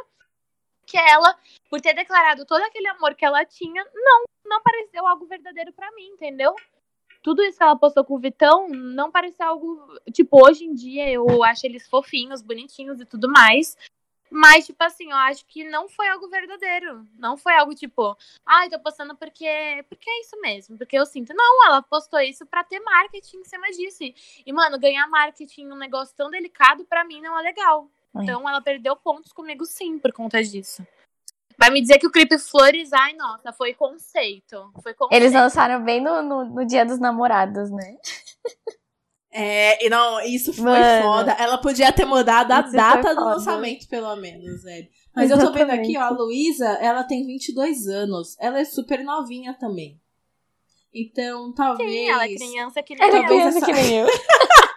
[0.86, 1.38] que ela,
[1.70, 5.92] por ter declarado todo aquele amor que ela tinha, não, não pareceu algo verdadeiro pra
[5.94, 6.54] mim, entendeu?
[7.22, 9.80] Tudo isso que ela postou com o Vitão não pareceu algo.
[10.12, 13.78] Tipo, hoje em dia eu acho eles fofinhos, bonitinhos e tudo mais.
[14.34, 17.06] Mas, tipo assim, eu acho que não foi algo verdadeiro.
[17.20, 19.86] Não foi algo tipo, ai, tô postando porque.
[19.90, 21.34] Porque é isso mesmo, porque eu sinto.
[21.36, 24.00] Não, ela postou isso pra ter marketing em cima disso.
[24.46, 27.92] E, mano, ganhar marketing num negócio tão delicado, pra mim, não é legal.
[28.16, 30.86] Então ela perdeu pontos comigo sim por conta disso.
[31.58, 34.72] Vai me dizer que o clipe Flores, ai, nossa, foi conceito.
[34.84, 35.22] Foi conceito.
[35.22, 37.98] Eles lançaram bem no, no, no dia dos namorados, né?
[39.34, 41.04] É, e não, isso foi Mano.
[41.04, 41.32] foda.
[41.40, 44.88] Ela podia ter mudado a data do lançamento, pelo menos, velho.
[45.16, 48.36] Mas eu tô vendo aqui, ó, a Luísa, ela tem 22 anos.
[48.40, 50.00] Ela é super novinha também.
[50.94, 51.90] Então, talvez.
[51.90, 53.22] Sim, ela é criança que nem Ela é eu.
[53.22, 54.08] Talvez criança essa- que nem eu.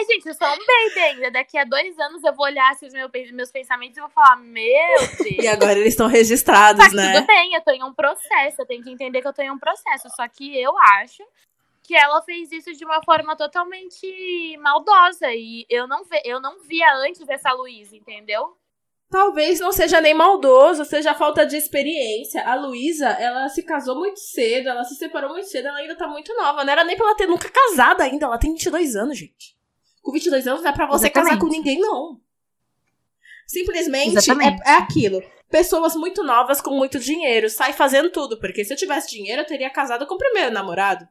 [0.00, 1.30] É, gente, eu sou um baby ainda.
[1.30, 4.36] Daqui a dois anos eu vou olhar assim, os meus, meus pensamentos e vou falar,
[4.36, 4.64] meu
[5.26, 5.46] E Deus.
[5.52, 7.12] agora eles estão registrados, Só que né?
[7.14, 9.50] tudo bem, eu tô em um processo, eu tenho que entender que eu tô em
[9.50, 10.08] um processo.
[10.16, 11.22] Só que eu acho
[11.82, 15.32] que ela fez isso de uma forma totalmente maldosa.
[15.32, 18.56] E eu não, ve eu não via antes essa Luísa, entendeu?
[19.10, 22.44] Talvez não seja nem maldoso, seja falta de experiência.
[22.48, 26.06] A Luísa, ela se casou muito cedo, ela se separou muito cedo, ela ainda tá
[26.06, 26.62] muito nova.
[26.64, 29.58] Não era nem pra ela ter nunca casado ainda, ela tem 22 anos, gente.
[30.02, 31.30] Com 22 anos não é pra você Exatamente.
[31.30, 32.20] casar com ninguém, não.
[33.46, 35.22] Simplesmente é, é aquilo.
[35.50, 38.38] Pessoas muito novas com muito dinheiro, sai fazendo tudo.
[38.38, 41.06] Porque se eu tivesse dinheiro, eu teria casado com o primeiro namorado.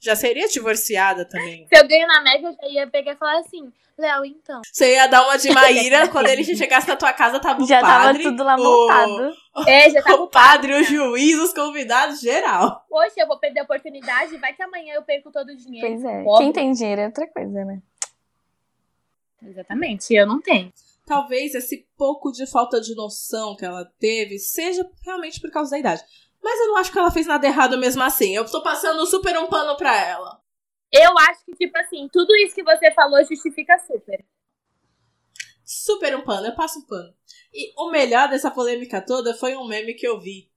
[0.00, 1.66] Já seria divorciada também.
[1.72, 4.60] Se eu ganho na Mega, eu já ia pegar e falar assim, Léo, então.
[4.72, 7.80] Você ia dar uma de Maíra, quando ele chegasse na tua casa, tava o Já
[7.80, 9.34] tava padre, tudo lá o- montado.
[9.68, 12.84] É, já tava o padre, o juiz, os convidados, geral.
[12.88, 15.86] Poxa, eu vou perder a oportunidade, vai que amanhã eu perco todo o dinheiro.
[15.86, 16.24] Pois é.
[16.24, 16.44] Pobre.
[16.44, 17.80] Quem tem dinheiro é outra coisa, né?
[19.44, 20.72] Exatamente, eu não tenho.
[21.04, 25.78] Talvez esse pouco de falta de noção que ela teve seja realmente por causa da
[25.78, 26.02] idade.
[26.42, 28.34] Mas eu não acho que ela fez nada errado mesmo assim.
[28.34, 30.40] Eu tô passando super um pano pra ela.
[30.92, 34.24] Eu acho que, tipo assim, tudo isso que você falou justifica super.
[35.64, 37.14] Super um pano, eu passo um pano.
[37.52, 40.50] E o melhor dessa polêmica toda foi um meme que eu vi.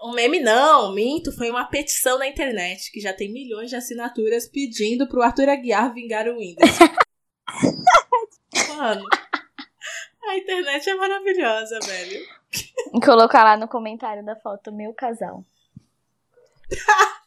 [0.00, 4.48] Um meme não, minto, foi uma petição na internet que já tem milhões de assinaturas
[4.48, 6.70] pedindo pro Arthur Aguiar vingar o Windows.
[8.76, 9.04] Mano,
[10.22, 12.26] a internet é maravilhosa, velho.
[12.94, 15.44] E colocar lá no comentário da foto, meu casal.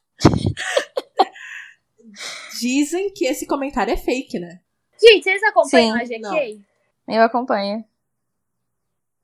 [2.59, 4.61] Dizem que esse comentário é fake, né?
[4.99, 6.19] Gente, vocês acompanham Sim, a GK?
[7.07, 7.15] não.
[7.15, 7.83] Eu acompanho.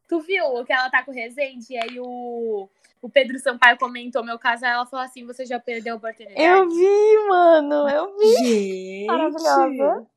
[0.08, 1.68] Tu viu que ela tá com o Resende?
[1.74, 2.68] E aí o,
[3.02, 6.42] o Pedro Sampaio comentou meu caso, aí ela falou assim: você já perdeu a oportunidade.
[6.42, 7.88] Eu vi, mano.
[7.88, 8.34] Eu vi.
[8.34, 9.06] Gente.
[9.06, 10.08] Maravilhosa.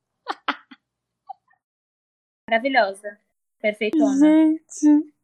[2.53, 3.19] Maravilhosa.
[3.63, 4.15] Perfeitona.
[4.15, 5.15] Gente.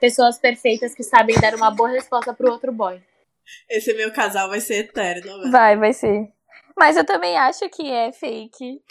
[0.00, 3.02] Pessoas perfeitas que sabem dar uma boa resposta pro outro boy.
[3.68, 5.50] Esse meu casal vai ser eterno, velho.
[5.50, 6.32] Vai, vai ser.
[6.74, 8.82] Mas eu também acho que é fake.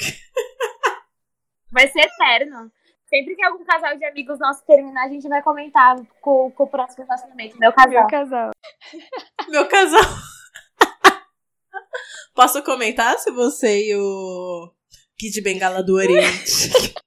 [1.72, 2.72] Vai ser eterno.
[3.10, 6.70] Sempre que algum casal de amigos nossos terminar, a gente vai comentar com, com o
[6.70, 7.58] próximo relacionamento.
[7.58, 8.02] Meu casal.
[8.02, 8.52] Meu casal.
[9.50, 10.02] Meu casal.
[12.36, 14.72] Posso comentar se você e o
[15.18, 16.94] Kid Bengala do Oriente?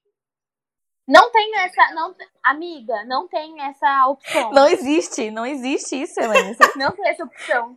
[1.09, 1.91] Não tem essa.
[1.93, 4.51] Não, amiga, não tem essa opção.
[4.51, 6.55] Não existe, não existe isso, Helena.
[6.75, 7.75] Não tem essa opção.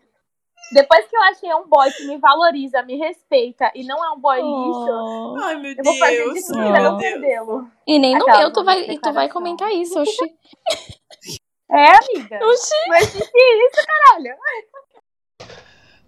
[0.72, 4.20] Depois que eu achei um boy que me valoriza, me respeita e não é um
[4.20, 6.46] boy lixo, Ai, meu eu vou fazer de Deus.
[6.46, 7.12] tudo meu pra não Deus.
[7.12, 7.70] perdê-lo.
[7.86, 10.16] E nem no Aquela meu tu vai, e tu vai comentar isso, oxi.
[11.74, 12.38] É, amiga.
[12.44, 12.74] Oxi.
[12.88, 14.36] Mas que isso, caralho?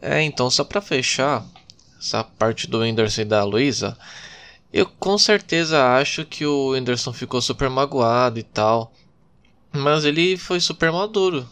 [0.03, 1.43] É, então só pra fechar
[1.99, 3.97] essa parte do Whindersson e da Luísa,
[4.75, 8.93] eu com certeza acho que o Whindersson ficou super magoado e tal,
[9.73, 11.49] mas ele foi super maduro.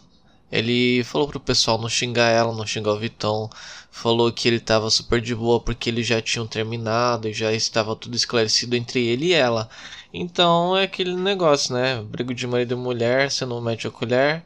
[0.51, 3.49] Ele falou pro pessoal não xingar ela, não xingar o Vitão,
[3.89, 7.95] falou que ele tava super de boa porque eles já tinham terminado e já estava
[7.95, 9.69] tudo esclarecido entre ele e ela.
[10.13, 12.01] Então é aquele negócio, né?
[12.03, 14.43] Brigo de marido e mulher, você não mete a colher.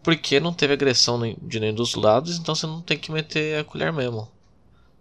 [0.00, 3.64] Porque não teve agressão de nenhum dos lados, então você não tem que meter a
[3.64, 4.28] colher mesmo.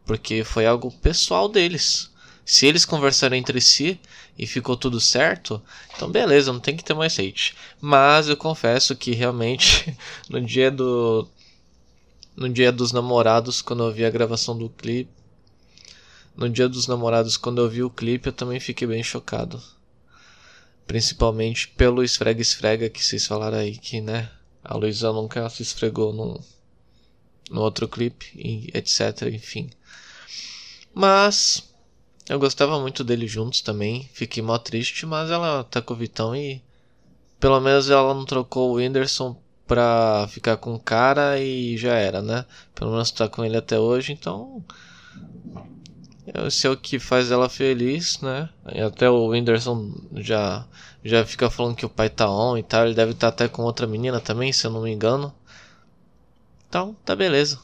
[0.05, 2.10] Porque foi algo pessoal deles.
[2.45, 3.99] Se eles conversaram entre si
[4.37, 5.61] e ficou tudo certo,
[5.95, 7.55] então beleza, não tem que ter mais hate.
[7.79, 9.95] Mas eu confesso que realmente
[10.29, 11.27] no dia do
[12.35, 15.11] no dia dos namorados, quando eu vi a gravação do clipe,
[16.35, 19.61] no dia dos namorados, quando eu vi o clipe, eu também fiquei bem chocado.
[20.87, 24.29] Principalmente pelo esfrega-esfrega que vocês falaram aí, que né,
[24.63, 26.41] a Luísa nunca se esfregou no,
[27.49, 29.69] no outro clipe, etc, enfim.
[30.93, 31.70] Mas
[32.31, 36.33] eu gostava muito deles juntos também, fiquei mó triste, mas ela tá com o Vitão
[36.33, 36.63] e
[37.41, 39.35] pelo menos ela não trocou o Whindersson
[39.67, 42.45] pra ficar com o cara e já era, né?
[42.73, 44.63] Pelo menos tá com ele até hoje, então
[46.47, 48.47] esse é o que faz ela feliz, né?
[48.73, 50.65] E até o Whindersson já,
[51.03, 52.85] já fica falando que o pai tá on e tal.
[52.85, 55.33] Ele deve estar até com outra menina também, se eu não me engano.
[56.69, 57.59] Então, tá beleza.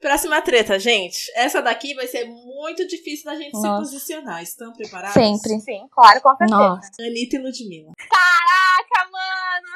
[0.00, 1.30] Próxima treta, gente.
[1.34, 3.84] Essa daqui vai ser muito difícil da gente Nossa.
[3.84, 4.42] se posicionar.
[4.42, 5.12] Estão preparados?
[5.12, 5.60] Sempre.
[5.60, 6.58] Sim, claro, com certeza.
[6.58, 6.90] Nossa.
[7.00, 7.92] Anitta e Ludmilla.
[8.10, 9.68] Caraca, mano!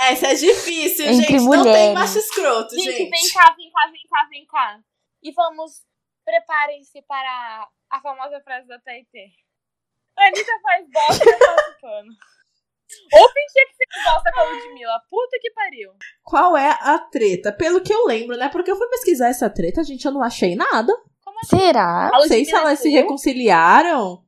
[0.00, 1.32] Essa é difícil, Entre gente.
[1.44, 1.94] Não tem mulheres.
[1.94, 3.10] macho escroto, Gente, gente.
[3.10, 4.80] vem cá, vem cá, vem cá, vem cá.
[5.22, 5.82] E vamos,
[6.24, 9.32] preparem-se para a famosa frase da Taitê.
[10.16, 12.08] Anitta faz bosta e eu faço pano.
[13.12, 15.00] Ou fingia que fez bosta com a Ludmilla.
[15.10, 15.90] Puta que pariu.
[16.22, 17.52] Qual é a treta?
[17.52, 18.48] Pelo que eu lembro, né?
[18.48, 20.92] Porque eu fui pesquisar essa treta, gente, eu não achei nada.
[21.24, 21.58] Como assim?
[21.58, 22.10] Será?
[22.12, 24.22] Não sei se elas se reconciliaram.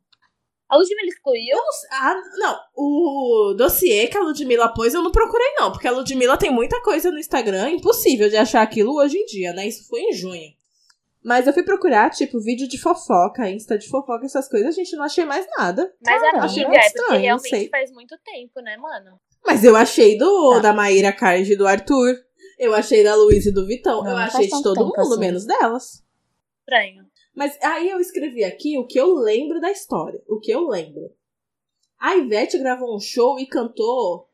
[0.68, 1.56] A Ludmilla excluiu?
[1.90, 2.56] Ah, não.
[2.76, 5.72] O dossiê que a Ludmilla pôs eu não procurei, não.
[5.72, 7.70] Porque a Ludmilla tem muita coisa no Instagram.
[7.70, 9.66] Impossível de achar aquilo hoje em dia, né?
[9.66, 10.59] Isso foi em junho.
[11.22, 14.68] Mas eu fui procurar, tipo, vídeo de fofoca, Insta de fofoca, essas coisas.
[14.68, 15.92] A gente não achei mais nada.
[16.04, 17.68] Mas Cara, achei amiga, muito é porque estranho, não realmente sei.
[17.68, 19.20] faz muito tempo, né, mano?
[19.46, 20.58] Mas eu achei do Tá.
[20.60, 22.14] da Maíra Card e do Arthur.
[22.58, 24.02] Eu achei da Luiz e do Vitão.
[24.02, 25.18] Não, eu não achei de todo mundo, assim.
[25.20, 26.04] menos delas.
[26.60, 27.04] Estranho.
[27.34, 30.20] Mas aí eu escrevi aqui o que eu lembro da história.
[30.28, 31.10] O que eu lembro.
[31.98, 34.28] A Ivete gravou um show e cantou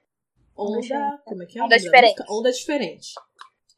[0.57, 0.79] Onda.
[0.79, 1.63] Onda Como é que é?
[1.63, 2.23] Onda o nome da Diferente.
[2.31, 3.13] Onda Diferente.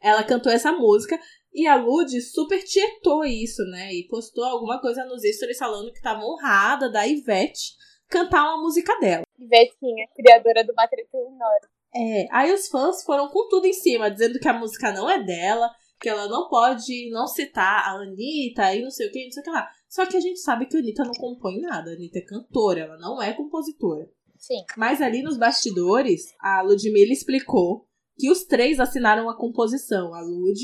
[0.00, 1.18] Ela cantou essa música
[1.52, 3.92] e a Lud super tietou isso, né?
[3.92, 7.76] E postou alguma coisa nos stories falando que tava honrada da Ivete
[8.08, 9.24] cantar uma música dela.
[9.38, 11.68] Ivetinha, criadora do Matrix Enorme.
[11.94, 15.22] É, aí os fãs foram com tudo em cima, dizendo que a música não é
[15.22, 15.70] dela,
[16.00, 19.40] que ela não pode não citar a Anitta e não sei o que, não sei
[19.40, 19.68] o que lá.
[19.88, 22.80] Só que a gente sabe que a Anitta não compõe nada, a Anitta é cantora,
[22.80, 24.08] ela não é compositora.
[24.38, 24.62] Sim.
[24.76, 30.60] Mas ali nos bastidores, a Ludmilla explicou que os três assinaram a composição, a Lud,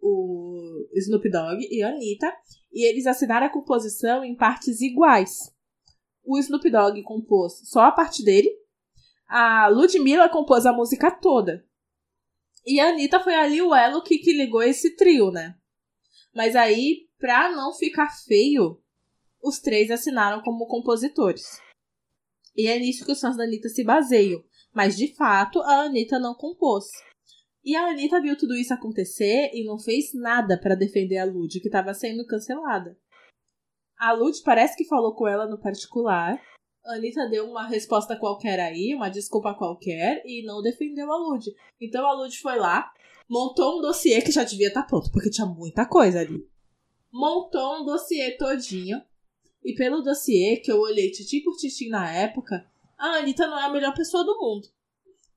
[0.00, 2.32] o Snoop Dogg e a Anitta,
[2.72, 5.52] e eles assinaram a composição em partes iguais.
[6.24, 8.50] O Snoop Dogg compôs só a parte dele,
[9.26, 11.64] a Ludmilla compôs a música toda.
[12.66, 15.56] E a Anitta foi ali o elo que, que ligou esse trio, né?
[16.34, 18.80] Mas aí, pra não ficar feio,
[19.42, 21.60] os três assinaram como compositores.
[22.56, 24.42] E é nisso que os fãs da Anitta se baseiam.
[24.74, 26.86] Mas, de fato, a Anitta não compôs.
[27.64, 31.60] E a Anitta viu tudo isso acontecer e não fez nada pra defender a Lud,
[31.60, 32.96] que estava sendo cancelada.
[33.98, 36.40] A Lud parece que falou com ela no particular.
[36.86, 41.44] A Anitta deu uma resposta qualquer aí, uma desculpa qualquer, e não defendeu a Lud.
[41.80, 42.92] Então a Lud foi lá,
[43.28, 46.48] montou um dossiê que já devia estar pronto, porque tinha muita coisa ali.
[47.12, 49.02] Montou um dossiê todinho.
[49.64, 52.64] E pelo dossiê, que eu olhei titim por titim na época,
[52.96, 54.68] a Anitta não é a melhor pessoa do mundo.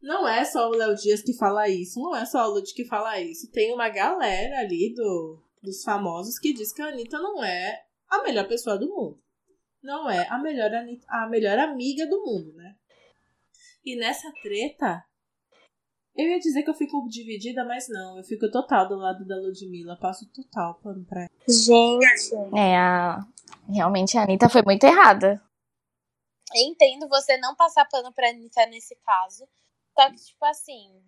[0.01, 2.85] Não é só o Léo Dias que fala isso, não é só o Lud que
[2.85, 3.51] fala isso.
[3.51, 8.23] Tem uma galera ali do, dos famosos que diz que a Anitta não é a
[8.23, 9.21] melhor pessoa do mundo.
[9.81, 12.75] Não é a melhor, Anitta, a melhor amiga do mundo, né?
[13.85, 15.03] E nessa treta,
[16.15, 18.17] eu ia dizer que eu fico dividida, mas não.
[18.17, 19.97] Eu fico total do lado da Ludmilla.
[19.99, 21.29] Passo total pano pra ela.
[21.47, 22.35] Gente.
[22.55, 23.25] É, a...
[23.67, 25.41] realmente a Anitta foi muito errada.
[26.53, 29.47] Entendo você não passar pano pra Anitta nesse caso.
[29.93, 31.03] Só que, tipo assim,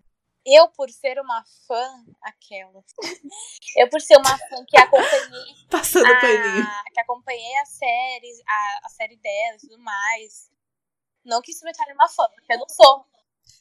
[0.45, 2.83] eu, por ser uma fã, aquela.
[3.77, 5.55] Eu, por ser uma fã que acompanhei.
[5.71, 6.67] Passando a, paninho.
[6.93, 10.51] Que acompanhei a série, a, a série dela e tudo mais.
[11.25, 13.05] Não que isso me torne uma fã, porque eu não sou.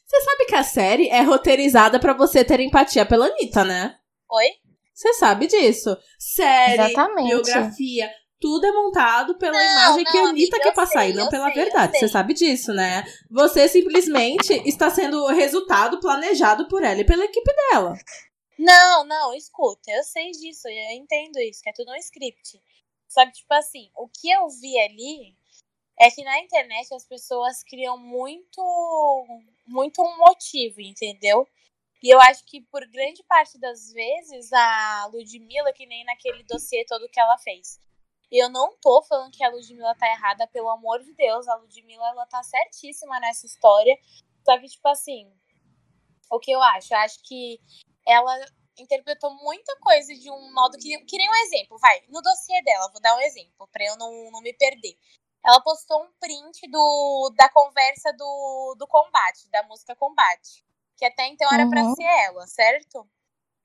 [0.05, 3.97] Você sabe que a série é roteirizada pra você ter empatia pela Anitta, né?
[4.29, 4.47] Oi?
[4.93, 5.97] Você sabe disso.
[6.19, 7.29] Série, Exatamente.
[7.29, 8.13] biografia,
[8.43, 11.13] tudo é montado pela Não, imagem que a não, Anitta amiga, quer passar sei, e
[11.13, 11.97] não pela sei, verdade.
[11.97, 13.05] Você sabe disso, né?
[13.31, 17.93] Você simplesmente está sendo o resultado planejado por ela e pela equipe dela.
[18.59, 22.61] Não, não, escuta, eu sei disso, eu entendo isso, que é tudo um script.
[23.07, 25.33] Só que, tipo assim, o que eu vi ali
[25.97, 28.61] é que na internet as pessoas criam muito,
[29.65, 31.47] muito um motivo, entendeu?
[32.03, 36.83] E eu acho que por grande parte das vezes a Ludmilla, que nem naquele dossiê
[36.83, 37.79] todo que ela fez.
[38.35, 42.07] Eu não tô falando que a Ludmilla tá errada, pelo amor de Deus, a Ludmilla
[42.09, 43.95] ela tá certíssima nessa história.
[44.43, 45.31] Só que, tipo assim,
[46.31, 46.95] o que eu acho?
[46.95, 47.61] Eu acho que
[48.07, 48.33] ela
[48.79, 50.97] interpretou muita coisa de um modo que.
[51.05, 52.01] Que nem um exemplo, vai.
[52.09, 54.97] No dossiê dela, vou dar um exemplo, pra eu não, não me perder.
[55.45, 60.65] Ela postou um print do, da conversa do, do combate, da música Combate.
[60.97, 61.95] Que até então era pra Uhum.
[61.95, 63.07] ser ela, certo?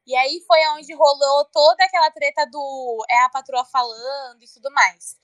[0.08, 4.70] E aí foi onde rolou toda aquela treta do é a patroa falando e tudo
[4.72, 5.18] mais.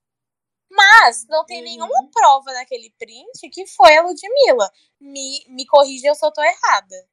[0.70, 1.64] Mas não tem Uhum.
[1.64, 4.70] nenhuma prova naquele print que foi a Ludmilla.
[5.00, 7.08] Me, me corrija se eu tô errada.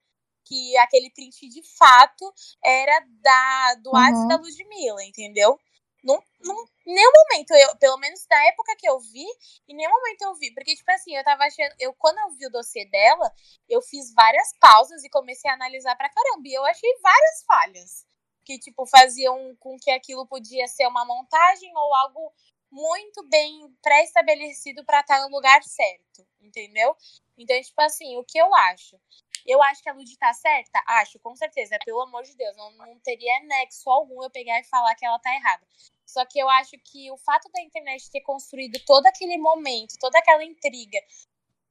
[0.46, 2.34] Que aquele print de fato
[2.64, 4.28] era da, do Uhum.
[4.28, 5.58] Da Ludmilla, entendeu?
[6.04, 6.56] Não, não,
[6.86, 9.26] nenhum momento, eu, pelo menos na época que eu vi,
[9.68, 10.52] em nenhum momento eu vi.
[10.54, 11.76] Porque, tipo assim, eu tava achando.
[11.80, 13.32] Eu, quando eu vi o dossiê dela,
[13.70, 16.42] eu fiz várias pausas e comecei a analisar pra caramba.
[16.48, 18.06] E eu achei várias falhas.
[18.44, 22.34] Que, tipo, faziam com que aquilo podia ser uma montagem ou algo
[22.72, 26.26] muito bem pré-estabelecido pra estar no lugar certo.
[26.42, 26.96] Entendeu?
[27.42, 29.00] Então, tipo assim, o que eu acho?
[29.46, 30.84] Eu acho que a Lud tá certa?
[30.88, 31.78] Acho, com certeza.
[31.84, 35.20] Pelo amor de Deus, não, não teria nexo algum eu pegar e falar que ela
[35.20, 35.66] tá errada.
[36.06, 40.20] Só que eu acho que o fato da internet ter construído todo aquele momento, toda
[40.20, 41.00] aquela intriga,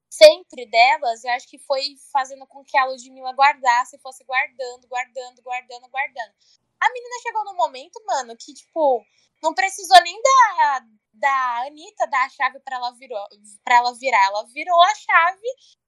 [0.09, 5.41] sempre delas, eu acho que foi fazendo com que a Ludmilla guardasse, fosse guardando, guardando,
[5.41, 6.33] guardando, guardando.
[6.79, 9.05] A menina chegou num momento, mano, que, tipo,
[9.41, 10.85] não precisou nem da,
[11.21, 13.25] da Anitta dar a chave pra ela, virou,
[13.63, 14.25] pra ela virar.
[14.25, 15.47] Ela virou a chave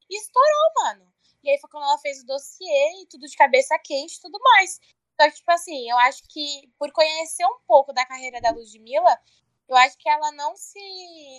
[0.10, 1.14] e estourou, mano.
[1.44, 4.40] E aí foi quando ela fez o dossiê e tudo de cabeça quente e tudo
[4.42, 4.80] mais.
[5.20, 9.20] Só que, tipo assim, eu acho que por conhecer um pouco da carreira da Ludmilla,
[9.68, 10.80] eu acho que ela não se,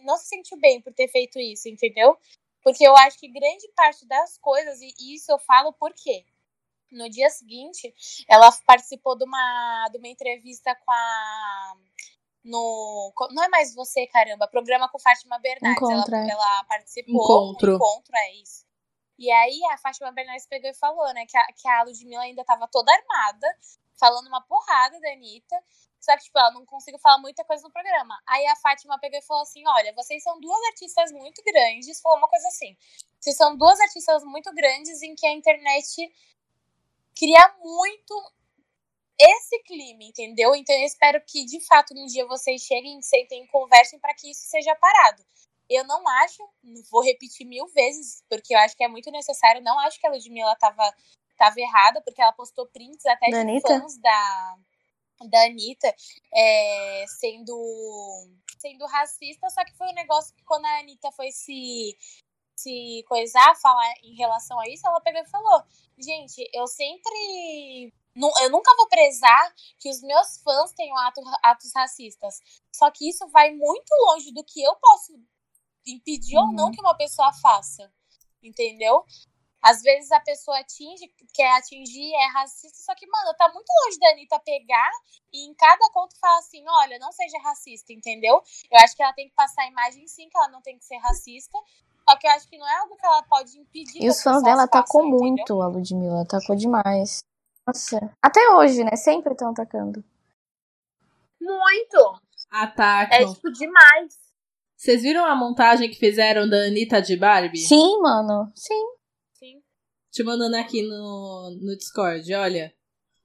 [0.05, 2.19] não se sentiu bem por ter feito isso, entendeu?
[2.63, 6.25] Porque eu acho que grande parte das coisas, e isso eu falo por quê?
[6.91, 7.93] No dia seguinte,
[8.29, 11.77] ela participou de uma, de uma entrevista com a.
[12.45, 15.83] No, não é mais você, caramba, programa com Fátima Bernardes.
[15.83, 16.31] Encontro, ela, é.
[16.31, 17.15] ela participou.
[17.15, 17.75] Encontro.
[17.77, 18.65] Encontro, é isso.
[19.19, 22.45] E aí a Fátima Bernardes pegou e falou, né, que a, que a Ludmilla ainda
[22.45, 23.47] tava toda armada,
[23.99, 25.57] falando uma porrada da Anitta.
[26.01, 28.21] Só que, tipo, ela não conseguiu falar muita coisa no programa.
[28.29, 31.99] Aí a Fátima pegou e falou assim: olha, vocês são duas artistas muito grandes.
[32.03, 32.77] Falou uma coisa assim.
[33.19, 36.13] Vocês são duas artistas muito grandes em que a internet
[37.17, 38.33] cria muito
[39.19, 40.55] esse clima, entendeu?
[40.55, 44.31] Então eu espero que, de fato, um dia vocês cheguem, sentem e conversem para que
[44.31, 45.25] isso seja parado.
[45.69, 46.43] Eu não acho,
[46.91, 49.63] vou repetir mil vezes, porque eu acho que é muito necessário.
[49.63, 50.95] Não acho que a Ludmilla tava,
[51.39, 53.81] tava errada, porque ela postou prints até Da de Anitta?
[53.81, 54.57] fãs da,
[55.31, 55.95] da Anitta
[56.35, 57.57] é, sendo,
[58.59, 59.49] sendo racista.
[59.49, 61.97] Só que foi um negócio que quando a Anitta foi se,
[62.57, 65.63] se coisar, falar em relação a isso, ela pegou e falou:
[65.99, 67.93] Gente, eu sempre.
[68.43, 72.41] Eu nunca vou prezar que os meus fãs tenham ato- atos racistas.
[72.73, 75.13] Só que isso vai muito longe do que eu posso
[75.87, 76.71] impedir ou não Uhum.
[76.73, 77.93] que uma pessoa faça.
[78.43, 79.05] Entendeu?
[79.61, 83.99] Às vezes a pessoa atinge, quer atingir, é racista, só que, mano, tá muito longe
[83.99, 84.91] da Anitta pegar
[85.33, 88.43] e em cada conto falar assim: olha, não seja racista, entendeu?
[88.71, 90.85] Eu acho que ela tem que passar a imagem sim, que ela não tem que
[90.85, 91.59] ser racista.
[92.09, 94.03] Só que eu acho que não é algo que ela pode impedir.
[94.03, 95.19] E os fãs dela atacou entendeu?
[95.21, 97.25] muito a Ludmilla, atacou demais.
[97.67, 97.99] Nossa.
[98.23, 98.95] Até hoje, né?
[98.95, 100.05] Sempre estão atacando.
[101.41, 102.21] Muito!
[102.51, 103.19] Atacam.
[103.19, 104.15] É tipo demais.
[104.77, 107.59] Vocês viram a montagem que fizeram da Anitta de Barbie?
[107.59, 108.53] Sim, mano.
[108.55, 108.85] Sim.
[109.33, 109.63] Sim.
[110.11, 112.73] Te mandando aqui no, no Discord, olha.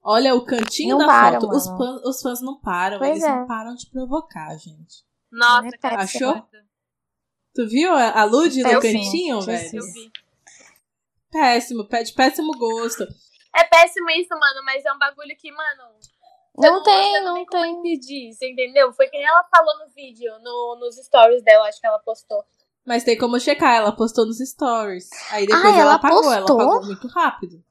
[0.02, 1.54] Olha o cantinho Não da param, foto.
[1.54, 1.68] Os,
[2.06, 3.36] os fãs não param, Pois eles é.
[3.36, 5.04] não param de provocar, gente.
[5.30, 6.02] Nossa, É cara.
[6.02, 6.48] Achou?
[7.60, 9.80] Tu viu a, a Lud no cantinho, sim, velho?
[9.80, 10.10] Eu vi.
[11.30, 13.04] Péssimo, pé- de péssimo gosto.
[13.54, 15.92] É péssimo isso, mano, mas é um bagulho que, mano.
[16.58, 17.80] Não tem, você não como tem.
[17.80, 18.94] impedir, você entendeu?
[18.94, 22.46] Foi quem ela falou no vídeo, no, nos stories dela, acho que ela postou.
[22.88, 25.10] Mas tem como checar, ela postou nos stories.
[25.32, 27.62] Aí depois Ah, ela, ela apagou, ela apagou muito rápido.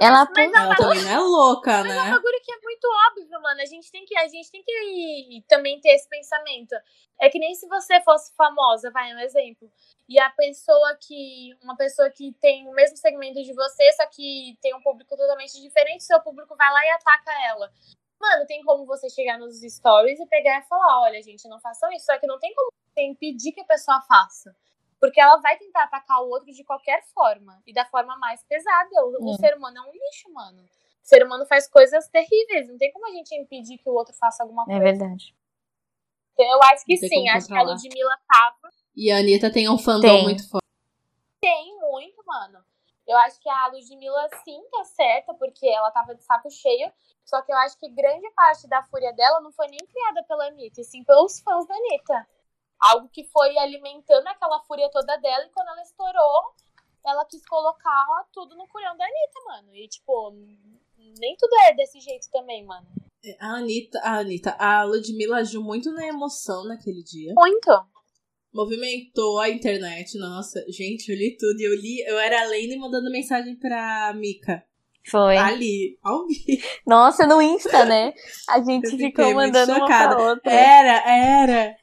[0.00, 2.10] Ela Mas Ela também não é louca, Mas é um né?
[2.10, 3.60] bagulho que é muito óbvio, mano.
[3.60, 6.74] A gente tem que, a gente tem que também ter esse pensamento.
[7.20, 9.70] É que nem se você fosse famosa, vai, um exemplo.
[10.08, 11.56] E a pessoa que.
[11.62, 15.60] Uma pessoa que tem o mesmo segmento de você, só que tem um público totalmente
[15.60, 17.72] diferente, seu público vai lá e ataca ela.
[18.20, 21.90] Mano, tem como você chegar nos stories e pegar e falar: olha, gente, não façam
[21.92, 22.06] isso.
[22.06, 24.54] Só que não tem como você impedir que a pessoa faça.
[25.04, 27.62] Porque ela vai tentar atacar o outro de qualquer forma.
[27.66, 28.88] E da forma mais pesada.
[29.04, 29.34] O, o Hum.
[29.34, 30.62] ser humano é um lixo, mano.
[30.62, 32.70] O ser humano faz coisas terríveis.
[32.70, 34.82] Não tem como a gente impedir que o outro faça alguma É coisa.
[34.82, 35.36] verdade.
[36.32, 37.28] Então eu acho que sim.
[37.28, 37.62] Acho que a.
[37.62, 38.70] Ludmilla tava.
[38.96, 40.22] E a Anitta tem um fandom Tem.
[40.22, 40.64] muito forte.
[41.38, 42.64] Tem muito, mano.
[43.06, 46.90] Eu acho que a Ludmilla sim tá certa, porque ela tava de saco cheio.
[47.26, 50.46] Só que eu acho que grande parte da fúria dela não foi nem criada pela
[50.46, 52.26] Anitta, e sim pelos fãs da Anitta.
[52.84, 56.54] Algo que foi alimentando aquela fúria toda dela, e quando ela estourou,
[57.06, 59.74] ela quis colocar tudo no culhão da Anitta, mano.
[59.74, 60.34] E, tipo,
[61.18, 62.86] nem tudo é desse jeito também, mano.
[63.40, 67.32] A Anitta, a Anitta, a Ludmilla agiu muito na emoção naquele dia.
[67.34, 67.70] Muito.
[68.52, 70.64] Movimentou a internet, nossa.
[70.68, 71.60] Gente, eu li tudo.
[71.60, 74.62] E eu li, eu era a Lane mandando mensagem pra Mika.
[75.10, 75.36] Foi.
[75.36, 76.66] Ali, ao vivo.
[76.86, 78.14] Nossa, no Insta, né?
[78.48, 80.52] A gente ficou mandando uma pra outra.
[80.52, 81.76] Era, era.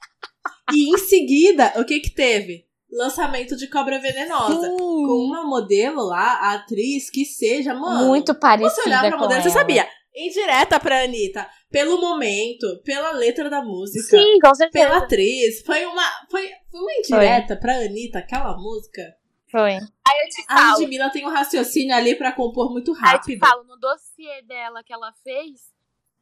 [0.73, 2.65] E em seguida, o que que teve?
[2.91, 4.61] Lançamento de Cobra Venenosa.
[4.69, 4.77] Sim.
[4.77, 8.07] Com uma modelo lá, a atriz, que seja, mano.
[8.07, 9.57] Muito parecida Você olhar pra com modelo, você ela.
[9.59, 9.87] sabia.
[10.13, 11.47] Indireta pra Anitta.
[11.69, 14.17] Pelo momento, pela letra da música.
[14.17, 14.85] Sim, com certeza.
[14.89, 15.61] Pela atriz.
[15.65, 19.01] Foi uma, foi, foi uma indireta pra Anitta, aquela música.
[19.49, 19.71] Foi.
[19.71, 20.79] Aí eu te A falo.
[20.79, 23.39] Ludmilla tem um raciocínio ali pra compor muito Aí eu te rápido.
[23.39, 25.61] falo, no dossiê dela que ela fez,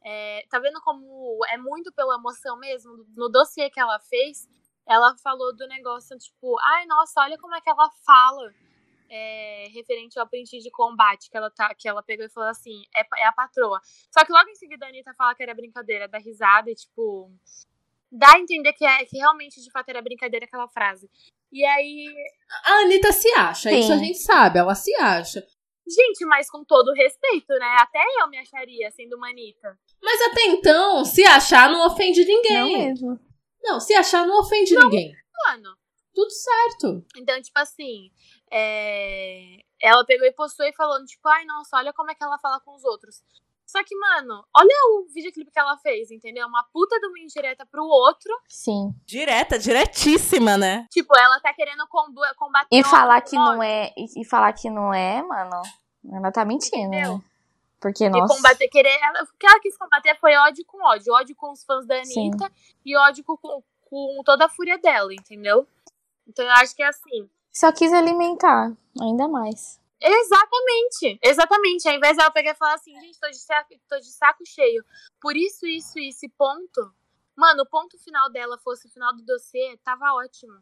[0.04, 3.04] é, tá vendo como é muito pela emoção mesmo?
[3.16, 4.48] No dossiê que ela fez,
[4.86, 8.52] ela falou do negócio, tipo, ai, nossa, olha como é que ela fala
[9.10, 12.82] é, referente ao print de combate que ela, tá, que ela pegou e falou assim,
[12.94, 13.80] é, é a patroa.
[14.10, 17.30] Só que logo em seguida a Anitta fala que era brincadeira, dá risada e, tipo,
[18.10, 21.10] dá a entender que, é, que realmente, de fato, era brincadeira aquela frase.
[21.52, 22.06] E aí,
[22.64, 23.80] A Anitta se acha, Sim.
[23.80, 25.44] isso a gente sabe, ela se acha.
[25.86, 27.76] gente, mas com todo respeito, né?
[27.80, 29.76] Até eu me acharia sendo uma Anitta.
[30.02, 32.88] Mas até então, se achar não ofende Não ninguém.
[32.88, 33.20] mesmo.
[33.62, 35.12] Não, se achar não ofende ninguém.
[35.46, 35.76] Mano,
[36.14, 37.04] Tudo certo.
[37.16, 38.10] Então, tipo assim,
[38.50, 42.38] é, ela pegou e postou e falando, tipo, ai, nossa, olha como é que ela
[42.38, 43.22] fala com os outros.
[43.66, 46.48] Só que, mano, olha o videoclipe que ela fez, entendeu?
[46.48, 48.32] Uma puta de uma indireta pro outro.
[48.48, 48.90] Sim.
[49.06, 50.86] Direta, diretíssima, né?
[50.90, 51.86] Tipo, ela tá querendo
[52.36, 52.66] combater.
[52.72, 53.92] E falar que não é.
[53.96, 55.62] E e falar que não é, mano.
[56.12, 57.18] Ela tá mentindo, Entendeu?
[57.18, 57.24] né?
[57.80, 58.34] Porque, E nossa.
[58.34, 58.98] combater, querer.
[59.02, 61.14] Ela, o que ela quis combater foi ódio com ódio.
[61.14, 62.28] Ódio com os fãs da Sim.
[62.28, 62.52] Anitta
[62.84, 65.66] e ódio com, com, toda a fúria dela, entendeu?
[66.28, 67.28] Então eu acho que é assim.
[67.50, 69.80] Só quis alimentar, ainda mais.
[70.00, 71.88] Exatamente, exatamente.
[71.88, 74.84] Ao invés dela pegar e falar assim, gente, tô de, saco, tô de saco cheio.
[75.20, 76.92] Por isso, isso, e ponto.
[77.36, 80.58] Mano, o ponto final dela fosse o final do dossiê, tava ótimo.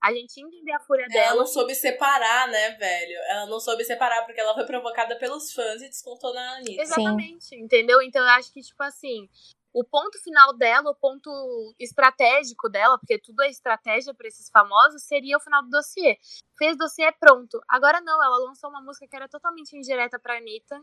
[0.00, 1.36] A gente entender a fúria Ela dela.
[1.36, 3.18] não soube separar, né, velho?
[3.28, 6.82] Ela não soube separar porque ela foi provocada pelos fãs e descontou na Anitta.
[6.82, 8.00] Exatamente, entendeu?
[8.02, 9.28] Então eu acho que, tipo assim,
[9.72, 11.30] o ponto final dela, o ponto
[11.78, 16.16] estratégico dela, porque tudo é estratégia pra esses famosos, seria o final do dossiê.
[16.56, 17.60] Fez dossiê pronto.
[17.68, 20.80] Agora não, ela lançou uma música que era totalmente indireta pra Anitta.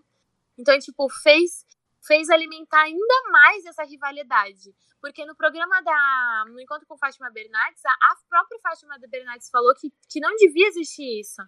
[0.58, 1.66] Então, tipo, fez,
[2.06, 4.76] fez alimentar ainda mais essa rivalidade.
[5.02, 6.46] Porque no programa da.
[6.48, 10.68] No encontro com Fátima Bernardes, a, a própria Fátima Bernardes falou que, que não devia
[10.68, 11.42] existir isso.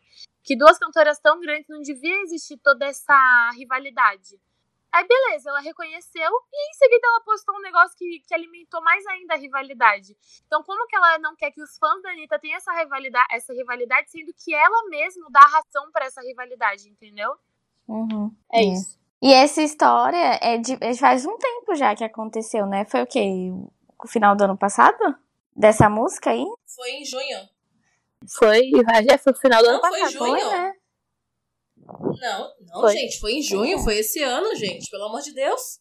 [0.43, 4.39] Que duas cantoras tão grandes não devia existir toda essa rivalidade.
[4.91, 9.05] Aí, beleza, ela reconheceu e em seguida ela postou um negócio que, que alimentou mais
[9.07, 10.15] ainda a rivalidade.
[10.45, 13.53] Então, como que ela não quer que os fãs da Anitta tenham essa rivalidade, essa
[13.53, 17.35] rivalidade sendo que ela mesma dá razão pra essa rivalidade, entendeu?
[17.87, 18.33] Uhum.
[18.51, 18.97] É, isso.
[19.21, 22.85] E essa história é de é faz um tempo já que aconteceu, né?
[22.85, 23.51] Foi o quê?
[24.03, 24.97] O final do ano passado?
[25.55, 26.45] Dessa música aí?
[26.75, 27.39] Foi em junho.
[28.37, 28.69] Foi,
[29.09, 30.11] já foi o final do Não, ano foi passado.
[30.11, 30.39] junho.
[30.39, 30.73] Foi, né?
[32.19, 32.91] Não, não, Foi.
[32.93, 35.79] gente, foi em junho, foi esse ano, gente, pelo amor de Deus.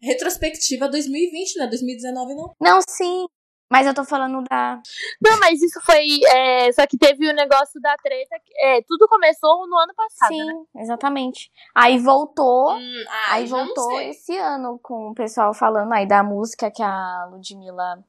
[0.00, 1.66] Retrospectiva 2020, né?
[1.66, 2.54] 2019 não.
[2.60, 3.26] Não, sim.
[3.70, 4.82] Mas eu tô falando da.
[5.22, 6.18] Não, mas isso foi.
[6.28, 8.36] É, só que teve o negócio da treta.
[8.56, 10.34] É, tudo começou no ano passado.
[10.34, 10.82] Sim, né?
[10.82, 11.52] exatamente.
[11.72, 12.74] Aí voltou.
[12.74, 17.28] Hum, ah, aí voltou esse ano com o pessoal falando aí da música que a
[17.30, 18.04] Ludmilla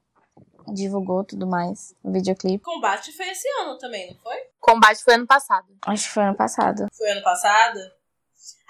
[0.66, 1.94] divulgou tudo mais.
[2.02, 2.64] O videoclipe.
[2.64, 4.36] Combate foi esse ano também, não foi?
[4.60, 5.68] Combate foi ano passado.
[5.86, 6.86] Acho que foi ano passado.
[6.92, 7.78] Foi ano passado?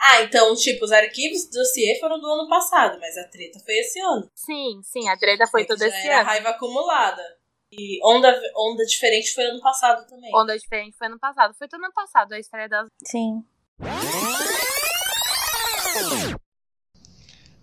[0.04, 3.74] Ah, então, tipo, os arquivos do dossiê foram do ano passado, mas a treta foi
[3.78, 4.28] esse ano.
[4.34, 6.26] Sim, sim, a treta foi É todo esse era ano.
[6.26, 7.22] raiva acumulada.
[7.70, 10.30] E onda, onda diferente foi ano passado também.
[10.34, 11.54] Onda diferente foi ano passado.
[11.56, 12.86] Foi todo ano passado a estreia das.
[13.06, 13.44] Sim.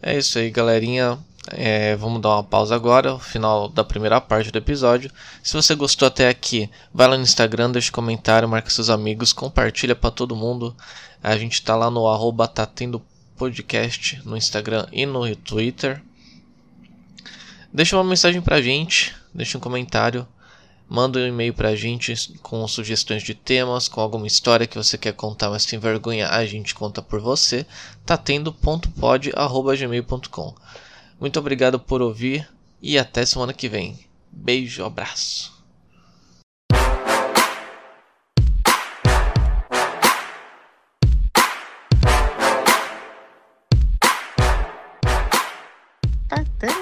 [0.01, 1.19] É isso aí, galerinha.
[1.47, 5.11] É, vamos dar uma pausa agora, o final da primeira parte do episódio.
[5.41, 9.33] Se você gostou até aqui, vai lá no Instagram, deixa um comentário, marca seus amigos,
[9.33, 10.75] compartilha pra todo mundo.
[11.23, 13.01] A gente tá lá no arroba tá tendo
[13.35, 16.01] podcast no Instagram e no Twitter.
[17.73, 20.27] Deixa uma mensagem pra gente, deixa um comentário,
[20.89, 25.13] manda um e-mail pra gente com sugestões de temas, com alguma história que você quer
[25.13, 27.65] contar, mas sem vergonha, a gente conta por você.
[28.05, 30.53] Tá tendo.pod@gmail.com.
[31.19, 32.47] Muito obrigado por ouvir
[32.81, 33.99] e até semana que vem.
[34.31, 35.51] Beijo, abraço.
[46.29, 46.78] Tá tendo.